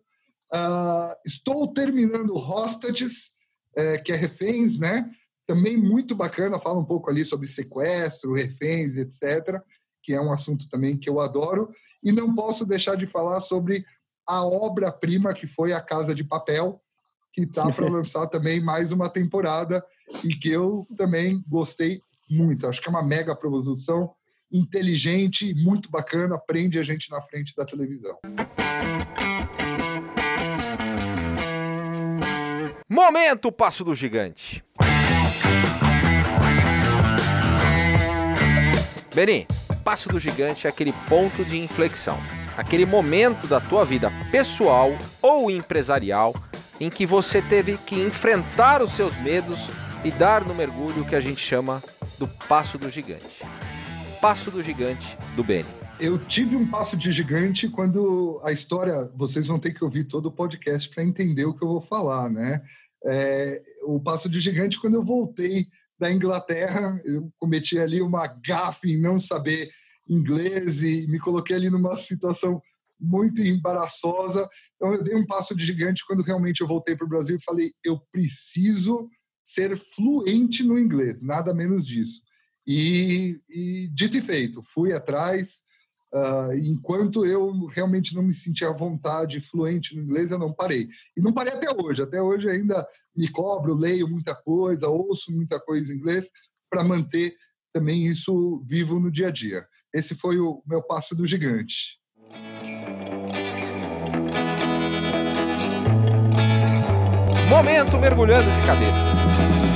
Uh, 0.53 1.15
estou 1.25 1.73
terminando 1.73 2.37
Hostages, 2.37 3.33
é, 3.77 3.99
que 3.99 4.13
é 4.13 4.17
reféns, 4.17 4.79
né? 4.79 5.11
Também 5.47 5.77
muito 5.77 6.15
bacana, 6.15 6.59
fala 6.59 6.79
um 6.79 6.85
pouco 6.85 7.11
ali 7.11 7.25
sobre 7.25 7.47
sequestro, 7.47 8.35
reféns, 8.35 8.97
etc., 8.97 9.61
que 10.07 10.15
é 10.15 10.21
um 10.21 10.33
assunto 10.33 10.69
também 10.69 10.97
que 10.97 11.11
eu 11.11 11.21
adoro. 11.21 11.69
E 12.01 12.13
não 12.13 12.33
posso 12.33 12.65
deixar 12.65 12.97
de 12.97 13.07
falar 13.07 13.41
sobre 13.41 13.85
a 14.25 14.47
obra-prima 14.47 15.35
que 15.35 15.49
foi 15.49 15.73
A 15.73 15.81
Casa 15.81 16.15
de 16.15 16.23
Papel, 16.23 16.81
que 17.33 17.43
está 17.43 17.69
para 17.69 17.91
lançar 17.91 18.29
também 18.29 18.61
mais 18.61 18.93
uma 18.93 19.11
temporada 19.11 19.85
e 20.23 20.29
que 20.29 20.49
eu 20.49 20.87
também 20.97 21.43
gostei 21.49 22.01
muito. 22.31 22.69
Acho 22.69 22.81
que 22.81 22.89
é 22.89 22.91
uma 22.91 23.03
mega 23.03 23.35
produção 23.35 24.15
inteligente, 24.51 25.53
muito 25.55 25.91
bacana, 25.91 26.39
prende 26.39 26.79
a 26.79 26.85
gente 26.85 27.11
na 27.11 27.21
frente 27.21 27.53
da 27.57 27.65
televisão. 27.65 28.17
Momento 32.89 33.51
Passo 33.51 33.85
do 33.85 33.93
Gigante. 33.93 34.65
Beni, 39.13 39.47
Passo 39.87 40.09
do 40.09 40.19
Gigante 40.19 40.67
é 40.67 40.71
aquele 40.71 40.93
ponto 41.09 41.45
de 41.45 41.57
inflexão, 41.57 42.19
aquele 42.57 42.85
momento 42.85 43.47
da 43.47 43.61
tua 43.61 43.85
vida 43.85 44.11
pessoal 44.33 44.91
ou 45.23 45.49
empresarial 45.49 46.35
em 46.81 46.91
que 46.91 47.07
você 47.07 47.41
teve 47.41 47.79
que 47.79 47.95
enfrentar 47.95 48.83
os 48.83 48.91
seus 48.91 49.17
medos 49.17 49.61
e 50.05 50.11
dar 50.11 50.45
no 50.45 50.57
mergulho 50.57 51.05
que 51.05 51.15
a 51.15 51.21
gente 51.21 51.41
chama 51.41 51.81
do 52.19 52.27
passo 52.27 52.77
do 52.77 52.91
gigante. 52.91 53.45
Passo 54.21 54.51
do 54.51 54.61
gigante 54.61 55.17
do 55.37 55.45
Beni. 55.45 55.69
Eu 56.01 56.19
tive 56.19 56.57
um 56.57 56.67
passo 56.67 56.97
de 56.97 57.13
gigante 57.13 57.69
quando 57.69 58.41
a 58.43 58.51
história. 58.51 59.09
Vocês 59.15 59.47
vão 59.47 59.61
ter 59.61 59.73
que 59.73 59.85
ouvir 59.85 60.03
todo 60.03 60.27
o 60.27 60.33
podcast 60.33 60.91
para 60.91 61.05
entender 61.05 61.45
o 61.45 61.55
que 61.55 61.63
eu 61.63 61.69
vou 61.69 61.81
falar, 61.81 62.29
né? 62.29 62.61
É, 63.05 63.63
o 63.85 64.01
passo 64.01 64.29
de 64.29 64.41
gigante, 64.41 64.81
quando 64.81 64.95
eu 64.95 65.03
voltei 65.05 65.69
da 65.99 66.13
Inglaterra, 66.13 67.01
eu 67.05 67.33
cometi 67.39 67.79
ali 67.79 68.03
uma 68.03 68.27
gafe 68.27 68.93
em 68.93 69.01
não 69.01 69.19
saber 69.19 69.71
inglês 70.09 70.83
e 70.83 71.07
me 71.09 71.19
coloquei 71.19 71.57
ali 71.57 71.71
numa 71.71 71.97
situação 71.97 72.61
muito 72.99 73.43
embaraçosa. 73.43 74.49
Então, 74.75 74.95
eu 74.95 75.03
dei 75.03 75.15
um 75.15 75.27
passo 75.27 75.55
de 75.55 75.65
gigante 75.65 76.05
quando 76.07 76.23
realmente 76.23 76.61
eu 76.61 76.67
voltei 76.67 76.97
para 76.97 77.07
o 77.07 77.09
Brasil 77.09 77.37
e 77.37 77.45
falei: 77.45 77.73
eu 77.85 78.01
preciso 78.13 79.09
ser 79.45 79.77
fluente 79.95 80.63
no 80.63 80.79
inglês, 80.79 81.23
nada 81.23 81.55
menos 81.55 81.87
disso. 81.87 82.21
E, 82.67 83.41
e 83.49 83.89
dito 83.95 84.17
e 84.17 84.23
feito, 84.23 84.63
fui 84.63 84.93
atrás. 84.93 85.65
Uh, 86.13 86.55
enquanto 86.55 87.27
eu 87.27 87.67
realmente 87.67 88.15
não 88.15 88.23
me 88.23 88.33
sentia 88.33 88.69
à 88.69 88.73
vontade, 88.73 89.41
fluente 89.41 89.95
no 89.95 90.03
inglês, 90.03 90.31
eu 90.31 90.39
não 90.39 90.53
parei. 90.53 90.89
E 91.17 91.21
não 91.21 91.33
parei 91.33 91.53
até 91.53 91.71
hoje. 91.71 92.03
Até 92.03 92.23
hoje 92.23 92.49
ainda 92.49 92.87
me 93.15 93.29
cobro, 93.29 93.75
leio 93.75 94.09
muita 94.09 94.35
coisa, 94.35 94.89
ouço 94.89 95.33
muita 95.33 95.61
coisa 95.61 95.93
em 95.93 95.97
inglês 95.97 96.31
para 96.71 96.85
manter 96.85 97.35
também 97.73 98.07
isso 98.07 98.63
vivo 98.67 98.99
no 98.99 99.11
dia 99.11 99.29
a 99.29 99.31
dia. 99.31 99.67
Esse 99.93 100.15
foi 100.15 100.39
o 100.39 100.63
meu 100.67 100.83
passo 100.83 101.15
do 101.15 101.27
gigante. 101.27 101.99
Momento 107.49 107.97
mergulhando 107.99 108.51
de 108.51 108.67
cabeça. 108.67 109.76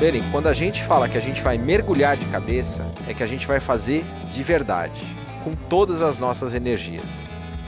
Bem, 0.00 0.22
quando 0.32 0.46
a 0.46 0.54
gente 0.54 0.82
fala 0.82 1.10
que 1.10 1.18
a 1.18 1.20
gente 1.20 1.42
vai 1.42 1.58
mergulhar 1.58 2.16
de 2.16 2.24
cabeça, 2.30 2.82
é 3.06 3.12
que 3.12 3.22
a 3.22 3.26
gente 3.26 3.46
vai 3.46 3.60
fazer 3.60 4.02
de 4.34 4.42
verdade, 4.42 4.98
com 5.44 5.54
todas 5.68 6.00
as 6.00 6.16
nossas 6.16 6.54
energias. 6.54 7.04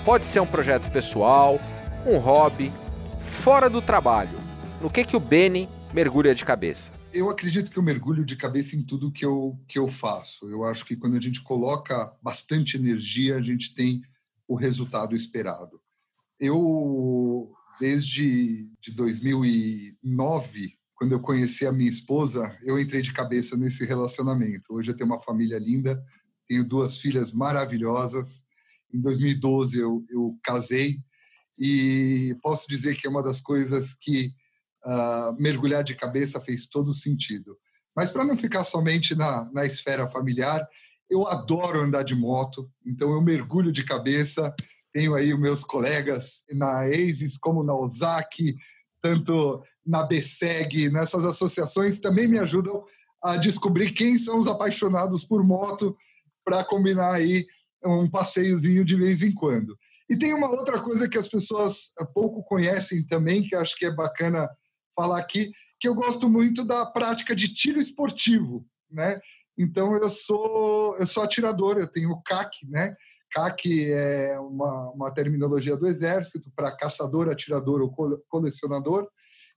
Pode 0.02 0.26
ser 0.26 0.40
um 0.40 0.46
projeto 0.46 0.90
pessoal, 0.90 1.58
um 2.06 2.16
hobby, 2.16 2.72
fora 3.20 3.68
do 3.68 3.82
trabalho. 3.82 4.38
No 4.80 4.90
que 4.90 5.04
que 5.04 5.14
o 5.14 5.20
Beni 5.20 5.68
mergulha 5.92 6.34
de 6.34 6.42
cabeça? 6.42 6.94
Eu 7.12 7.28
acredito 7.28 7.70
que 7.70 7.76
eu 7.76 7.82
mergulho 7.82 8.24
de 8.24 8.34
cabeça 8.34 8.76
em 8.76 8.82
tudo 8.82 9.12
que 9.12 9.26
eu, 9.26 9.60
que 9.68 9.78
eu 9.78 9.86
faço. 9.86 10.48
Eu 10.48 10.64
acho 10.64 10.86
que 10.86 10.96
quando 10.96 11.18
a 11.18 11.20
gente 11.20 11.42
coloca 11.42 12.16
bastante 12.22 12.78
energia, 12.78 13.36
a 13.36 13.42
gente 13.42 13.74
tem 13.74 14.00
o 14.48 14.54
resultado 14.54 15.14
esperado. 15.14 15.78
Eu, 16.40 17.52
desde 17.78 18.70
de 18.80 18.90
2009, 18.90 20.78
quando 21.02 21.10
eu 21.10 21.20
conheci 21.20 21.66
a 21.66 21.72
minha 21.72 21.90
esposa, 21.90 22.56
eu 22.62 22.78
entrei 22.78 23.02
de 23.02 23.12
cabeça 23.12 23.56
nesse 23.56 23.84
relacionamento. 23.84 24.72
Hoje 24.72 24.92
eu 24.92 24.96
tenho 24.96 25.10
uma 25.10 25.18
família 25.18 25.58
linda, 25.58 26.00
tenho 26.46 26.64
duas 26.64 26.96
filhas 26.98 27.32
maravilhosas. 27.32 28.40
Em 28.94 29.00
2012 29.00 29.80
eu, 29.80 30.04
eu 30.08 30.38
casei 30.44 31.00
e 31.58 32.36
posso 32.40 32.68
dizer 32.68 32.94
que 32.94 33.04
é 33.04 33.10
uma 33.10 33.20
das 33.20 33.40
coisas 33.40 33.94
que 33.94 34.32
uh, 34.86 35.34
mergulhar 35.42 35.82
de 35.82 35.96
cabeça 35.96 36.40
fez 36.40 36.68
todo 36.68 36.94
sentido. 36.94 37.58
Mas 37.96 38.08
para 38.08 38.24
não 38.24 38.36
ficar 38.36 38.62
somente 38.62 39.12
na, 39.12 39.50
na 39.52 39.66
esfera 39.66 40.06
familiar, 40.06 40.64
eu 41.10 41.26
adoro 41.26 41.80
andar 41.80 42.04
de 42.04 42.14
moto, 42.14 42.70
então 42.86 43.10
eu 43.10 43.20
mergulho 43.20 43.72
de 43.72 43.82
cabeça. 43.82 44.54
Tenho 44.92 45.16
aí 45.16 45.34
os 45.34 45.40
meus 45.40 45.64
colegas 45.64 46.44
na 46.48 46.82
ASIS, 46.82 47.36
como 47.38 47.64
na 47.64 47.74
Ozaki, 47.74 48.54
tanto 49.02 49.62
na 49.84 50.04
BSEG, 50.04 50.88
nessas 50.88 51.24
associações, 51.24 51.98
também 51.98 52.28
me 52.28 52.38
ajudam 52.38 52.84
a 53.22 53.36
descobrir 53.36 53.92
quem 53.92 54.16
são 54.16 54.38
os 54.38 54.46
apaixonados 54.46 55.24
por 55.24 55.44
moto 55.44 55.96
para 56.44 56.64
combinar 56.64 57.14
aí 57.14 57.46
um 57.84 58.08
passeiozinho 58.08 58.84
de 58.84 58.96
vez 58.96 59.22
em 59.22 59.34
quando. 59.34 59.76
E 60.08 60.16
tem 60.16 60.32
uma 60.32 60.50
outra 60.50 60.80
coisa 60.80 61.08
que 61.08 61.18
as 61.18 61.26
pessoas 61.26 61.90
pouco 62.14 62.42
conhecem 62.44 63.04
também, 63.04 63.42
que 63.42 63.56
acho 63.56 63.76
que 63.76 63.86
é 63.86 63.90
bacana 63.90 64.48
falar 64.94 65.18
aqui, 65.18 65.50
que 65.80 65.88
eu 65.88 65.94
gosto 65.94 66.28
muito 66.28 66.64
da 66.64 66.86
prática 66.86 67.34
de 67.34 67.52
tiro 67.52 67.80
esportivo, 67.80 68.64
né? 68.90 69.20
Então 69.56 69.96
eu 69.96 70.08
sou 70.08 70.96
eu 70.98 71.06
sou 71.06 71.22
atirador, 71.22 71.78
eu 71.78 71.86
tenho 71.86 72.10
o 72.10 72.22
CAC, 72.22 72.66
né? 72.68 72.94
CAC 73.32 73.90
é 73.90 74.38
uma, 74.38 74.90
uma 74.90 75.10
terminologia 75.10 75.76
do 75.76 75.86
exército 75.86 76.50
para 76.54 76.76
caçador, 76.76 77.28
atirador 77.28 77.80
ou 77.80 77.90
colecionador. 78.28 79.08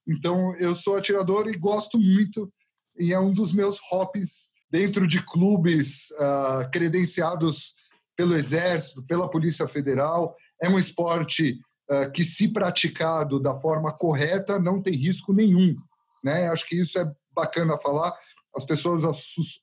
Então 0.07 0.55
eu 0.55 0.73
sou 0.73 0.95
atirador 0.95 1.47
e 1.47 1.57
gosto 1.57 1.99
muito 1.99 2.51
e 2.97 3.13
é 3.13 3.19
um 3.19 3.33
dos 3.33 3.51
meus 3.51 3.79
hobbies 3.89 4.49
dentro 4.71 5.07
de 5.07 5.23
clubes 5.23 6.09
uh, 6.11 6.69
credenciados 6.71 7.73
pelo 8.15 8.35
exército, 8.35 9.03
pela 9.03 9.29
polícia 9.29 9.67
federal. 9.67 10.35
É 10.61 10.69
um 10.69 10.79
esporte 10.79 11.59
uh, 11.89 12.11
que, 12.11 12.23
se 12.23 12.47
praticado 12.47 13.39
da 13.39 13.53
forma 13.59 13.91
correta, 13.91 14.57
não 14.57 14.81
tem 14.81 14.93
risco 14.93 15.33
nenhum. 15.33 15.75
Né? 16.23 16.47
Acho 16.47 16.67
que 16.67 16.79
isso 16.79 16.97
é 16.97 17.11
bacana 17.33 17.77
falar. 17.77 18.13
As 18.55 18.63
pessoas 18.63 19.03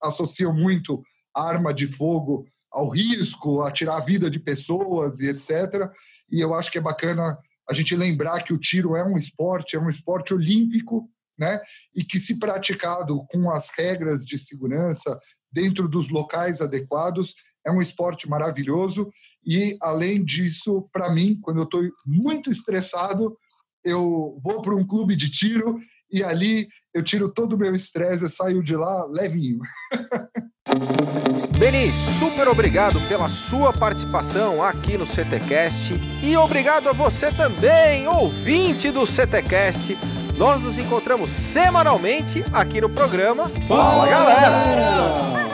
associam 0.03 0.55
muito 0.55 1.03
arma 1.35 1.73
de 1.73 1.87
fogo 1.87 2.47
ao 2.73 2.89
risco, 2.89 3.63
a 3.63 3.71
tirar 3.71 3.97
a 3.97 4.05
vida 4.05 4.31
de 4.31 4.39
pessoas 4.39 5.21
e 5.21 5.29
etc. 5.29 5.91
E 6.31 6.41
eu 6.41 6.55
acho 6.55 6.71
que 6.71 6.79
é 6.79 6.81
bacana 6.81 7.39
a 7.69 7.75
gente 7.75 7.95
lembrar 7.95 8.43
que 8.43 8.53
o 8.53 8.59
tiro 8.59 8.97
é 8.97 9.05
um 9.05 9.17
esporte, 9.17 9.77
é 9.77 9.81
um 9.81 9.91
esporte 9.91 10.35
olímpico, 10.35 11.09
né? 11.39 11.61
E 11.95 12.05
que 12.05 12.19
se 12.19 12.39
praticado 12.39 13.25
com 13.31 13.51
as 13.51 13.69
regras 13.77 14.25
de 14.25 14.39
segurança 14.39 15.19
dentro 15.51 15.87
dos 15.87 16.09
locais 16.09 16.61
adequados, 16.61 17.35
é 17.65 17.71
um 17.71 17.81
esporte 17.81 18.29
maravilhoso 18.29 19.09
e, 19.45 19.77
além 19.81 20.25
disso, 20.25 20.89
para 20.93 21.13
mim, 21.13 21.39
quando 21.41 21.59
eu 21.59 21.65
estou 21.65 21.83
muito 22.05 22.51
estressado, 22.51 23.37
eu 23.85 24.41
vou 24.43 24.63
para 24.63 24.75
um 24.75 24.87
clube 24.87 25.15
de 25.15 25.31
tiro 25.31 25.79
e 26.11 26.23
ali 26.23 26.69
eu 26.95 27.03
tiro 27.03 27.29
todo 27.29 27.55
o 27.55 27.59
meu 27.59 27.75
estresse, 27.75 28.23
eu 28.23 28.31
saio 28.31 28.63
de 28.63 28.77
lá 28.77 29.05
levinho. 29.07 29.61
Beni, 31.63 31.93
super 32.19 32.49
obrigado 32.49 33.01
pela 33.03 33.29
sua 33.29 33.73
participação 33.73 34.61
aqui 34.61 34.99
no 34.99 35.07
CTcast 35.07 35.95
e 36.21 36.37
obrigado 36.37 36.89
a 36.89 36.93
você 36.93 37.31
também, 37.31 38.05
ouvinte 38.09 38.91
do 38.91 39.07
CTcast. 39.07 39.97
Nós 40.37 40.61
nos 40.61 40.77
encontramos 40.77 41.31
semanalmente 41.31 42.45
aqui 42.53 42.81
no 42.81 42.89
programa 42.89 43.45
Fala, 43.69 43.69
Fala 43.69 44.09
galera! 44.09 44.41
galera! 44.41 45.52